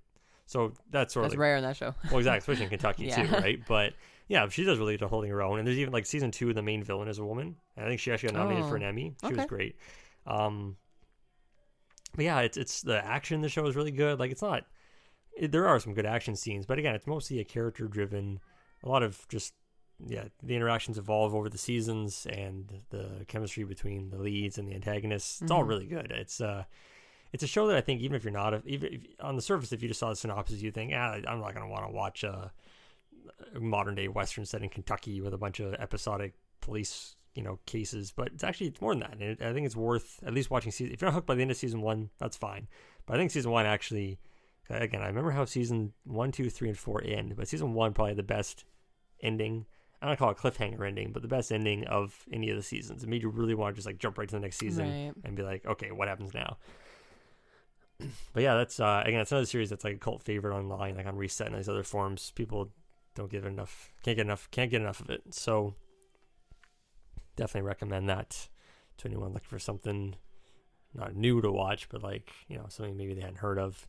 so 0.46 0.72
that's 0.90 1.14
sort 1.14 1.24
that's 1.24 1.34
of 1.34 1.38
like, 1.38 1.42
rare 1.42 1.56
in 1.56 1.62
that 1.62 1.76
show. 1.76 1.94
well, 2.10 2.18
exactly, 2.18 2.38
especially 2.38 2.64
in 2.64 2.70
Kentucky 2.70 3.10
too, 3.14 3.26
right? 3.32 3.60
But 3.66 3.94
yeah, 4.28 4.48
she 4.48 4.64
does 4.64 4.78
really 4.78 4.94
good 4.96 5.04
at 5.04 5.10
holding 5.10 5.30
her 5.30 5.42
own. 5.42 5.58
And 5.58 5.66
there's 5.66 5.78
even 5.78 5.92
like 5.92 6.06
season 6.06 6.30
two, 6.30 6.52
the 6.52 6.62
main 6.62 6.84
villain 6.84 7.08
is 7.08 7.18
a 7.18 7.24
woman. 7.24 7.56
And 7.76 7.86
I 7.86 7.88
think 7.88 8.00
she 8.00 8.12
actually 8.12 8.32
got 8.32 8.38
nominated 8.38 8.66
for 8.66 8.74
Oh, 8.74 8.76
an 8.76 8.82
Emmy. 8.84 9.14
She 9.26 9.34
was 9.34 9.46
great. 9.46 9.76
Um, 10.26 10.76
but 12.14 12.24
yeah, 12.24 12.40
it's 12.40 12.56
it's 12.56 12.82
the 12.82 13.04
action 13.04 13.36
in 13.36 13.40
the 13.40 13.48
show 13.48 13.66
is 13.66 13.76
really 13.76 13.90
good. 13.90 14.18
Like 14.18 14.30
it's 14.30 14.42
not, 14.42 14.64
it, 15.36 15.52
there 15.52 15.66
are 15.68 15.78
some 15.80 15.94
good 15.94 16.06
action 16.06 16.36
scenes, 16.36 16.66
but 16.66 16.78
again, 16.78 16.94
it's 16.94 17.06
mostly 17.06 17.38
a 17.40 17.44
character 17.44 17.86
driven. 17.88 18.40
A 18.82 18.88
lot 18.88 19.02
of 19.02 19.26
just 19.28 19.54
yeah, 20.06 20.24
the 20.42 20.56
interactions 20.56 20.96
evolve 20.96 21.34
over 21.34 21.50
the 21.50 21.58
seasons 21.58 22.26
and 22.30 22.80
the 22.88 23.24
chemistry 23.28 23.64
between 23.64 24.08
the 24.08 24.16
leads 24.18 24.56
and 24.56 24.66
the 24.66 24.74
antagonists. 24.74 25.42
It's 25.42 25.50
all 25.50 25.62
Mhm. 25.64 25.68
really 25.68 25.86
good. 25.86 26.10
It's 26.10 26.40
uh 26.40 26.64
it's 27.32 27.42
a 27.44 27.46
show 27.46 27.66
that 27.68 27.76
I 27.76 27.80
think 27.82 28.00
even 28.00 28.16
if 28.16 28.24
you're 28.24 28.32
not 28.32 28.54
a, 28.54 28.62
even 28.64 28.94
if, 28.94 29.02
on 29.20 29.36
the 29.36 29.42
surface, 29.42 29.72
if 29.72 29.82
you 29.82 29.88
just 29.88 30.00
saw 30.00 30.08
the 30.08 30.16
synopsis, 30.16 30.62
you 30.62 30.72
think, 30.72 30.92
ah, 30.94 31.12
I'm 31.28 31.40
not 31.40 31.54
going 31.54 31.64
to 31.66 31.70
want 31.70 31.86
to 31.86 31.92
watch 31.92 32.24
a, 32.24 32.50
a 33.54 33.60
modern 33.60 33.94
day 33.94 34.08
western 34.08 34.44
set 34.44 34.62
in 34.62 34.68
Kentucky 34.68 35.20
with 35.20 35.32
a 35.34 35.38
bunch 35.38 35.60
of 35.60 35.74
episodic 35.74 36.34
police, 36.60 37.14
you 37.34 37.42
know, 37.42 37.58
cases. 37.66 38.10
But 38.10 38.28
it's 38.28 38.42
actually 38.42 38.68
it's 38.68 38.80
more 38.80 38.92
than 38.94 39.00
that. 39.00 39.12
And 39.12 39.22
it, 39.22 39.42
I 39.42 39.52
think 39.52 39.64
it's 39.66 39.76
worth 39.76 40.18
at 40.26 40.34
least 40.34 40.50
watching 40.50 40.72
season. 40.72 40.92
If 40.92 41.00
you're 41.02 41.10
not 41.10 41.14
hooked 41.14 41.26
by 41.28 41.34
the 41.36 41.42
end 41.42 41.50
of 41.52 41.56
season 41.56 41.82
one, 41.82 42.10
that's 42.18 42.36
fine. 42.36 42.66
But 43.06 43.14
I 43.14 43.18
think 43.18 43.30
season 43.30 43.52
one 43.52 43.66
actually, 43.66 44.18
again, 44.70 45.02
I 45.02 45.06
remember 45.06 45.30
how 45.32 45.44
season 45.44 45.92
one, 46.04 46.32
two, 46.32 46.48
three, 46.50 46.68
and 46.68 46.78
four 46.78 47.02
end. 47.04 47.36
But 47.36 47.48
season 47.48 47.74
one 47.74 47.92
probably 47.92 48.14
the 48.14 48.22
best 48.22 48.64
ending. 49.22 49.66
I 50.02 50.06
don't 50.06 50.18
call 50.18 50.30
it 50.30 50.38
cliffhanger 50.38 50.86
ending, 50.86 51.12
but 51.12 51.20
the 51.22 51.28
best 51.28 51.52
ending 51.52 51.86
of 51.86 52.24
any 52.32 52.48
of 52.50 52.56
the 52.56 52.62
seasons. 52.62 53.02
It 53.02 53.08
made 53.08 53.22
you 53.22 53.28
really 53.28 53.54
want 53.54 53.74
to 53.74 53.76
just 53.76 53.86
like 53.86 53.98
jump 53.98 54.16
right 54.16 54.28
to 54.28 54.34
the 54.34 54.40
next 54.40 54.56
season 54.58 54.88
Right. 54.88 55.12
and 55.24 55.36
be 55.36 55.42
like, 55.42 55.66
okay, 55.66 55.90
what 55.90 56.08
happens 56.08 56.32
now? 56.34 56.56
But 58.32 58.42
yeah, 58.42 58.54
that's 58.54 58.80
uh, 58.80 59.02
again, 59.04 59.20
it's 59.20 59.30
another 59.30 59.44
series 59.46 59.68
that's 59.68 59.84
like 59.84 59.96
a 59.96 59.98
cult 59.98 60.22
favorite 60.22 60.56
online, 60.56 60.96
like 60.96 61.06
on 61.06 61.16
Reset 61.16 61.46
and 61.48 61.56
these 61.56 61.68
other 61.68 61.82
forums. 61.82 62.32
People 62.34 62.70
don't 63.14 63.30
give 63.30 63.44
enough, 63.44 63.92
can't 64.02 64.16
get 64.16 64.24
enough, 64.24 64.48
can't 64.50 64.70
get 64.70 64.80
enough 64.80 65.00
of 65.00 65.10
it. 65.10 65.22
So 65.34 65.74
definitely 67.36 67.66
recommend 67.68 68.08
that 68.08 68.48
to 68.98 69.08
anyone 69.08 69.32
looking 69.34 69.48
for 69.48 69.58
something 69.58 70.14
not 70.94 71.14
new 71.14 71.40
to 71.42 71.52
watch, 71.52 71.88
but 71.90 72.02
like 72.02 72.30
you 72.48 72.56
know 72.56 72.64
something 72.68 72.96
maybe 72.96 73.12
they 73.14 73.20
hadn't 73.20 73.38
heard 73.38 73.58
of. 73.58 73.86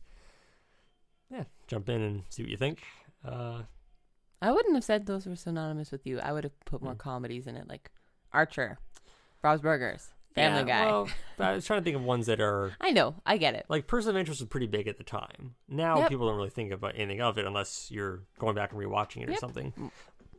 Yeah, 1.32 1.44
jump 1.66 1.88
in 1.88 2.02
and 2.02 2.22
see 2.28 2.42
what 2.42 2.50
you 2.50 2.56
think. 2.56 2.82
Uh, 3.24 3.62
I 4.40 4.50
wouldn't 4.50 4.74
have 4.74 4.84
said 4.84 5.06
those 5.06 5.26
were 5.26 5.36
synonymous 5.36 5.90
with 5.92 6.06
you. 6.06 6.18
I 6.20 6.32
would 6.32 6.44
have 6.44 6.58
put 6.64 6.82
more 6.82 6.92
Hmm. 6.92 6.98
comedies 6.98 7.46
in 7.46 7.56
it, 7.56 7.68
like 7.68 7.90
Archer, 8.32 8.78
Bob's 9.40 9.62
Burgers, 9.62 10.08
Family 10.34 10.60
yeah, 10.60 10.84
Guy. 10.84 10.86
Well, 10.86 11.08
I 11.38 11.52
was 11.54 11.64
trying 11.64 11.80
to 11.80 11.84
think 11.84 11.96
of 11.96 12.02
ones 12.02 12.26
that 12.26 12.40
are 12.40 12.72
I 12.80 12.90
know, 12.90 13.14
I 13.24 13.36
get 13.38 13.54
it. 13.54 13.66
like 13.68 13.86
Person 13.86 14.10
of 14.10 14.16
Interest 14.16 14.40
was 14.40 14.48
pretty 14.48 14.66
big 14.66 14.88
at 14.88 14.98
the 14.98 15.04
time. 15.04 15.54
Now 15.68 15.98
Yep. 16.00 16.08
people 16.10 16.26
don't 16.26 16.36
really 16.36 16.50
think 16.50 16.72
about 16.72 16.94
anything 16.96 17.20
of 17.20 17.38
it 17.38 17.46
unless 17.46 17.90
you're 17.90 18.22
going 18.38 18.54
back 18.54 18.72
and 18.72 18.80
rewatching 18.80 19.22
it 19.22 19.30
or 19.30 19.36
something. 19.36 19.72
Mm. 19.78 19.90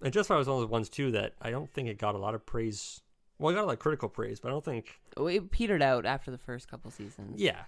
And 0.01 0.11
Justified 0.13 0.37
was 0.37 0.47
one 0.47 0.57
of 0.57 0.61
those 0.63 0.69
ones 0.71 0.89
too 0.89 1.11
that 1.11 1.33
I 1.41 1.49
don't 1.49 1.71
think 1.71 1.87
it 1.87 1.97
got 1.97 2.13
a 2.15 2.17
lot 2.17 2.35
of 2.35 2.45
praise. 2.45 3.01
Well, 3.39 3.51
it 3.51 3.55
got 3.55 3.63
a 3.63 3.67
lot 3.67 3.73
of 3.73 3.79
critical 3.79 4.09
praise, 4.09 4.39
but 4.39 4.49
I 4.49 4.51
don't 4.51 4.65
think. 4.65 4.99
It 5.17 5.49
petered 5.51 5.81
out 5.81 6.05
after 6.05 6.29
the 6.29 6.37
first 6.37 6.67
couple 6.69 6.91
seasons. 6.91 7.39
Yeah. 7.41 7.61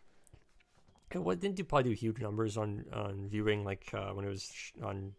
It 1.12 1.40
didn't 1.40 1.56
do 1.56 1.64
probably 1.64 1.92
do 1.92 1.96
huge 1.96 2.20
numbers 2.22 2.58
on 2.58 2.86
on 2.94 3.28
viewing 3.30 3.64
like 3.64 3.90
uh, 3.94 4.12
when 4.14 4.26
it 4.26 4.30
was 4.30 4.52
on. 4.84 5.14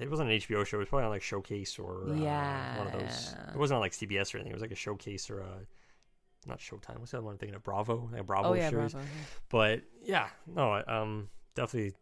It 0.00 0.10
wasn't 0.10 0.30
an 0.30 0.38
HBO 0.38 0.64
show. 0.66 0.76
It 0.76 0.80
was 0.80 0.88
probably 0.88 1.04
on 1.04 1.10
like 1.10 1.22
Showcase 1.22 1.78
or 1.78 2.04
uh, 2.10 2.14
one 2.76 2.86
of 2.86 2.92
those. 2.92 3.34
It 3.54 3.56
wasn't 3.58 3.76
on 3.76 3.80
like 3.80 3.92
CBS 3.92 4.34
or 4.34 4.38
anything. 4.38 4.52
It 4.52 4.54
was 4.54 4.60
like 4.62 4.70
a 4.70 4.74
Showcase 4.76 5.30
or 5.30 5.40
a 5.40 5.48
not 6.46 6.58
Showtime. 6.58 6.98
What's 6.98 7.10
the 7.12 7.16
other 7.18 7.24
one 7.24 7.32
I'm 7.32 7.38
thinking 7.38 7.56
of? 7.56 7.62
Bravo, 7.64 8.08
like 8.12 8.20
a 8.20 8.24
Bravo 8.24 8.50
Oh 8.50 8.52
yeah, 8.52 8.68
series. 8.68 8.92
Bravo. 8.92 9.08
But 9.48 9.82
yeah, 10.02 10.28
no, 10.46 10.72
I- 10.72 10.84
um, 10.84 11.28
definitely. 11.54 11.94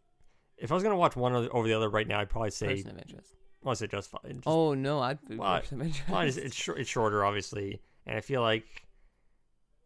If 0.56 0.70
I 0.70 0.74
was 0.74 0.82
gonna 0.82 0.96
watch 0.96 1.16
one 1.16 1.34
over 1.34 1.66
the 1.68 1.74
other 1.74 1.88
right 1.88 2.06
now, 2.06 2.20
I'd 2.20 2.30
probably 2.30 2.50
say 2.50 2.66
Person 2.76 2.90
of 2.92 2.98
interest. 2.98 3.34
I 3.64 3.70
to 3.70 3.76
say 3.76 3.86
Justified. 3.86 4.32
Just, 4.34 4.46
Oh 4.46 4.74
no, 4.74 5.00
I'd 5.00 5.18
Well, 5.30 5.60
person 5.60 5.80
of 5.80 5.86
interest. 5.86 6.10
well, 6.10 6.20
it's, 6.20 6.36
it's 6.36 6.88
shorter, 6.88 7.24
obviously, 7.24 7.80
and 8.06 8.16
I 8.18 8.20
feel 8.20 8.42
like 8.42 8.83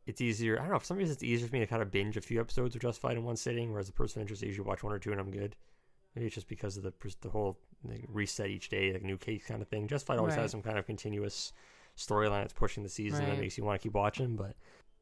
it's 0.09 0.21
easier. 0.21 0.59
I 0.59 0.63
don't 0.63 0.73
know. 0.73 0.79
For 0.79 0.87
some 0.87 0.97
reason, 0.97 1.13
it's 1.13 1.23
easier 1.23 1.47
for 1.49 1.53
me 1.55 1.61
to 1.61 1.67
kind 1.67 1.83
of 1.83 1.91
binge 1.91 2.17
a 2.17 2.21
few 2.21 2.41
episodes 2.41 2.75
of 2.75 2.81
Justified 2.81 3.17
in 3.17 3.25
one 3.25 3.37
sitting, 3.37 3.71
whereas 3.71 3.87
the 3.87 3.93
person 3.93 4.21
of 4.21 4.23
interest, 4.23 4.43
I 4.43 4.47
usually 4.47 4.67
watch 4.67 4.83
one 4.83 4.93
or 4.93 4.99
two 4.99 5.13
and 5.13 5.21
I'm 5.21 5.31
good. 5.31 5.55
Maybe 6.15 6.27
it's 6.27 6.35
just 6.35 6.49
because 6.49 6.77
of 6.77 6.83
the 6.83 6.93
the 7.21 7.29
whole 7.29 7.59
like, 7.85 8.05
reset 8.09 8.49
each 8.49 8.71
day, 8.71 8.93
like 8.93 9.03
new 9.03 9.19
case 9.19 9.45
kind 9.47 9.63
of 9.63 9.69
thing. 9.69 9.87
Justified 9.87 10.19
always 10.19 10.35
Right. 10.35 10.43
has 10.43 10.51
some 10.51 10.63
kind 10.63 10.79
of 10.79 10.87
continuous 10.87 11.53
storyline 11.97 12.43
that's 12.43 12.53
pushing 12.55 12.83
the 12.83 12.89
season 12.89 13.27
that 13.27 13.39
makes 13.39 13.59
you 13.59 13.65
want 13.65 13.81
to 13.81 13.83
keep 13.87 13.95
watching. 13.95 14.35
But 14.35 14.57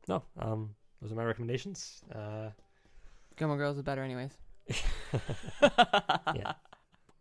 no, 0.09 0.23
um, 0.38 0.75
those 1.01 1.12
are 1.12 1.14
my 1.14 1.25
recommendations. 1.25 2.03
Uh, 2.12 2.51
Gilmore 3.37 3.57
Girls 3.59 3.77
is 3.77 3.83
better, 3.83 4.03
anyways. 4.03 4.33
yeah. 6.35 6.53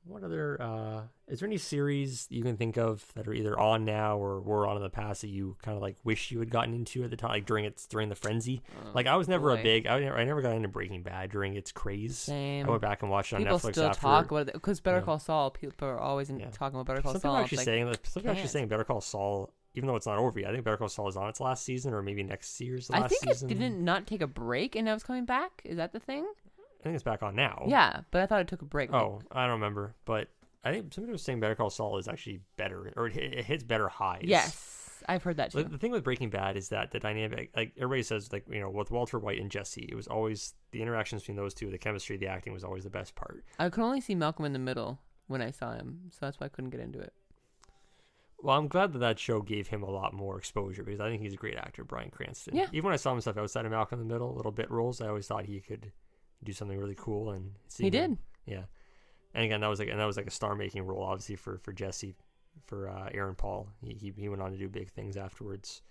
What 0.07 0.23
other? 0.23 0.61
Uh, 0.61 1.01
is 1.27 1.39
there 1.39 1.47
any 1.47 1.57
series 1.57 2.27
you 2.29 2.43
can 2.43 2.57
think 2.57 2.77
of 2.77 3.03
that 3.15 3.27
are 3.27 3.33
either 3.33 3.59
on 3.59 3.85
now 3.85 4.17
or 4.19 4.39
were 4.39 4.67
on 4.67 4.77
in 4.77 4.83
the 4.83 4.89
past 4.89 5.21
that 5.21 5.29
you 5.29 5.57
kind 5.63 5.75
of 5.75 5.81
like 5.81 5.97
wish 6.03 6.29
you 6.29 6.39
had 6.39 6.51
gotten 6.51 6.75
into 6.75 7.03
at 7.03 7.09
the 7.09 7.17
time, 7.17 7.31
like 7.31 7.45
during 7.47 7.65
its 7.65 7.87
during 7.87 8.09
the 8.09 8.15
frenzy? 8.15 8.61
Like 8.93 9.07
I 9.07 9.15
was 9.15 9.27
never 9.27 9.51
a 9.51 9.57
big. 9.57 9.87
I, 9.87 9.99
never- 9.99 10.17
I 10.17 10.23
never 10.23 10.41
got 10.43 10.53
into 10.55 10.67
Breaking 10.67 11.01
Bad 11.01 11.31
during 11.31 11.55
its 11.55 11.71
craze. 11.71 12.17
Same. 12.19 12.67
I 12.67 12.69
went 12.69 12.81
back 12.83 13.01
and 13.01 13.09
watched 13.09 13.33
it 13.33 13.37
on 13.37 13.41
People 13.43 13.57
Netflix 13.57 13.71
still 13.71 13.85
after. 13.87 14.01
talk 14.01 14.29
about 14.31 14.47
it 14.49 14.53
because 14.53 14.79
Better 14.79 14.97
Yeah. 14.97 15.03
Call 15.03 15.17
Saul. 15.19 15.49
People 15.49 15.87
are 15.87 15.99
always 15.99 16.29
Yeah. 16.29 16.49
talking 16.51 16.79
about 16.79 16.85
Better 16.85 17.01
Call 17.01 17.13
some 17.13 17.21
Saul. 17.21 17.37
actually 17.37 17.57
like, 17.57 17.65
saying 17.65 17.85
that. 17.89 18.05
Some 18.05 18.21
people 18.21 18.31
actually 18.35 18.49
saying 18.49 18.67
Better 18.67 18.83
Call 18.83 19.01
Saul, 19.01 19.51
even 19.73 19.87
though 19.87 19.95
it's 19.95 20.05
not 20.05 20.19
over 20.19 20.39
yet. 20.39 20.49
I 20.49 20.53
think 20.53 20.63
Better 20.65 20.77
Call 20.77 20.87
Saul 20.89 21.07
is 21.07 21.17
on 21.17 21.29
its 21.29 21.39
last 21.41 21.63
season, 21.63 21.95
or 21.95 22.03
maybe 22.03 22.21
next 22.21 22.61
year's 22.61 22.91
last 22.91 23.09
season. 23.09 23.27
I 23.29 23.31
think 23.31 23.33
season. 23.33 23.49
it 23.49 23.53
didn't 23.55 23.83
not 23.83 24.05
take 24.05 24.21
a 24.21 24.27
break 24.27 24.75
and 24.75 24.85
now 24.85 24.93
it's 24.93 25.03
coming 25.03 25.25
back. 25.25 25.63
Is 25.65 25.77
that 25.77 25.93
the 25.93 25.99
thing? 25.99 26.27
I 26.85 26.89
think 26.89 26.95
it's 26.95 27.03
back 27.03 27.23
on 27.23 27.35
now. 27.35 27.63
Yeah, 27.67 28.01
but 28.11 28.21
I 28.21 28.27
thought 28.27 28.41
it 28.41 28.47
took 28.47 28.61
a 28.61 28.65
break. 28.65 28.93
Oh, 28.93 29.19
I 29.31 29.45
don't 29.45 29.53
remember, 29.53 29.95
but 30.05 30.27
I 30.63 30.71
think 30.71 30.93
somebody 30.93 31.11
was 31.11 31.23
saying 31.23 31.39
Better 31.39 31.55
Call 31.55 31.71
Saul 31.71 31.97
is 31.97 32.07
actually 32.07 32.41
better, 32.57 32.93
or 32.95 33.07
it, 33.07 33.17
it 33.17 33.45
hits 33.45 33.63
better 33.63 33.87
highs. 33.89 34.21
yes, 34.25 35.01
I've 35.09 35.23
heard 35.23 35.37
that 35.37 35.51
too. 35.51 35.59
Like, 35.59 35.71
the 35.71 35.79
thing 35.79 35.91
with 35.91 36.03
Breaking 36.03 36.29
Bad 36.29 36.57
is 36.57 36.69
that 36.69 36.91
the 36.91 36.99
dynamic, 36.99 37.49
like 37.55 37.73
everybody 37.75 38.03
says, 38.03 38.31
like 38.31 38.45
you 38.47 38.59
know, 38.59 38.69
with 38.69 38.91
Walter 38.91 39.17
White 39.17 39.39
and 39.41 39.49
Jesse, 39.49 39.89
it 39.89 39.95
was 39.95 40.05
always 40.05 40.53
the 40.71 40.81
interactions 40.83 41.23
between 41.23 41.37
those 41.37 41.55
two, 41.55 41.71
the 41.71 41.79
chemistry, 41.79 42.17
the 42.17 42.27
acting 42.27 42.53
was 42.53 42.63
always 42.63 42.83
the 42.83 42.91
best 42.91 43.15
part. 43.15 43.43
I 43.57 43.69
could 43.69 43.83
only 43.83 43.99
see 43.99 44.13
Malcolm 44.13 44.45
in 44.45 44.53
the 44.53 44.59
Middle 44.59 44.99
when 45.25 45.41
I 45.41 45.49
saw 45.49 45.73
him, 45.73 46.01
so 46.11 46.19
that's 46.21 46.39
why 46.39 46.45
I 46.45 46.49
couldn't 46.49 46.69
get 46.69 46.81
into 46.81 46.99
it. 46.99 47.13
Well, 48.43 48.55
I'm 48.55 48.67
glad 48.67 48.93
that 48.93 48.99
that 48.99 49.17
show 49.17 49.41
gave 49.41 49.69
him 49.69 49.81
a 49.81 49.89
lot 49.89 50.13
more 50.13 50.37
exposure 50.37 50.83
because 50.83 50.99
I 50.99 51.09
think 51.09 51.23
he's 51.23 51.33
a 51.33 51.37
great 51.37 51.57
actor, 51.57 51.83
Bryan 51.83 52.11
Cranston. 52.11 52.55
Yeah. 52.55 52.67
Even 52.73 52.83
when 52.83 52.93
I 52.93 52.97
saw 52.97 53.11
him 53.11 53.21
stuff 53.21 53.37
outside 53.37 53.65
of 53.65 53.71
Malcolm 53.71 53.99
in 53.99 54.07
the 54.07 54.13
Middle, 54.13 54.35
little 54.35 54.51
bit 54.51 54.69
roles, 54.69 55.01
I 55.01 55.07
always 55.07 55.25
thought 55.25 55.45
he 55.45 55.59
could 55.61 55.91
do 56.43 56.53
something 56.53 56.77
really 56.77 56.95
cool. 56.97 57.31
And 57.31 57.51
He 57.65 57.69
seeing 57.69 57.93
him- 57.93 58.15
did. 58.45 58.53
yeah. 58.53 58.63
And 59.33 59.43
again, 59.43 59.61
that 59.61 59.67
was 59.67 59.79
like 59.79 59.89
and 59.89 59.99
that 59.99 60.05
was 60.05 60.17
like 60.17 60.27
a 60.27 60.31
star 60.31 60.55
making 60.55 60.83
role, 60.83 61.03
obviously 61.03 61.35
for 61.35 61.57
for 61.57 61.73
Jesse, 61.73 62.15
for 62.65 62.87
uh, 62.89 63.09
Aaron 63.13 63.35
Paul. 63.35 63.67
He, 63.83 63.93
he 63.93 64.13
he 64.17 64.29
went 64.29 64.41
on 64.41 64.51
to 64.51 64.57
do 64.57 64.69
big 64.69 64.89
things 64.91 65.17
afterwards. 65.17 65.81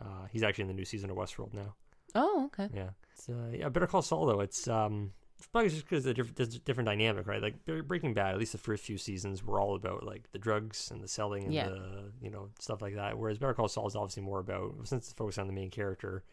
Uh, 0.00 0.26
he's 0.32 0.42
actually 0.42 0.62
in 0.62 0.68
the 0.68 0.74
new 0.74 0.84
season 0.84 1.10
of 1.10 1.16
Westworld 1.16 1.52
now. 1.54 1.74
Oh, 2.14 2.46
okay. 2.46 2.68
Yeah. 2.74 2.90
It's, 3.14 3.28
uh, 3.28 3.50
yeah, 3.52 3.68
Better 3.68 3.86
Call 3.86 4.02
Saul 4.02 4.26
though. 4.26 4.40
It's 4.40 4.66
um, 4.66 5.12
it's 5.36 5.46
probably 5.46 5.70
just 5.70 5.84
because 5.88 6.04
diff- 6.04 6.34
there's 6.34 6.56
a 6.56 6.58
different 6.58 6.88
dynamic, 6.88 7.28
right? 7.28 7.40
Like 7.40 7.64
Bre- 7.64 7.82
Breaking 7.82 8.14
Bad, 8.14 8.32
at 8.32 8.38
least 8.40 8.52
the 8.52 8.58
first 8.58 8.82
few 8.82 8.98
seasons 8.98 9.44
were 9.44 9.60
all 9.60 9.76
about 9.76 10.02
like 10.04 10.30
the 10.32 10.38
drugs 10.38 10.90
and 10.90 11.00
the 11.00 11.06
selling 11.08 11.44
and 11.44 11.54
Yeah. 11.54 11.68
the 11.68 12.10
you 12.20 12.30
know 12.30 12.48
stuff 12.58 12.82
like 12.82 12.96
that. 12.96 13.16
Whereas 13.16 13.38
Better 13.38 13.54
Call 13.54 13.68
Saul 13.68 13.86
is 13.86 13.94
obviously 13.94 14.24
more 14.24 14.40
about 14.40 14.74
since 14.84 15.04
it's 15.04 15.12
focused 15.12 15.38
on 15.38 15.46
the 15.46 15.52
main 15.52 15.70
character, 15.70 16.24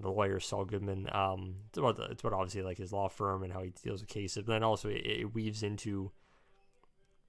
the 0.00 0.10
lawyer 0.10 0.40
Saul 0.40 0.64
Goodman. 0.64 1.08
Um, 1.12 1.56
it's 1.68 1.78
about 1.78 1.96
the, 1.96 2.04
it's 2.04 2.20
about 2.22 2.34
obviously 2.34 2.62
like 2.62 2.78
his 2.78 2.92
law 2.92 3.08
firm 3.08 3.42
and 3.42 3.52
how 3.52 3.62
he 3.62 3.72
deals 3.82 4.00
with 4.00 4.08
cases, 4.08 4.44
but 4.44 4.52
then 4.52 4.62
also 4.62 4.88
it, 4.88 5.02
it 5.04 5.34
weaves 5.34 5.62
into. 5.62 6.10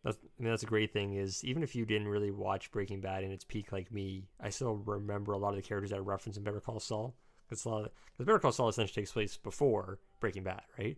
That's, 0.03 0.17
I 0.17 0.41
mean, 0.43 0.51
that's 0.51 0.63
a 0.63 0.67
great 0.67 0.93
thing 0.93 1.15
is 1.15 1.43
even 1.43 1.61
if 1.61 1.75
you 1.75 1.85
didn't 1.85 2.07
really 2.07 2.31
watch 2.31 2.71
Breaking 2.71 3.01
Bad 3.01 3.25
in 3.25 3.31
its 3.31 3.43
peak 3.43 3.73
like 3.73 3.91
me, 3.91 4.29
I 4.39 4.49
still 4.49 4.75
remember 4.75 5.33
a 5.33 5.37
lot 5.37 5.49
of 5.49 5.57
the 5.57 5.61
characters 5.61 5.89
that 5.89 5.97
I 5.97 5.99
referenced 5.99 6.37
in 6.37 6.43
Better 6.45 6.61
Call 6.61 6.79
Saul. 6.79 7.15
It's 7.51 7.65
a 7.65 7.69
lot 7.69 7.85
of 7.85 7.91
because 8.13 8.25
Better 8.25 8.39
Call 8.39 8.53
Saul 8.53 8.69
essentially 8.69 9.01
takes 9.01 9.11
place 9.11 9.35
before 9.35 9.99
Breaking 10.21 10.43
Bad, 10.43 10.61
right? 10.77 10.97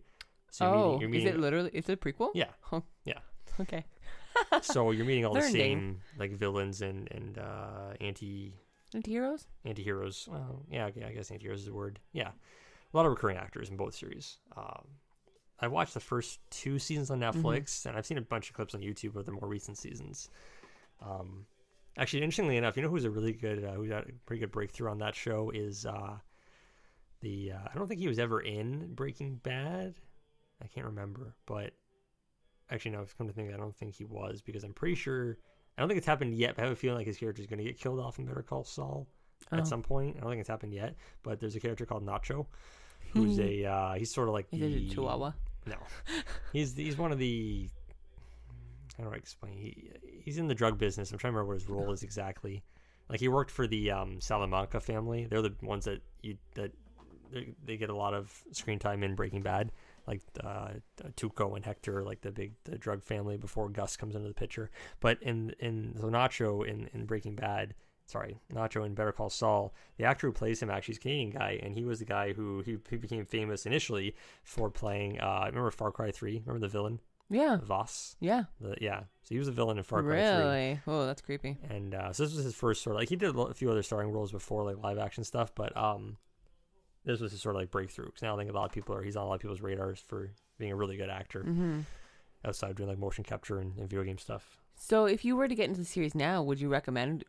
So 0.50 0.66
you're 0.66 0.74
oh, 0.74 0.92
meeting, 0.92 1.14
you're 1.14 1.18
is 1.20 1.34
it 1.34 1.40
literally? 1.40 1.70
Is 1.72 1.88
it 1.88 1.94
a 1.94 1.96
prequel? 1.96 2.30
yeah. 2.34 2.50
Oh. 2.70 2.82
Yeah. 3.04 3.18
Okay. 3.58 3.84
So 4.60 4.90
you're 4.90 5.06
meeting 5.06 5.24
all 5.24 5.34
the 5.42 5.42
same 5.42 6.00
like 6.18 6.32
villains 6.32 6.82
and 6.82 7.10
and 7.10 7.38
uh, 7.38 7.94
anti 8.00 8.54
Anti-heroes? 8.94 9.46
anti-heroes. 9.64 10.28
Well, 10.30 10.64
yeah, 10.70 10.86
okay, 10.86 11.04
I 11.04 11.12
guess 11.12 11.30
anti-heroes 11.30 11.60
is 11.60 11.66
the 11.66 11.74
word. 11.74 11.98
Yeah, 12.12 12.28
a 12.28 12.96
lot 12.96 13.06
of 13.06 13.12
recurring 13.12 13.36
actors 13.36 13.70
in 13.70 13.76
both 13.76 13.94
series. 13.94 14.38
Um, 14.56 14.84
I 15.60 15.68
watched 15.68 15.94
the 15.94 16.00
first 16.00 16.40
two 16.50 16.78
seasons 16.78 17.10
on 17.10 17.20
Mm-hmm. 17.20 17.46
Netflix, 17.46 17.86
and 17.86 17.96
I've 17.96 18.06
seen 18.06 18.18
a 18.18 18.22
bunch 18.22 18.48
of 18.50 18.54
clips 18.56 18.74
on 18.74 18.80
YouTube 18.80 19.16
of 19.16 19.26
the 19.26 19.32
more 19.32 19.48
recent 19.48 19.78
seasons. 19.78 20.28
Um, 21.00 21.46
actually, 21.96 22.22
interestingly 22.22 22.56
enough, 22.56 22.76
you 22.76 22.82
know 22.82 22.88
who's 22.90 23.04
a 23.04 23.10
really 23.10 23.32
good, 23.32 23.64
uh, 23.64 23.72
who's 23.72 23.90
had 23.90 24.04
a 24.04 24.12
pretty 24.26 24.40
good 24.40 24.50
breakthrough 24.52 24.90
on 24.90 24.98
that 24.98 25.14
show 25.14 25.50
is 25.54 25.86
uh, 25.86 26.16
the. 27.20 27.52
Uh, 27.52 27.68
I 27.72 27.78
don't 27.78 27.88
think 27.88 28.00
he 28.00 28.08
was 28.08 28.18
ever 28.18 28.40
in 28.40 28.92
Breaking 28.94 29.36
Bad. 29.36 29.94
I 30.62 30.66
can't 30.66 30.86
remember, 30.86 31.34
but 31.46 31.72
actually, 32.70 32.92
no. 32.92 33.00
I've 33.00 33.16
come 33.16 33.26
to 33.26 33.32
think, 33.32 33.52
I 33.52 33.56
don't 33.56 33.74
think 33.76 33.94
he 33.94 34.04
was 34.04 34.42
because 34.42 34.64
I'm 34.64 34.74
pretty 34.74 34.94
sure. 34.96 35.38
I 35.76 35.82
don't 35.82 35.88
think 35.88 35.98
it's 35.98 36.06
happened 36.06 36.34
yet. 36.34 36.54
But 36.56 36.62
I 36.62 36.64
have 36.66 36.72
a 36.72 36.76
feeling 36.76 36.98
like 36.98 37.06
his 37.06 37.16
character 37.16 37.40
is 37.42 37.46
going 37.48 37.58
to 37.58 37.64
get 37.64 37.78
killed 37.78 37.98
off 38.00 38.18
in 38.18 38.26
Better 38.26 38.42
Call 38.42 38.64
Saul 38.64 39.06
Oh. 39.50 39.56
at 39.58 39.66
some 39.66 39.82
point. 39.82 40.16
I 40.16 40.20
don't 40.20 40.30
think 40.30 40.40
it's 40.40 40.48
happened 40.48 40.72
yet, 40.72 40.94
but 41.24 41.40
there's 41.40 41.56
a 41.56 41.60
character 41.60 41.84
called 41.84 42.06
Nacho, 42.06 42.46
who's 43.12 43.38
a 43.40 43.64
uh, 43.64 43.94
he's 43.94 44.10
sort 44.14 44.28
of 44.28 44.34
like 44.34 44.46
Is 44.52 44.60
the 44.60 44.66
it 44.66 44.92
a 44.92 44.94
Chihuahua? 44.94 45.32
no, 45.66 45.74
he's 46.52 46.76
he's 46.76 46.96
one 46.96 47.10
of 47.12 47.18
the 47.18 47.68
how 48.96 49.04
do 49.04 49.10
I 49.10 49.16
explain? 49.16 49.56
He, 49.58 49.90
he's 50.24 50.38
in 50.38 50.46
the 50.46 50.54
drug 50.54 50.78
business. 50.78 51.10
I'm 51.10 51.18
trying 51.18 51.32
to 51.32 51.38
remember 51.38 51.54
what 51.54 51.60
his 51.60 51.68
role 51.68 51.92
is 51.92 52.02
exactly. 52.02 52.62
Like 53.08 53.18
he 53.20 53.28
worked 53.28 53.50
for 53.50 53.66
the 53.66 53.90
um, 53.90 54.20
Salamanca 54.20 54.80
family. 54.80 55.26
They're 55.28 55.42
the 55.42 55.54
ones 55.60 55.86
that 55.86 56.00
you 56.22 56.36
that 56.54 56.70
they, 57.32 57.52
they 57.66 57.76
get 57.76 57.90
a 57.90 57.96
lot 57.96 58.14
of 58.14 58.32
screen 58.52 58.78
time 58.78 59.02
in 59.02 59.14
Breaking 59.16 59.42
Bad. 59.42 59.72
Like 60.06 60.22
uh, 60.42 60.70
Tuco 61.16 61.54
and 61.56 61.64
Hector, 61.64 62.02
like 62.02 62.22
the 62.22 62.32
big 62.32 62.54
the 62.64 62.76
drug 62.76 63.02
family 63.02 63.36
before 63.36 63.68
Gus 63.68 63.96
comes 63.96 64.14
into 64.14 64.28
the 64.28 64.34
picture. 64.34 64.70
But 65.00 65.22
in 65.22 65.54
in 65.60 65.94
so 66.00 66.10
Nacho 66.10 66.66
in, 66.66 66.88
in 66.92 67.06
Breaking 67.06 67.36
Bad, 67.36 67.74
sorry, 68.06 68.40
Nacho 68.52 68.84
in 68.84 68.94
Better 68.94 69.12
Call 69.12 69.30
Saul, 69.30 69.74
the 69.98 70.04
actor 70.04 70.26
who 70.26 70.32
plays 70.32 70.60
him 70.60 70.70
actually 70.70 70.92
is 70.92 70.98
a 70.98 71.02
Canadian 71.02 71.30
guy, 71.30 71.60
and 71.62 71.74
he 71.76 71.84
was 71.84 72.00
the 72.00 72.04
guy 72.04 72.32
who 72.32 72.60
he, 72.62 72.78
he 72.90 72.96
became 72.96 73.24
famous 73.24 73.64
initially 73.64 74.16
for 74.42 74.70
playing. 74.70 75.20
Uh, 75.20 75.44
remember 75.46 75.70
Far 75.70 75.92
Cry 75.92 76.10
Three? 76.10 76.42
Remember 76.44 76.66
the 76.66 76.72
villain 76.72 76.98
Yeah. 77.30 77.58
Vaas? 77.62 78.16
Yeah. 78.18 78.44
The, 78.60 78.76
yeah, 78.80 79.00
so 79.22 79.28
he 79.34 79.38
was 79.38 79.48
a 79.48 79.52
villain 79.52 79.78
in 79.78 79.84
Far 79.84 80.02
Cry 80.02 80.16
Three. 80.16 80.44
Really? 80.44 80.80
Oh, 80.86 81.06
that's 81.06 81.22
creepy. 81.22 81.58
And 81.70 81.94
uh, 81.94 82.12
so 82.12 82.24
this 82.24 82.34
was 82.34 82.44
his 82.44 82.54
first 82.54 82.82
sort 82.82 82.96
of 82.96 83.00
like 83.00 83.08
he 83.08 83.16
did 83.16 83.34
a 83.36 83.54
few 83.54 83.70
other 83.70 83.82
starring 83.84 84.10
roles 84.10 84.32
before 84.32 84.64
like 84.64 84.82
live 84.82 84.98
action 84.98 85.22
stuff, 85.24 85.54
but 85.54 85.74
um, 85.76 86.16
this 87.04 87.20
was 87.20 87.32
his 87.32 87.40
sort 87.42 87.56
of 87.56 87.60
like 87.62 87.70
breakthrough. 87.70 88.06
Because 88.06 88.22
now 88.22 88.34
I 88.34 88.38
think 88.38 88.50
a 88.50 88.54
lot 88.54 88.66
of 88.66 88.72
people 88.72 88.94
are 88.94 89.02
he's 89.02 89.16
on 89.16 89.24
a 89.24 89.28
lot 89.28 89.34
of 89.34 89.40
people's 89.40 89.60
radars 89.60 90.00
for 90.00 90.30
being 90.58 90.72
a 90.72 90.76
really 90.76 90.96
good 90.96 91.10
actor 91.10 91.42
hmm 91.42 91.80
outside 92.44 92.70
of 92.70 92.76
doing 92.76 92.88
like 92.88 92.98
motion 92.98 93.22
capture 93.22 93.60
and, 93.60 93.78
and 93.78 93.88
video 93.88 94.04
game 94.04 94.18
stuff. 94.18 94.58
So, 94.74 95.04
if 95.04 95.24
you 95.24 95.36
were 95.36 95.46
to 95.46 95.54
get 95.54 95.68
into 95.68 95.80
the 95.80 95.86
series 95.86 96.12
now, 96.12 96.42
would 96.42 96.60
you 96.60 96.68
recommend 96.68 97.22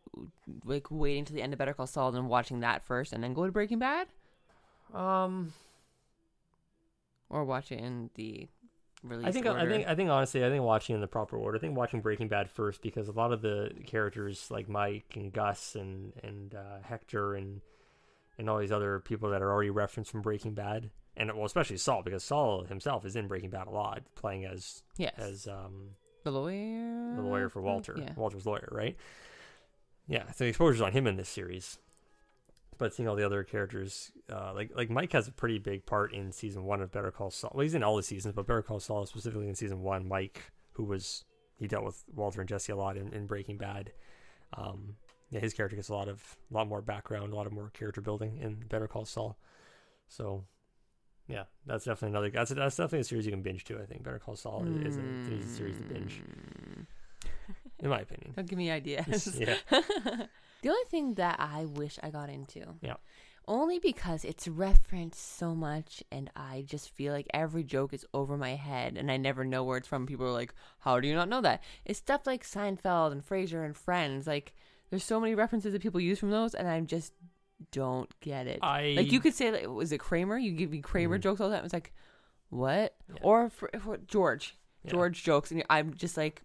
like 0.65 0.89
waiting 0.89 1.23
to 1.25 1.33
the 1.33 1.41
end 1.43 1.53
of 1.53 1.59
Better 1.59 1.73
Call 1.73 1.85
Saul 1.85 2.15
and 2.15 2.27
watching 2.27 2.61
that 2.61 2.83
first, 2.83 3.13
and 3.13 3.23
then 3.23 3.33
go 3.35 3.45
to 3.45 3.51
Breaking 3.51 3.77
Bad, 3.77 4.07
Um, 4.91 5.53
or 7.29 7.43
watch 7.45 7.71
it 7.71 7.79
in 7.79 8.09
the 8.15 8.47
release 9.03 9.27
I 9.27 9.31
think 9.31 9.45
order? 9.45 9.59
I 9.59 9.67
think 9.67 9.87
I 9.87 9.95
think 9.95 10.09
honestly 10.09 10.43
I 10.43 10.49
think 10.49 10.63
watching 10.63 10.95
in 10.95 11.01
the 11.01 11.07
proper 11.07 11.37
order. 11.37 11.57
I 11.57 11.61
think 11.61 11.77
watching 11.77 12.01
Breaking 12.01 12.27
Bad 12.27 12.49
first 12.49 12.81
because 12.81 13.07
a 13.07 13.11
lot 13.11 13.31
of 13.31 13.41
the 13.41 13.71
characters 13.85 14.49
like 14.49 14.67
Mike 14.67 15.13
and 15.15 15.31
Gus 15.31 15.75
and 15.75 16.13
and 16.23 16.55
uh, 16.55 16.79
Hector 16.81 17.35
and 17.35 17.61
and 18.37 18.49
all 18.49 18.59
these 18.59 18.71
other 18.71 18.99
people 18.99 19.29
that 19.29 19.41
are 19.41 19.51
already 19.51 19.69
referenced 19.69 20.11
from 20.11 20.21
Breaking 20.21 20.53
Bad. 20.53 20.89
And 21.15 21.31
well 21.35 21.45
especially 21.45 21.77
Saul 21.77 22.01
because 22.03 22.23
Saul 22.23 22.63
himself 22.63 23.05
is 23.05 23.15
in 23.15 23.27
Breaking 23.27 23.49
Bad 23.49 23.67
a 23.67 23.71
lot 23.71 24.03
playing 24.15 24.45
as 24.45 24.83
yes, 24.97 25.13
as 25.17 25.47
um 25.47 25.91
the 26.23 26.31
lawyer, 26.31 27.15
the 27.15 27.21
lawyer 27.21 27.49
for 27.49 27.61
Walter. 27.61 27.95
Yeah. 27.97 28.13
Walter's 28.15 28.45
lawyer 28.45 28.67
right? 28.71 28.97
Yeah 30.07 30.25
so 30.31 30.43
the 30.43 30.49
exposure's 30.49 30.81
on 30.81 30.91
him 30.91 31.05
in 31.07 31.15
this 31.15 31.29
series. 31.29 31.77
But 32.79 32.95
seeing 32.95 33.07
all 33.07 33.15
the 33.15 33.25
other 33.25 33.43
characters 33.43 34.11
uh, 34.31 34.53
like 34.55 34.71
like 34.75 34.89
Mike 34.89 35.13
has 35.13 35.27
a 35.27 35.31
pretty 35.31 35.59
big 35.59 35.85
part 35.85 36.13
in 36.13 36.31
season 36.31 36.63
one 36.63 36.81
of 36.81 36.91
Better 36.91 37.11
Call 37.11 37.29
Saul. 37.29 37.51
Well 37.53 37.61
he's 37.61 37.75
in 37.75 37.83
all 37.83 37.95
the 37.95 38.03
seasons 38.03 38.33
but 38.33 38.47
Better 38.47 38.63
Call 38.63 38.79
Saul 38.79 39.05
specifically 39.05 39.47
in 39.47 39.55
season 39.55 39.83
one 39.83 40.07
Mike 40.07 40.51
who 40.71 40.83
was 40.85 41.25
he 41.55 41.67
dealt 41.67 41.85
with 41.85 42.03
Walter 42.13 42.41
and 42.41 42.49
Jesse 42.49 42.71
a 42.71 42.75
lot 42.75 42.97
in, 42.97 43.13
in 43.13 43.27
Breaking 43.27 43.57
Bad. 43.57 43.91
Um, 44.57 44.95
yeah 45.33 45.39
his 45.39 45.53
character 45.53 45.75
gets 45.75 45.89
a 45.89 45.93
lot 45.93 46.07
of 46.07 46.37
a 46.49 46.53
lot 46.53 46.67
more 46.67 46.81
background 46.81 47.33
a 47.33 47.35
lot 47.35 47.45
of 47.47 47.53
more 47.53 47.69
character 47.71 48.01
building 48.01 48.37
in 48.39 48.55
Better 48.69 48.87
Call 48.87 49.05
Saul 49.05 49.37
so 50.07 50.45
yeah 51.27 51.43
that's 51.65 51.85
definitely 51.85 52.09
another 52.15 52.29
that's 52.29 52.51
that's 52.51 52.75
definitely 52.77 52.99
a 52.99 53.03
series 53.03 53.25
you 53.25 53.31
can 53.31 53.41
binge 53.41 53.63
to 53.65 53.79
I 53.79 53.85
think 53.85 54.03
Better 54.03 54.19
Call 54.19 54.35
Saul 54.35 54.65
is, 54.65 54.95
is, 54.95 54.97
a, 54.97 55.33
is 55.33 55.45
a 55.45 55.55
series 55.57 55.77
to 55.77 55.83
binge 55.83 56.21
Mm. 56.23 56.85
in 57.79 57.89
my 57.89 57.99
opinion 58.01 58.33
Don't 58.35 58.47
give 58.47 58.57
me 58.57 58.69
ideas. 58.71 59.35
yeah 59.39 59.55
the 59.69 60.69
only 60.69 60.85
thing 60.89 61.15
that 61.15 61.37
I 61.39 61.65
wish 61.65 61.99
I 62.03 62.09
got 62.09 62.29
into, 62.29 62.61
Yeah. 62.81 62.95
only 63.47 63.79
because 63.79 64.23
it's 64.23 64.47
referenced 64.47 65.37
so 65.37 65.53
much, 65.53 66.03
and 66.11 66.29
I 66.35 66.63
just 66.65 66.89
feel 66.91 67.11
like 67.13 67.27
every 67.33 67.63
joke 67.63 67.93
is 67.93 68.05
over 68.13 68.37
my 68.37 68.55
head, 68.55 68.97
and 68.97 69.11
I 69.11 69.17
never 69.17 69.43
know 69.43 69.63
where 69.65 69.77
it's 69.77 69.87
from. 69.87 70.05
People 70.05 70.25
are 70.25 70.31
like, 70.31 70.53
"How 70.79 70.99
do 71.01 71.07
you 71.07 71.15
not 71.15 71.27
know 71.27 71.41
that?" 71.41 71.61
It's 71.85 71.99
stuff 71.99 72.25
like 72.25 72.43
Seinfeld 72.45 73.11
and 73.11 73.21
Frasier 73.25 73.65
and 73.65 73.75
Friends. 73.75 74.25
Like, 74.27 74.53
there's 74.89 75.03
so 75.03 75.19
many 75.19 75.35
references 75.35 75.73
that 75.73 75.81
people 75.81 75.99
use 75.99 76.19
from 76.19 76.31
those, 76.31 76.53
and 76.53 76.67
I'm 76.67 76.85
just 76.87 77.13
don't 77.71 78.09
get 78.19 78.47
it. 78.47 78.59
I 78.61 78.93
like 78.97 79.11
you 79.11 79.19
could 79.19 79.33
say, 79.33 79.51
like, 79.51 79.67
was 79.67 79.91
it 79.91 79.99
Kramer? 79.99 80.37
You 80.37 80.51
give 80.51 80.71
me 80.71 80.79
Kramer 80.81 81.17
Mhm. 81.17 81.21
jokes 81.21 81.41
all 81.41 81.49
the 81.49 81.55
time. 81.55 81.65
It's 81.65 81.73
like, 81.73 81.93
what? 82.49 82.95
Yeah. 83.09 83.15
Or 83.21 83.49
for, 83.49 83.69
for 83.79 83.97
George, 83.97 84.55
Yeah. 84.83 84.91
George 84.91 85.23
jokes, 85.23 85.51
and 85.51 85.63
I'm 85.69 85.93
just 85.93 86.17
like, 86.17 86.41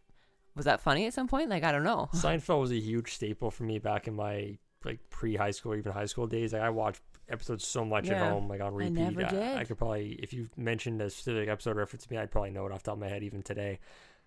was 0.55 0.65
that 0.65 0.81
funny 0.81 1.07
at 1.07 1.15
some 1.15 1.29
point? 1.29 1.51
Like 1.51 1.65
I 1.65 1.73
don't 1.73 1.85
know. 1.85 2.09
Seinfeld 2.15 2.61
was 2.61 2.71
a 2.73 2.79
huge 2.79 3.13
staple 3.15 3.51
for 3.51 3.65
me 3.65 3.79
back 3.79 4.09
in 4.09 4.15
my 4.15 4.59
like 4.85 5.01
pre 5.11 5.37
high 5.37 5.51
school, 5.51 5.75
even 5.75 5.93
high 5.93 6.07
school 6.07 6.27
days. 6.27 6.53
Like 6.53 6.63
I 6.63 6.71
watched 6.71 7.03
episodes 7.29 7.67
so 7.67 7.85
much 7.85 8.07
Yeah. 8.07 8.25
at 8.25 8.33
home, 8.33 8.49
like 8.49 8.61
on 8.61 8.75
repeat. 8.75 8.99
I, 8.99 9.05
never 9.11 9.27
I, 9.27 9.29
did. 9.29 9.57
I 9.59 9.65
could 9.65 9.77
probably, 9.77 10.13
if 10.23 10.33
you 10.33 10.49
mentioned 10.57 11.03
a 11.03 11.11
specific 11.11 11.49
episode 11.49 11.77
reference 11.77 12.07
to 12.07 12.13
me, 12.13 12.19
I'd 12.19 12.31
probably 12.31 12.51
know 12.51 12.65
it 12.67 12.73
off 12.73 12.83
the 12.85 12.91
top 12.93 12.95
of 12.95 13.01
my 13.01 13.09
head 13.09 13.23
even 13.23 13.43
today. 13.43 13.81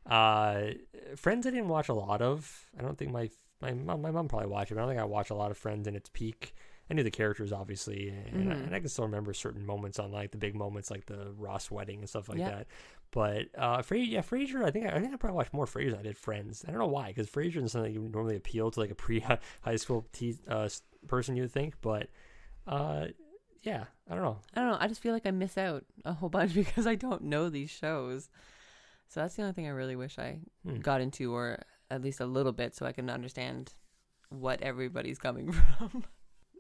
Uh, 0.06 0.72
Friends, 1.16 1.48
I 1.48 1.52
didn't 1.52 1.70
watch 1.70 1.90
a 1.90 1.94
lot 1.94 2.22
of. 2.22 2.70
I 2.78 2.82
don't 2.82 2.98
think 2.98 3.12
my 3.12 3.30
my 3.62 3.74
mom, 3.74 4.02
my 4.02 4.12
mom 4.12 4.28
probably 4.28 4.48
watched 4.48 4.72
it. 4.72 4.76
But 4.76 4.82
I 4.82 4.84
don't 4.86 4.92
think 4.92 5.02
I 5.02 5.06
watched 5.06 5.30
a 5.32 5.36
lot 5.36 5.52
of 5.52 5.58
Friends 5.58 5.88
in 5.88 5.96
its 5.96 6.10
peak. 6.12 6.54
I 6.90 6.94
knew 6.94 7.04
the 7.04 7.12
characters 7.12 7.54
obviously, 7.54 8.10
and, 8.10 8.52
I, 8.52 8.56
Mhm. 8.56 8.66
and 8.66 8.76
I 8.76 8.80
can 8.80 8.90
still 8.90 9.06
remember 9.06 9.34
certain 9.34 9.66
moments 9.66 9.98
on 9.98 10.12
like 10.12 10.32
the 10.32 10.38
big 10.38 10.56
moments, 10.56 10.92
like 10.92 11.06
the 11.06 11.32
Ross 11.38 11.72
wedding 11.72 12.00
and 12.00 12.10
stuff 12.10 12.28
like 12.28 12.40
Yeah. 12.40 12.50
that. 12.50 12.68
But 13.12 13.48
uh, 13.58 13.82
Fra- 13.82 13.98
yeah, 13.98 14.22
Frasier. 14.22 14.64
I 14.66 14.72
think 14.72 14.88
I, 14.88 14.96
I 14.96 15.00
think 15.00 15.14
I 15.14 15.18
probably 15.18 15.38
watched 15.38 15.54
more 15.54 15.66
Frasier 15.66 15.92
than 15.92 16.00
I 16.00 16.04
did 16.04 16.18
Friends. 16.18 16.66
I 16.68 16.72
don't 16.72 16.80
know 16.80 16.88
why, 16.88 17.08
because 17.10 17.30
Frasier 17.30 17.64
is 17.64 17.72
something 17.72 17.94
that 17.94 17.98
you 18.00 18.10
normally 18.10 18.36
appeal 18.36 18.72
to 18.72 18.80
like 18.80 18.92
a 18.92 18.96
pre 19.06 19.20
high 19.62 19.76
school 19.78 20.06
te- 20.12 20.40
uh, 20.48 20.68
person, 21.08 21.36
you 21.38 21.44
would 21.44 21.52
think. 21.52 21.76
But 21.82 22.10
uh, 22.68 23.08
yeah, 23.62 23.86
I 24.10 24.16
don't 24.16 24.24
know. 24.24 24.40
I 24.56 24.62
don't 24.62 24.72
know. 24.72 24.78
I 24.80 24.88
just 24.88 25.02
feel 25.02 25.14
like 25.14 25.26
I 25.26 25.32
miss 25.32 25.58
out 25.58 25.86
a 26.04 26.14
whole 26.14 26.30
bunch 26.38 26.54
because 26.54 26.88
I 26.88 26.96
don't 26.96 27.24
know 27.24 27.50
these 27.50 27.70
shows. 27.70 28.30
So 29.08 29.20
that's 29.22 29.36
the 29.36 29.44
only 29.44 29.54
thing 29.54 29.68
I 29.68 29.72
really 29.72 29.96
wish 29.96 30.18
I 30.20 30.40
Hmm. 30.66 30.80
got 30.80 31.00
into, 31.02 31.34
or 31.34 31.60
at 31.92 32.02
least 32.02 32.20
a 32.20 32.26
little 32.26 32.54
bit, 32.54 32.76
so 32.76 32.86
I 32.86 32.94
can 32.94 33.10
understand 33.10 33.74
what 34.30 34.62
everybody's 34.62 35.20
coming 35.20 35.52
from. 35.78 36.06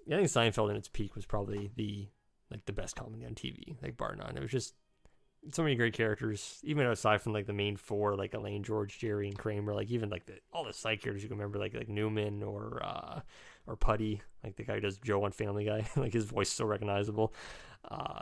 Yeah, 0.05 0.17
I 0.17 0.19
think 0.19 0.29
Seinfeld 0.29 0.69
in 0.69 0.75
its 0.75 0.89
peak 0.89 1.15
was 1.15 1.25
probably 1.25 1.71
the 1.75 2.09
like 2.51 2.65
the 2.65 2.73
best 2.73 2.95
comedy 2.95 3.25
on 3.25 3.34
TV, 3.34 3.82
like 3.82 3.95
bar 3.95 4.15
none. 4.15 4.36
It 4.36 4.41
was 4.41 4.51
just 4.51 4.73
so 5.51 5.63
many 5.63 5.75
great 5.75 5.93
characters, 5.93 6.59
even 6.63 6.86
aside 6.86 7.21
from 7.21 7.34
like 7.34 7.47
the 7.47 7.53
main 7.53 7.77
four, 7.77 8.15
like 8.15 8.34
Elaine, 8.34 8.63
George, 8.63 8.99
Jerry, 8.99 9.27
and 9.27 9.38
Kramer. 9.38 9.73
Like 9.73 9.89
even 9.89 10.09
like 10.09 10.25
the 10.25 10.34
all 10.51 10.65
the 10.65 10.73
side 10.73 11.01
characters 11.01 11.23
you 11.23 11.29
can 11.29 11.38
remember, 11.38 11.59
like 11.59 11.73
like 11.73 11.89
Newman 11.89 12.43
or 12.43 12.82
uh 12.84 13.21
or 13.67 13.75
Puddy, 13.77 14.21
like 14.43 14.57
the 14.57 14.63
guy 14.63 14.75
who 14.75 14.82
does 14.82 14.97
Joe 14.97 15.23
on 15.23 15.32
Family 15.32 15.65
Guy. 15.65 15.88
like 15.95 16.13
his 16.13 16.25
voice 16.25 16.49
is 16.49 16.53
so 16.53 16.65
recognizable. 16.65 17.34
Uh, 17.89 18.21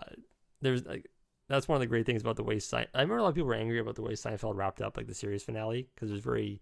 there's 0.62 0.86
like 0.86 1.08
that's 1.48 1.68
one 1.68 1.76
of 1.76 1.80
the 1.80 1.88
great 1.88 2.06
things 2.06 2.22
about 2.22 2.36
the 2.36 2.44
way 2.44 2.60
Sein- 2.60 2.88
I 2.94 3.02
remember 3.02 3.18
a 3.18 3.24
lot 3.24 3.30
of 3.30 3.36
people 3.36 3.48
were 3.48 3.56
angry 3.56 3.80
about 3.80 3.96
the 3.96 4.04
way 4.04 4.14
Seinfeld 4.14 4.56
wrapped 4.56 4.82
up 4.82 4.96
like 4.96 5.08
the 5.08 5.16
series 5.16 5.44
finale 5.44 5.90
because 5.96 6.12
it 6.12 6.14
was 6.14 6.24
very 6.24 6.62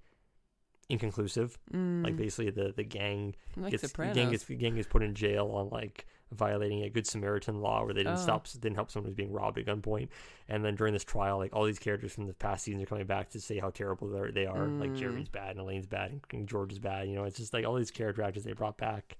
inconclusive. 0.89 1.57
Mm, 1.73 2.03
Like 2.03 2.15
basically 2.17 2.49
the 2.51 2.73
the 2.75 2.83
gang 2.83 3.35
like 3.55 3.71
gets 3.71 3.83
Sopranos. 3.83 4.15
gang 4.15 4.31
gets 4.31 4.45
gang 4.45 4.75
gets 4.75 4.87
put 4.87 5.03
in 5.03 5.13
jail 5.15 5.47
on 5.53 5.69
like 5.69 6.05
violating 6.33 6.83
a 6.83 6.89
good 6.89 7.07
Samaritan 7.07 7.61
law 7.61 7.85
where 7.85 7.93
they 7.93 8.01
didn't 8.03 8.17
Oh. 8.19 8.21
stop 8.21 8.47
didn't 8.51 8.75
help 8.75 8.91
someone 8.91 9.09
who's 9.09 9.15
being 9.15 9.31
robbed 9.31 9.57
at 9.57 9.65
gunpoint. 9.65 10.09
And 10.49 10.63
then 10.65 10.75
during 10.75 10.91
this 10.93 11.05
trial, 11.05 11.37
like 11.37 11.53
all 11.55 11.63
these 11.65 11.79
characters 11.79 12.11
from 12.13 12.27
the 12.27 12.33
past 12.33 12.65
seasons 12.65 12.83
are 12.83 12.87
coming 12.87 13.05
back 13.05 13.29
to 13.29 13.39
say 13.39 13.59
how 13.59 13.69
terrible 13.69 14.09
they 14.33 14.45
are. 14.45 14.67
Like 14.67 14.91
Mm. 14.91 14.97
Jerry's 14.97 15.29
bad 15.29 15.51
and 15.51 15.59
Elaine's 15.61 15.87
bad 15.87 16.19
and, 16.31 16.47
George 16.47 16.73
is 16.73 16.79
bad. 16.79 17.07
You 17.07 17.15
know, 17.15 17.23
it's 17.23 17.37
just 17.37 17.53
like 17.53 17.65
all 17.65 17.75
these 17.75 17.91
character 17.91 18.23
actors 18.23 18.43
they 18.43 18.51
brought 18.53 18.77
back. 18.77 19.17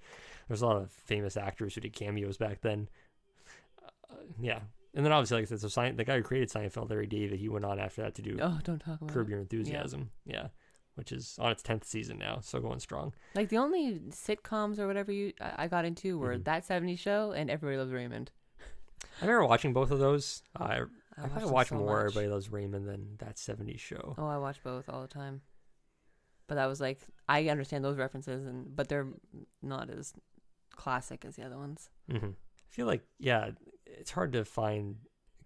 There's 0.47 0.61
a 0.61 0.65
lot 0.65 0.78
of 0.78 0.91
famous 0.91 1.38
actors 1.38 1.76
who 1.76 1.82
did 1.82 1.93
cameos 1.93 2.38
back 2.38 2.59
then. 2.61 2.89
Uh, 4.09 4.15
yeah. 4.41 4.59
And 4.93 5.05
then 5.05 5.11
obviously, 5.13 5.36
like 5.38 5.43
I 5.43 5.49
said, 5.49 5.59
so 5.61 5.68
Sein- 5.68 5.95
the 5.95 6.03
guy 6.03 6.18
who 6.18 6.24
created 6.24 6.49
Seinfeld, 6.49 6.89
Larry 6.89 7.07
David, 7.07 7.39
he 7.39 7.49
went 7.49 7.65
on 7.65 7.80
after 7.80 8.01
that 8.01 8.15
to 8.15 8.22
do 8.22 8.38
oh, 8.41 8.59
don't 8.63 8.80
talk 8.80 8.99
about 9.01 9.13
Curb. 9.13 9.30
Your 9.30 9.39
Enthusiasm. 9.39 10.09
Yeah. 10.26 10.47
Which 10.97 11.11
is 11.11 11.37
on 11.39 11.51
its 11.51 11.61
10th 11.61 11.83
season 11.85 12.17
now, 12.17 12.39
so 12.41 12.59
going 12.59 12.79
strong. 12.79 13.13
Like 13.35 13.49
the 13.49 13.57
only 13.57 13.99
sitcoms 14.09 14.79
or 14.79 14.87
whatever 14.87 15.11
you 15.11 15.31
I 15.39 15.67
got 15.67 15.85
into 15.85 16.17
were 16.17 16.35
Mhm. 16.37 16.43
that 16.45 16.65
'70s 16.65 16.97
show 16.99 17.31
and 17.31 17.49
Everybody 17.51 17.77
Loves 17.77 17.91
Raymond. 17.91 18.31
I 19.21 19.25
remember 19.25 19.45
watching 19.45 19.73
both 19.73 19.91
of 19.91 19.99
those. 19.99 20.41
I 20.55 20.79
I, 20.79 20.81
I 21.23 21.27
probably 21.29 21.51
watch 21.51 21.69
so 21.69 21.75
more 21.77 21.97
much. 22.03 22.11
Everybody 22.11 22.27
Loves 22.27 22.49
Raymond 22.51 22.87
than 22.87 23.15
that 23.19 23.35
70s 23.37 23.79
show. 23.79 24.15
Oh, 24.17 24.27
I 24.27 24.37
watch 24.39 24.63
both 24.63 24.89
all 24.89 25.01
the 25.03 25.07
time. 25.07 25.41
But 26.47 26.55
that 26.55 26.65
was 26.65 26.81
like 26.81 26.99
I 27.29 27.47
understand 27.49 27.83
those 27.85 27.97
references, 27.97 28.45
and 28.47 28.75
but 28.75 28.87
they're 28.89 29.07
not 29.61 29.89
as 29.91 30.13
classic 30.75 31.25
as 31.25 31.35
the 31.35 31.43
other 31.43 31.57
ones. 31.57 31.89
hmm 32.09 32.17
I 32.25 32.69
feel 32.69 32.85
like, 32.87 33.03
yeah, 33.19 33.51
it's 33.85 34.11
hard 34.11 34.33
to 34.33 34.45
find 34.45 34.97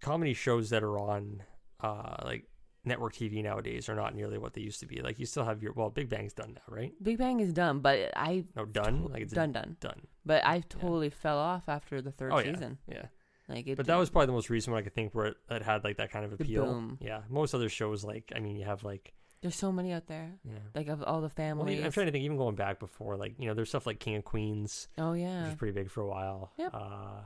comedy 0.01 0.33
shows 0.33 0.69
that 0.71 0.81
are 0.83 0.97
on 0.97 1.43
uh, 1.81 2.17
like 2.23 2.45
network 2.83 3.13
TV 3.13 3.43
nowadays 3.43 3.87
are 3.89 3.95
not 3.95 4.15
nearly 4.15 4.37
what 4.37 4.53
they 4.53 4.61
used 4.61 4.79
to 4.79 4.85
be. 4.87 5.01
Like 5.01 5.19
you 5.19 5.25
still 5.25 5.45
have 5.45 5.61
your, 5.61 5.73
well, 5.73 5.89
Big 5.89 6.09
Bang's 6.09 6.33
done 6.33 6.53
now, 6.55 6.61
right? 6.75 6.91
Big 7.01 7.17
Bang 7.17 7.39
is 7.39 7.53
done, 7.53 7.79
but 7.79 8.11
I 8.15 8.45
No, 8.55 8.65
done? 8.65 9.03
to- 9.03 9.07
like 9.09 9.21
it's 9.23 9.33
done 9.33 9.51
done. 9.51 9.77
done. 9.79 10.01
But 10.25 10.45
I 10.45 10.61
totally 10.61 11.09
fell 11.09 11.37
off 11.37 11.69
after 11.69 12.01
the 12.01 12.11
third 12.11 12.31
Oh, 12.33 12.39
yeah. 12.39 12.53
season. 12.53 12.77
Yeah. 12.87 13.05
Like 13.47 13.67
it, 13.67 13.75
But 13.77 13.87
that 13.87 13.95
was 13.97 14.09
probably 14.09 14.27
the 14.27 14.31
most 14.33 14.49
recent 14.49 14.71
one 14.73 14.79
I 14.81 14.83
could 14.83 14.95
think 14.95 15.13
where 15.13 15.25
it, 15.27 15.37
that 15.49 15.61
had 15.61 15.83
like 15.83 15.97
that 15.97 16.11
kind 16.11 16.25
of 16.25 16.33
appeal. 16.33 16.97
Yeah. 16.99 17.21
Most 17.29 17.53
other 17.53 17.69
shows, 17.69 18.03
like, 18.03 18.31
I 18.35 18.39
mean, 18.39 18.55
you 18.55 18.65
have 18.65 18.83
like, 18.83 19.13
there's 19.41 19.55
so 19.55 19.71
many 19.71 19.91
out 19.91 20.05
there. 20.07 20.31
yeah. 20.43 20.59
Like 20.75 20.87
of 20.87 21.01
all 21.03 21.17
the 21.17 21.21
Well, 21.23 21.29
families. 21.29 21.73
even- 21.73 21.85
I'm 21.85 21.91
trying 21.91 22.05
to 22.07 22.11
think, 22.11 22.23
even 22.23 22.37
going 22.37 22.55
back 22.55 22.79
before, 22.79 23.17
like, 23.17 23.35
you 23.39 23.47
know, 23.47 23.53
there's 23.53 23.69
stuff 23.69 23.85
like 23.87 23.99
King 23.99 24.15
of 24.17 24.23
Queens, 24.23 24.87
oh 24.97 25.13
yeah. 25.13 25.25
which 25.25 25.33
yeah. 25.33 25.45
was 25.47 25.55
pretty 25.55 25.73
big 25.73 25.89
for 25.91 26.01
a 26.01 26.07
while. 26.07 26.51
Yep. 26.57 26.71
Uh, 26.73 27.21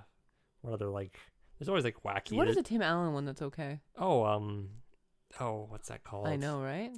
what 0.61 0.73
other, 0.73 0.87
like, 0.87 1.19
there's 1.59 1.69
always 1.69 1.83
like 1.83 2.01
wacky. 2.03 2.35
What 2.35 2.47
is 2.47 2.55
the 2.55 2.63
Tim 2.63 2.81
Allen 2.81 3.13
one 3.13 3.25
that's 3.25 3.41
okay? 3.41 3.79
Oh, 3.97 4.23
um, 4.25 4.69
oh, 5.39 5.65
what's 5.69 5.89
that 5.89 6.03
called? 6.03 6.27
I 6.27 6.35
know, 6.35 6.61
right? 6.61 6.91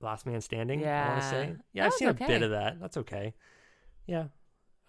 Last 0.00 0.26
Man 0.26 0.40
Standing. 0.40 0.80
I 0.80 0.82
want 0.82 1.10
Yeah. 1.10 1.14
to 1.20 1.22
say. 1.30 1.56
Yeah, 1.72 1.82
That 1.84 1.86
I've 1.86 1.92
seen 1.94 2.08
a 2.08 2.14
bit 2.14 2.42
of 2.42 2.50
that. 2.50 2.80
That's 2.80 2.96
okay. 2.98 3.34
Yeah. 4.06 4.26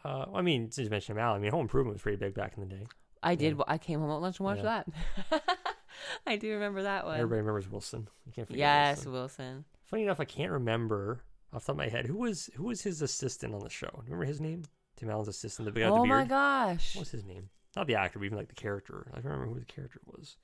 Uh, 0.04 0.26
I 0.34 0.42
mean, 0.42 0.72
since 0.72 0.86
you 0.86 0.90
mentioned 0.90 1.18
Mal, 1.18 1.34
I 1.34 1.40
mean, 1.40 1.52
Home 1.52 1.62
Improvement 1.62 1.94
was 1.96 2.02
pretty 2.02 2.18
big 2.18 2.34
back 2.34 2.54
in 2.58 2.68
the 2.68 2.76
day. 2.76 2.88
I 3.22 3.36
did. 3.36 3.50
Yeah. 3.50 3.58
wa- 3.60 3.66
I 3.68 3.78
came 3.78 4.00
home 4.00 4.10
at 4.12 4.16
lunch 4.16 4.40
and 4.40 4.46
watched 4.46 4.64
Yeah. 4.64 4.84
that. 5.30 5.44
I 6.28 6.36
do 6.36 6.52
remember 6.54 6.84
that 6.84 7.06
one. 7.06 7.16
Everybody 7.16 7.40
remembers 7.42 7.70
Wilson. 7.70 8.08
You 8.26 8.34
can't 8.34 8.48
forget 8.48 8.60
yes, 8.60 8.98
Wilson. 9.06 9.12
Wilson. 9.14 9.66
Funny 9.86 10.04
enough, 10.04 10.20
I 10.20 10.26
can't 10.26 10.52
remember 10.52 11.24
off 11.54 11.62
the 11.62 11.68
top 11.68 11.74
of 11.76 11.78
my 11.78 11.88
head 11.88 12.08
who 12.08 12.18
was 12.18 12.50
who 12.56 12.64
was 12.64 12.82
his 12.82 13.02
assistant 13.04 13.54
on 13.54 13.62
the 13.62 13.70
show. 13.70 14.02
Remember 14.06 14.26
his 14.26 14.42
name? 14.42 14.64
Tim 14.98 15.10
Allen's 15.10 15.28
assistant, 15.28 15.68
the 15.68 15.72
big 15.72 15.84
guy 15.84 15.90
with 15.92 16.00
Oh 16.00 16.04
the 16.04 16.08
my 16.10 16.26
gosh. 16.26 16.96
What 16.96 17.02
was 17.02 17.12
his 17.12 17.24
name? 17.26 17.50
Not 17.76 17.88
the 17.88 17.96
actor, 17.96 18.20
but 18.20 18.26
even 18.26 18.38
like 18.38 18.50
the 18.50 18.56
character. 18.56 19.08
I 19.14 19.22
don't 19.22 19.32
remember 19.32 19.54
who 19.54 19.60
the 19.60 19.66
character 19.66 20.00
was. 20.06 20.36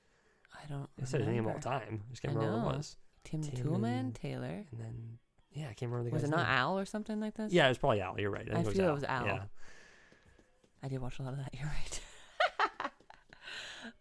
I 0.63 0.67
don't. 0.67 0.89
I 1.01 1.05
said 1.05 1.21
his 1.21 1.29
name 1.29 1.47
all 1.47 1.53
the 1.53 1.59
time. 1.61 2.01
I 2.07 2.09
just 2.11 2.21
can't 2.21 2.35
I 2.35 2.37
remember 2.39 2.65
what 2.65 2.73
it 2.75 2.77
was. 2.77 2.97
Tim, 3.23 3.41
Tim 3.41 3.65
Toolman 3.65 3.99
and- 3.99 4.15
Taylor. 4.15 4.65
And 4.71 4.79
then 4.79 5.17
yeah, 5.51 5.65
I 5.69 5.73
can't 5.73 5.91
remember 5.91 6.09
the 6.09 6.13
Was 6.13 6.21
guy's 6.23 6.29
it 6.29 6.35
not 6.35 6.47
name. 6.47 6.57
Al 6.57 6.79
or 6.79 6.85
something 6.85 7.19
like 7.19 7.35
this? 7.35 7.51
Yeah, 7.51 7.65
it 7.65 7.69
was 7.69 7.77
probably 7.77 8.01
Al. 8.01 8.19
You're 8.19 8.29
right. 8.31 8.47
I, 8.51 8.61
think 8.63 8.75
feel 8.75 8.85
it 8.85 8.89
it 8.89 8.93
was 8.93 9.03
Al. 9.03 9.25
Yeah. 9.25 9.43
I 10.83 10.87
did 10.87 10.99
watch 11.01 11.19
a 11.19 11.23
lot 11.23 11.33
of 11.33 11.39
that. 11.39 11.53
You're 11.57 11.67
right. 11.67 12.01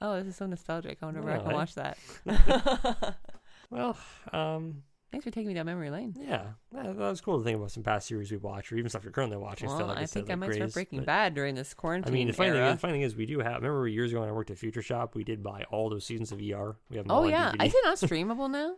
oh, 0.01 0.17
this 0.19 0.27
is 0.29 0.37
so 0.37 0.47
nostalgic. 0.47 0.99
I 1.03 1.05
wonder 1.07 1.23
where 1.23 1.35
I 1.35 1.37
Yeah, 1.39 1.43
can 1.45 1.53
watch 1.53 1.75
that. 1.75 1.99
Well, 3.71 3.99
um, 4.33 4.83
Thanks 5.11 5.25
for 5.25 5.31
taking 5.31 5.49
me 5.49 5.55
down 5.55 5.65
memory 5.67 5.89
lane. 5.91 6.15
yeah, 6.21 6.49
that, 6.73 6.85
that 6.85 6.97
was 6.97 7.21
cool 7.23 7.39
to 7.39 7.45
think 7.45 7.57
about 7.57 7.71
some 7.71 7.83
past 7.83 8.07
series 8.07 8.31
we 8.31 8.37
watched, 8.37 8.71
or 8.71 8.77
even 8.77 8.91
stuff 8.91 9.05
you're 9.05 9.13
currently 9.13 9.39
watching. 9.39 9.69
Well, 9.69 9.77
still, 9.79 9.87
like 9.89 9.97
I 9.99 10.03
I, 10.03 10.05
said, 10.05 10.27
think 10.27 10.31
I 10.31 10.33
like 10.35 10.39
might 10.41 10.55
start 10.55 10.73
Breaking 10.75 10.99
but- 10.99 11.07
Bad 11.07 11.35
during 11.35 11.55
this 11.55 11.73
quarantine. 11.73 12.13
I 12.13 12.15
mean, 12.15 12.27
the 12.27 12.35
funny 12.35 12.51
thing, 12.51 12.61
the 12.61 12.77
funny 12.77 12.93
thing 12.93 13.03
is, 13.03 13.17
we 13.17 13.25
do 13.25 13.39
have. 13.39 13.57
Remember 13.63 13.89
years 13.89 14.11
ago 14.13 14.21
when 14.21 14.29
I 14.29 14.33
worked 14.33 14.51
at 14.51 14.59
Future 14.59 14.83
Shop, 14.83 15.15
we 15.15 15.25
did 15.25 15.43
buy 15.43 15.65
all 15.71 15.89
those 15.89 16.05
seasons 16.05 16.31
of 16.31 16.39
ER. 16.39 16.77
We 16.91 16.99
have 16.99 17.07
oh 17.09 17.27
yeah, 17.27 17.53
is 17.63 17.73
it 17.75 17.81
not 17.85 17.97
streamable 17.99 18.51
now? 18.51 18.75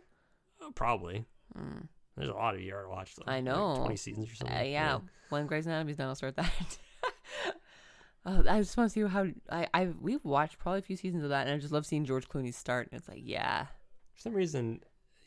Oh, 0.61 0.71
probably. 0.71 1.25
Mm. 1.57 1.87
There's 2.15 2.29
a 2.29 2.33
lot 2.33 2.55
of 2.55 2.61
ER 2.61 2.83
to 2.83 2.89
watch. 2.89 3.15
Though. 3.15 3.23
I 3.27 3.35
Like 3.35 3.43
know. 3.43 3.75
Twenty 3.77 3.95
seasons 3.97 4.31
or 4.31 4.35
something. 4.35 4.55
Uh, 4.55 4.61
yeah, 4.61 4.99
when 5.29 5.47
Grey's 5.47 5.65
Anatomy's 5.67 5.97
done, 5.97 6.07
I'll 6.07 6.15
start 6.15 6.35
that. 6.37 6.49
oh, 8.25 8.43
I 8.47 8.59
just 8.59 8.77
want 8.77 8.89
to 8.89 8.93
see 8.93 9.05
how 9.07 9.27
I 9.49 9.67
I 9.73 9.89
we've 9.99 10.23
watched 10.23 10.59
probably 10.59 10.79
a 10.79 10.83
few 10.83 10.95
seasons 10.97 11.23
of 11.23 11.29
that, 11.29 11.47
and 11.47 11.55
I 11.55 11.57
just 11.59 11.73
love 11.73 11.85
seeing 11.85 12.05
George 12.05 12.29
Clooney 12.29 12.53
start. 12.53 12.87
And 12.91 12.99
it's 12.99 13.09
like, 13.09 13.21
yeah, 13.23 13.65
For 14.13 14.21
some 14.21 14.33
reason, 14.33 14.81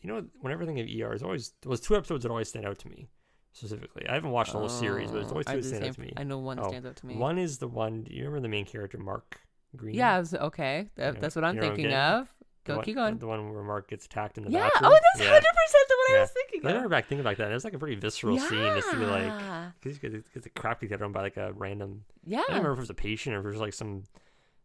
you 0.04 0.12
know, 0.12 0.24
whenever 0.40 0.62
I 0.62 0.66
think 0.66 0.78
of 0.78 0.86
ER, 0.86 1.14
it's 1.14 1.22
always 1.22 1.52
there 1.62 1.70
was 1.70 1.80
two 1.80 1.96
episodes 1.96 2.22
that 2.22 2.30
always 2.30 2.48
stand 2.48 2.66
out 2.66 2.78
to 2.80 2.88
me 2.88 3.08
specifically. 3.52 4.06
I 4.08 4.14
haven't 4.14 4.30
watched 4.30 4.52
the 4.52 4.58
whole 4.58 4.68
series, 4.68 5.10
but 5.10 5.14
there's 5.20 5.26
Oh, 5.28 5.30
always 5.30 5.46
two 5.46 5.52
that 5.54 5.62
the 5.62 5.68
stand 5.68 5.84
out 5.86 5.94
to 5.94 6.00
me. 6.00 6.12
I 6.16 6.24
know 6.24 6.38
one 6.38 6.58
Oh, 6.60 6.68
stands 6.68 6.86
out 6.86 6.96
to 6.96 7.06
me. 7.06 7.16
One 7.16 7.38
is 7.38 7.58
the 7.58 7.68
one. 7.68 8.02
Do 8.02 8.14
you 8.14 8.24
remember 8.24 8.40
the 8.42 8.48
main 8.48 8.66
character, 8.66 8.98
Mark 8.98 9.40
Greene? 9.76 9.94
yeah, 9.94 10.18
was, 10.18 10.34
okay, 10.34 10.90
that, 10.96 11.14
know- 11.14 11.20
that's 11.20 11.34
what 11.36 11.44
I'm 11.44 11.54
you 11.54 11.60
know 11.62 11.68
what 11.68 11.76
thinking 11.76 11.94
of. 11.94 12.28
Go, 12.64 12.76
one- 12.76 12.84
keep 12.84 12.94
going. 12.96 13.18
The 13.18 13.26
one 13.26 13.52
where 13.52 13.62
Mark 13.62 13.88
gets 13.88 14.06
attacked 14.06 14.38
in 14.38 14.44
the 14.44 14.50
Yeah, 14.50 14.68
bathroom. 14.68 14.90
oh, 14.92 14.98
that's 15.14 15.24
Yeah. 15.24 15.32
hundred 15.32 15.42
percent 15.42 15.88
the 15.88 15.96
one 16.08 16.18
I 16.18 16.20
was 16.22 16.30
thinking 16.30 16.60
Of. 16.60 16.64
I 16.64 16.68
remember 16.70 16.88
back 16.88 17.04
thinking 17.08 17.20
about 17.20 17.36
that. 17.38 17.50
It 17.50 17.54
was 17.54 17.64
like 17.64 17.74
a 17.74 17.78
pretty 17.78 17.96
visceral 17.96 18.38
scene 18.38 18.74
to 18.74 18.82
see 18.82 18.96
like 18.96 19.72
because 19.82 19.98
he 19.98 20.22
gets, 20.32 20.46
a 20.46 20.50
crap 20.50 20.80
kicked 20.80 20.92
out 20.92 20.96
of 20.96 21.02
him 21.02 21.12
by 21.12 21.20
like 21.22 21.36
a 21.36 21.52
random. 21.52 22.04
Yeah, 22.24 22.38
I 22.40 22.42
don't 22.48 22.56
remember 22.56 22.72
if 22.72 22.78
it 22.78 22.82
was 22.82 22.90
a 22.90 22.94
patient 22.94 23.36
or 23.36 23.40
if 23.40 23.44
it 23.44 23.48
was 23.50 23.60
like 23.60 23.74
some 23.74 24.04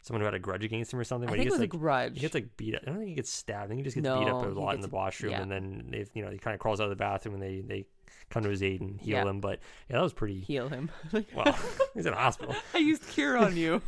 someone 0.01 0.21
who 0.21 0.25
had 0.25 0.33
a 0.33 0.39
grudge 0.39 0.63
against 0.63 0.93
him 0.93 0.99
or 0.99 1.03
something. 1.03 1.27
I 1.29 1.31
But 1.31 1.37
think 1.37 1.43
he 1.43 1.47
it 1.47 1.51
was 1.51 1.59
gets 1.59 1.73
a 1.73 1.75
like 1.75 1.81
grudge. 1.81 2.13
he 2.15 2.19
gets 2.21 2.33
like 2.33 2.57
beat 2.57 2.75
up. 2.75 2.81
I 2.83 2.85
don't 2.87 2.97
think 2.97 3.09
he 3.09 3.15
gets 3.15 3.31
stabbed. 3.31 3.65
I 3.65 3.67
think 3.67 3.79
he 3.79 3.83
just 3.83 3.95
gets 3.95 4.07
beat 4.07 4.27
up 4.29 4.45
a 4.45 4.49
lot 4.49 4.75
in 4.75 4.81
the 4.81 4.87
washroom, 4.87 5.31
yeah. 5.31 5.41
and 5.41 5.51
then 5.51 5.85
they 5.89 6.05
you 6.13 6.23
know 6.23 6.31
he 6.31 6.37
kind 6.37 6.53
of 6.53 6.59
crawls 6.59 6.79
out 6.79 6.85
of 6.85 6.89
the 6.91 6.95
bathroom 6.95 7.35
and 7.35 7.43
they 7.43 7.61
they 7.61 7.85
come 8.29 8.43
to 8.43 8.49
his 8.49 8.61
aid 8.61 8.79
and 8.81 8.99
heal 9.01 9.17
Yeah. 9.17 9.27
him. 9.29 9.39
But 9.41 9.59
yeah, 9.89 9.97
that 9.97 10.03
was 10.03 10.13
pretty. 10.13 10.39
Heal 10.41 10.69
him. 10.69 10.89
Well, 11.35 11.57
he's 11.93 12.05
in 12.05 12.13
a 12.13 12.17
hospital. 12.17 12.55
I 12.73 12.77
used 12.77 13.07
cure 13.07 13.37
on 13.37 13.55
you. 13.57 13.81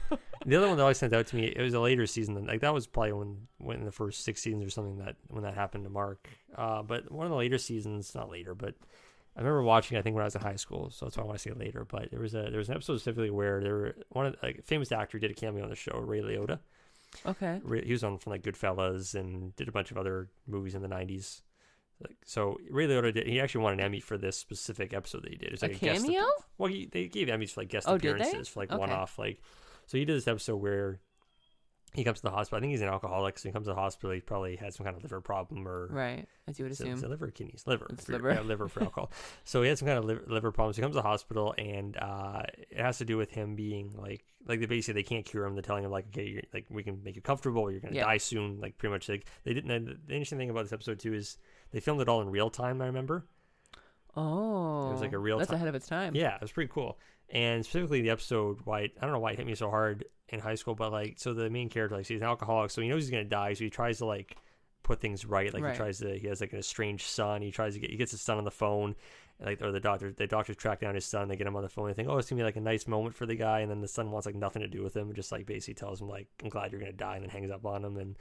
The 0.46 0.56
other 0.56 0.68
one 0.68 0.78
that 0.78 0.82
always 0.84 0.98
sent 0.98 1.14
out 1.14 1.28
to 1.28 1.36
me, 1.36 1.46
it 1.46 1.62
was 1.62 1.74
a 1.76 1.80
later 1.80 2.08
season. 2.08 2.34
Than, 2.34 2.48
like 2.48 2.62
that 2.62 2.74
was 2.74 2.88
probably 2.88 3.14
when, 3.14 3.48
when 3.60 3.78
in 3.80 3.86
the 3.86 3.92
first 3.92 4.24
six 4.24 4.42
seasons 4.42 4.64
or 4.66 4.70
something 4.72 4.98
that 4.98 5.16
when 5.28 5.44
that 5.44 5.54
happened 5.54 5.84
to 5.84 5.90
Mark. 5.92 6.28
Uh, 6.56 6.82
but 6.82 7.12
one 7.12 7.26
of 7.28 7.30
the 7.32 7.38
later 7.38 7.58
seasons, 7.60 8.14
not 8.16 8.30
later, 8.30 8.56
but 8.56 8.74
I 9.36 9.40
remember 9.40 9.64
watching. 9.64 9.98
I 9.98 10.02
think 10.02 10.16
when 10.16 10.24
I 10.24 10.26
was 10.26 10.36
in 10.36 10.42
high 10.42 10.56
school, 10.58 10.90
so 10.90 11.06
that's 11.06 11.16
why 11.18 11.24
I 11.24 11.26
want 11.26 11.38
to 11.40 11.42
see 11.42 11.50
it 11.50 11.58
later. 11.58 11.86
But 11.86 12.12
there 12.12 12.20
was 12.20 12.34
a 12.36 12.44
there 12.50 12.58
was 12.58 12.70
an 12.70 12.76
episode 12.76 12.98
specifically 12.98 13.30
where 13.30 13.62
there 13.62 13.74
were 13.76 13.96
one 14.10 14.26
of 14.26 14.36
like 14.44 14.60
a 14.60 14.62
famous 14.62 14.92
actor 14.92 15.20
did 15.20 15.32
a 15.32 15.34
cameo 15.34 15.64
on 15.64 15.70
the 15.70 15.76
show, 15.76 15.98
Ray 16.00 16.22
Liotta. 16.22 16.60
Okay. 17.26 17.60
Ray, 17.64 17.84
he 17.86 17.92
was 17.92 18.04
on 18.04 18.18
from 18.18 18.32
like 18.32 18.42
Goodfellas 18.44 19.16
and 19.16 19.56
did 19.56 19.68
a 19.68 19.72
bunch 19.72 19.92
of 19.92 19.98
other 19.98 20.30
movies 20.48 20.76
in 20.76 20.82
the 20.82 20.88
'90s. 20.90 21.42
Like 22.02 22.18
so, 22.26 22.58
Ray 22.70 22.88
Liotta 22.88 23.14
did. 23.14 23.28
He 23.28 23.40
actually 23.40 23.64
won 23.64 23.74
an 23.74 23.80
Emmy 23.80 24.00
for 24.00 24.18
this 24.18 24.38
specific 24.38 24.94
episode 24.94 25.24
that 25.24 25.32
he 25.32 25.38
did. 25.38 25.48
It 25.50 25.52
was 25.54 25.64
A 25.64 25.68
like 25.68 25.80
guest 25.80 26.04
cameo? 26.06 26.24
well, 26.58 26.70
he, 26.70 26.88
they 26.92 27.08
gave 27.08 27.28
Emmys 27.28 27.52
for 27.52 27.62
like 27.62 27.70
guest 27.70 27.88
Oh, 27.88 27.96
appearances 27.96 28.48
for 28.50 28.60
like 28.62 28.72
Okay. 28.72 28.80
one 28.80 28.90
off. 28.92 29.18
Like, 29.20 29.40
so 29.88 29.98
he 29.98 30.06
did 30.06 30.16
this 30.18 30.28
episode 30.28 30.58
where 30.58 31.00
he 31.94 32.04
comes 32.04 32.20
to 32.20 32.24
the 32.24 32.32
hospital. 32.32 32.58
I 32.58 32.62
think 32.62 32.72
he's 32.72 32.82
an 32.82 32.88
alcoholic, 32.88 33.38
so 33.38 33.50
he 33.50 33.54
comes 33.54 33.66
to 33.66 33.72
the 33.72 33.76
hospital. 33.80 34.12
He 34.12 34.22
probably 34.22 34.56
had 34.56 34.74
some 34.74 34.86
kind 34.86 34.96
of 34.96 35.04
liver 35.04 35.20
problem 35.22 35.68
or 35.68 35.88
Right. 35.88 36.26
As 36.48 36.58
you 36.58 36.66
would 36.66 36.72
assume. 36.72 36.94
is 36.94 37.04
liver 37.04 37.30
kidneys? 37.32 37.64
Liver. 37.68 37.88
It's 37.92 38.06
for, 38.06 38.14
liver. 38.14 38.32
Yeah, 38.34 38.42
liver 38.42 38.68
for 38.70 38.84
alcohol. 38.84 39.12
so 39.44 39.62
he 39.62 39.70
had 39.70 39.78
some 39.78 39.88
kind 39.88 39.98
of 40.00 40.06
liver, 40.06 40.24
liver 40.28 40.52
problem. 40.52 40.74
So 40.74 40.78
he 40.78 40.82
comes 40.84 40.94
to 40.96 41.02
the 41.02 41.08
hospital, 41.08 41.54
and 41.58 41.98
uh, 41.98 42.44
it 42.70 42.80
has 42.80 42.98
to 43.00 43.06
do 43.06 43.18
with 43.18 43.32
him 43.32 43.56
being 43.56 43.94
like, 43.98 44.24
like 44.48 44.60
they 44.62 44.66
basically 44.68 45.02
they 45.02 45.08
can't 45.08 45.26
cure 45.26 45.46
him. 45.46 45.54
They're 45.54 45.62
telling 45.62 45.84
him 45.84 45.92
like, 45.92 46.08
okay, 46.08 46.26
you're, 46.28 46.44
like 46.54 46.66
we 46.70 46.84
can 46.84 47.04
make 47.04 47.16
you 47.16 47.22
comfortable. 47.22 47.70
You're 47.70 47.82
gonna 47.82 47.96
Yeah. 47.96 48.06
die 48.06 48.18
soon. 48.18 48.60
Like 48.62 48.78
pretty 48.78 48.92
much 48.94 49.10
like 49.10 49.26
they 49.44 49.54
didn't. 49.54 49.72
and 49.72 49.88
The 49.88 50.14
interesting 50.14 50.38
thing 50.38 50.50
about 50.50 50.64
this 50.64 50.74
episode 50.74 51.00
too 51.00 51.14
is 51.14 51.38
they 51.72 51.80
filmed 51.82 52.02
it 52.02 52.08
all 52.10 52.22
in 52.22 52.30
real 52.30 52.50
time. 52.50 52.82
I 52.82 52.86
remember. 52.86 53.26
Oh. 54.16 54.90
It 54.90 54.94
was 54.94 55.02
like 55.02 55.14
a 55.14 55.18
real 55.20 55.36
time. 55.38 55.40
That's 55.40 55.50
time- 55.52 55.56
ahead 55.58 55.68
of 55.70 55.76
its 55.76 55.88
time. 55.88 56.16
Yeah, 56.16 56.36
it 56.36 56.42
was 56.42 56.52
pretty 56.52 56.72
cool. 56.74 56.98
And 57.30 57.64
specifically 57.66 58.02
the 58.02 58.10
episode, 58.10 58.58
why 58.66 58.82
I 58.82 58.90
don't 59.02 59.12
know 59.12 59.20
why 59.20 59.32
it 59.32 59.38
hit 59.38 59.46
me 59.48 59.56
so 59.56 59.70
hard 59.70 60.04
in 60.32 60.40
high 60.40 60.56
school, 60.56 60.76
but 60.76 60.92
like, 60.92 61.16
so 61.18 61.34
the 61.34 61.50
main 61.50 61.70
character, 61.70 61.96
like, 61.96 62.08
he's 62.08 62.22
an 62.22 62.28
alcoholic, 62.28 62.72
so 62.72 62.82
he 62.82 62.88
knows 62.88 63.04
he's 63.04 63.12
gonna 63.12 63.24
die, 63.26 63.54
so 63.54 63.64
he 63.64 63.70
tries 63.70 64.00
to 64.00 64.06
like 64.06 64.38
put 64.84 65.00
things 65.00 65.26
right. 65.26 65.54
Like 65.54 65.64
Right. 65.64 65.72
he 65.74 65.78
tries 65.78 66.00
to, 66.00 66.18
he 66.18 66.28
has 66.28 66.42
like 66.42 66.54
an 66.54 66.60
estranged 66.60 67.06
son. 67.06 67.42
He 67.42 67.52
tries 67.52 67.76
to 67.76 67.80
get, 67.80 67.92
he 67.92 67.98
gets 67.98 68.12
his 68.12 68.22
son 68.22 68.38
on 68.38 68.44
the 68.46 68.52
phone, 68.52 68.96
like, 69.44 69.62
or 69.62 69.72
the 69.72 69.80
doctor, 69.80 70.12
the 70.12 70.28
doctors 70.28 70.56
track 70.56 70.80
down 70.80 70.96
his 70.96 71.06
son. 71.06 71.28
They 71.28 71.36
get 71.36 71.48
him 71.48 71.56
on 71.56 71.64
the 71.64 71.70
phone. 71.70 71.88
They 71.88 71.94
think, 71.94 72.10
oh, 72.10 72.18
it's 72.18 72.30
gonna 72.30 72.40
be 72.42 72.44
like 72.44 72.56
a 72.56 72.62
nice 72.62 72.88
moment 72.88 73.16
for 73.16 73.26
the 73.26 73.36
guy, 73.36 73.60
and 73.60 73.70
then 73.70 73.82
the 73.82 73.88
son 73.88 74.12
wants 74.12 74.26
like 74.26 74.36
nothing 74.36 74.62
to 74.62 74.68
do 74.68 74.82
with 74.84 74.96
him, 74.96 75.08
and 75.08 75.16
just 75.16 75.32
like 75.32 75.46
basically 75.46 75.76
tells 75.76 76.02
him 76.02 76.10
like, 76.10 76.28
I'm 76.44 76.50
glad 76.50 76.72
you're 76.72 76.82
gonna 76.82 76.94
die, 76.94 77.16
and 77.16 77.24
then 77.24 77.30
hangs 77.30 77.52
up 77.52 77.66
on 77.66 77.84
him. 77.86 77.98
And 77.98 78.16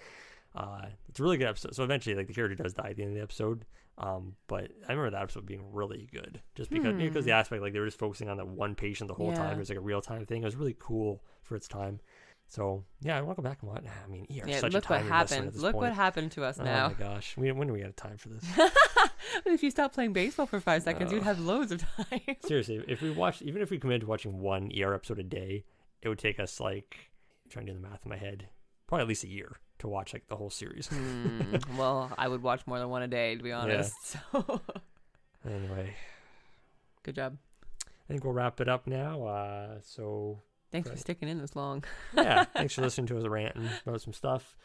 uh, 0.54 0.86
it's 1.08 1.20
a 1.20 1.22
really 1.22 1.36
good 1.36 1.46
episode. 1.48 1.74
So 1.74 1.84
eventually, 1.84 2.16
like 2.16 2.26
the 2.26 2.34
character 2.34 2.60
does 2.62 2.74
die 2.74 2.88
at 2.90 2.96
the 2.96 3.02
end 3.02 3.12
of 3.12 3.16
the 3.16 3.22
episode. 3.22 3.64
Um, 3.98 4.34
but 4.46 4.70
I 4.88 4.92
remember 4.92 5.10
that 5.10 5.22
episode 5.22 5.44
being 5.44 5.72
really 5.72 6.08
good, 6.12 6.40
just 6.54 6.70
because 6.70 6.94
maybe 6.94 7.08
because 7.10 7.24
the 7.26 7.32
Hmm. 7.32 7.38
aspect 7.40 7.60
like 7.62 7.72
they 7.74 7.80
were 7.80 7.86
just 7.86 7.98
focusing 7.98 8.28
on 8.30 8.38
that 8.38 8.46
one 8.48 8.74
patient 8.74 9.08
the 9.08 9.14
whole 9.14 9.28
Yeah. 9.30 9.36
time. 9.36 9.56
It 9.56 9.58
was 9.58 9.68
like 9.68 9.78
a 9.78 9.82
real 9.82 10.00
time 10.00 10.24
thing. 10.24 10.42
It 10.42 10.46
was 10.46 10.56
really 10.56 10.76
cool 10.78 11.22
for 11.42 11.54
its 11.54 11.68
time. 11.68 12.00
So 12.48 12.84
yeah, 13.02 13.16
I 13.18 13.20
want 13.22 13.36
to 13.36 13.42
go 13.42 13.48
back 13.48 13.58
and 13.62 13.70
watch. 13.70 13.84
I 13.84 14.08
mean, 14.10 14.26
you're 14.30 14.48
Yeah, 14.48 14.58
such 14.60 14.72
look 14.72 14.84
a 14.84 14.86
time 14.88 15.04
what 15.04 15.12
happened. 15.12 15.46
At 15.48 15.52
this 15.52 15.62
Look 15.62 15.72
point. 15.74 15.82
what 15.82 15.92
happened 15.92 16.32
to 16.32 16.44
us 16.44 16.58
Oh 16.58 16.64
now. 16.64 16.86
Oh 16.86 16.88
my 16.88 16.94
gosh, 16.94 17.36
we, 17.36 17.52
when 17.52 17.68
do 17.68 17.74
we 17.74 17.82
have 17.82 17.94
time 17.94 18.16
for 18.16 18.30
this? 18.30 18.44
if 19.46 19.62
you 19.62 19.70
stop 19.70 19.92
playing 19.92 20.12
baseball 20.12 20.46
for 20.46 20.60
five 20.60 20.82
seconds, 20.82 21.12
you'd 21.12 21.20
Oh. 21.22 21.24
have 21.26 21.38
loads 21.40 21.70
of 21.70 21.80
time. 21.82 22.20
Seriously, 22.44 22.82
if 22.88 23.02
we 23.02 23.10
watched, 23.10 23.42
even 23.42 23.62
if 23.62 23.70
we 23.70 23.78
committed 23.78 24.00
to 24.02 24.06
watching 24.06 24.40
one 24.40 24.70
ER 24.76 24.94
episode 24.94 25.18
a 25.18 25.22
day, 25.24 25.64
it 26.02 26.08
would 26.08 26.18
take 26.18 26.40
us 26.40 26.58
like 26.58 27.10
I'm 27.44 27.50
trying 27.50 27.66
to 27.66 27.72
do 27.72 27.78
the 27.80 27.86
math 27.86 28.00
in 28.04 28.10
my 28.10 28.16
head, 28.16 28.48
probably 28.86 29.02
at 29.02 29.08
least 29.08 29.24
a 29.24 29.28
year 29.28 29.58
to 29.80 29.88
watch 29.88 30.12
like 30.12 30.26
the 30.28 30.36
whole 30.36 30.50
series. 30.50 30.88
Hmm, 31.00 31.76
well, 31.76 32.10
I 32.16 32.28
would 32.28 32.42
watch 32.42 32.66
more 32.66 32.78
than 32.78 32.88
one 32.88 33.02
a 33.02 33.08
day, 33.08 33.36
to 33.36 33.42
be 33.42 33.52
honest. 33.52 33.94
So, 34.32 34.60
anyway, 35.48 35.94
good 37.02 37.14
job. 37.14 37.36
I 37.86 38.12
think 38.12 38.24
we'll 38.24 38.32
wrap 38.32 38.60
it 38.60 38.68
up 38.68 38.86
now. 38.86 39.24
Uh, 39.24 39.78
so 39.82 40.40
Thanks 40.70 40.88
for 40.90 40.96
sticking 40.96 41.28
in 41.28 41.38
this 41.38 41.56
long. 41.56 41.84
yeah, 42.14 42.44
thanks 42.44 42.74
for 42.74 42.82
listening 42.82 43.06
to 43.08 43.18
us 43.18 43.26
ranting 43.26 43.68
about 43.86 44.00
some 44.00 44.12
stuff. 44.12 44.56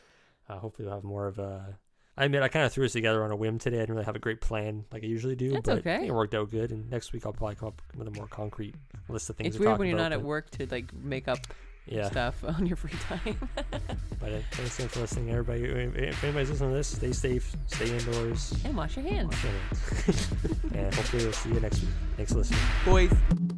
Uh, 0.47 0.57
hopefully, 0.59 0.85
we'll 0.87 0.95
have 0.95 1.03
more 1.03 1.27
of 1.27 1.39
a. 1.39 1.77
I 2.17 2.25
admit, 2.25 2.43
I 2.43 2.47
kind 2.47 2.65
of 2.65 2.71
threw 2.71 2.85
this 2.85 2.93
together 2.93 3.23
on 3.23 3.31
a 3.31 3.35
whim 3.35 3.57
today. 3.57 3.77
I 3.77 3.79
didn't 3.81 3.95
really 3.95 4.05
have 4.05 4.15
a 4.15 4.19
great 4.19 4.39
plan 4.39 4.85
like 4.91 5.03
I 5.03 5.07
usually 5.07 5.35
do, 5.35 5.51
That's 5.51 5.65
but 5.65 5.77
okay. 5.79 6.07
It 6.07 6.13
worked 6.13 6.33
out 6.33 6.49
good. 6.49 6.71
And 6.71 6.89
next 6.89 7.11
week, 7.11 7.25
I'll 7.25 7.33
probably 7.33 7.55
come 7.55 7.69
up 7.69 7.81
with 7.95 8.07
a 8.07 8.11
more 8.11 8.27
concrete 8.27 8.75
list 9.09 9.29
of 9.29 9.35
things. 9.35 9.55
It's 9.55 9.59
weird 9.59 9.77
when 9.77 9.87
you're 9.87 9.97
about, 9.97 10.11
not 10.11 10.13
at 10.13 10.21
work 10.21 10.49
to 10.51 10.67
like 10.67 10.93
make 10.93 11.27
up 11.27 11.39
Yeah, 11.87 12.09
stuff 12.09 12.43
on 12.47 12.65
your 12.65 12.77
free 12.77 12.91
time. 13.07 13.37
but 14.19 14.31
uh, 14.31 14.39
thanks 14.51 14.79
again 14.79 14.89
for 14.89 15.01
listening, 15.01 15.29
everybody. 15.31 15.63
If 15.63 16.23
anybody's 16.23 16.49
listening 16.49 16.71
to 16.71 16.77
this, 16.77 16.87
stay 16.87 17.11
safe, 17.11 17.55
stay 17.67 17.95
indoors, 17.95 18.55
and 18.65 18.75
wash 18.75 18.97
your 18.97 19.05
hands, 19.05 19.31
wash 19.31 19.43
your 19.43 19.53
hands, 19.53 20.31
and 20.73 20.93
hopefully 20.95 21.23
we'll 21.23 21.33
see 21.33 21.49
you 21.49 21.59
next 21.59 21.81
week. 21.81 21.89
Thanks 22.17 22.31
for 22.31 22.39
listening. 22.39 22.59
boys. 22.85 23.54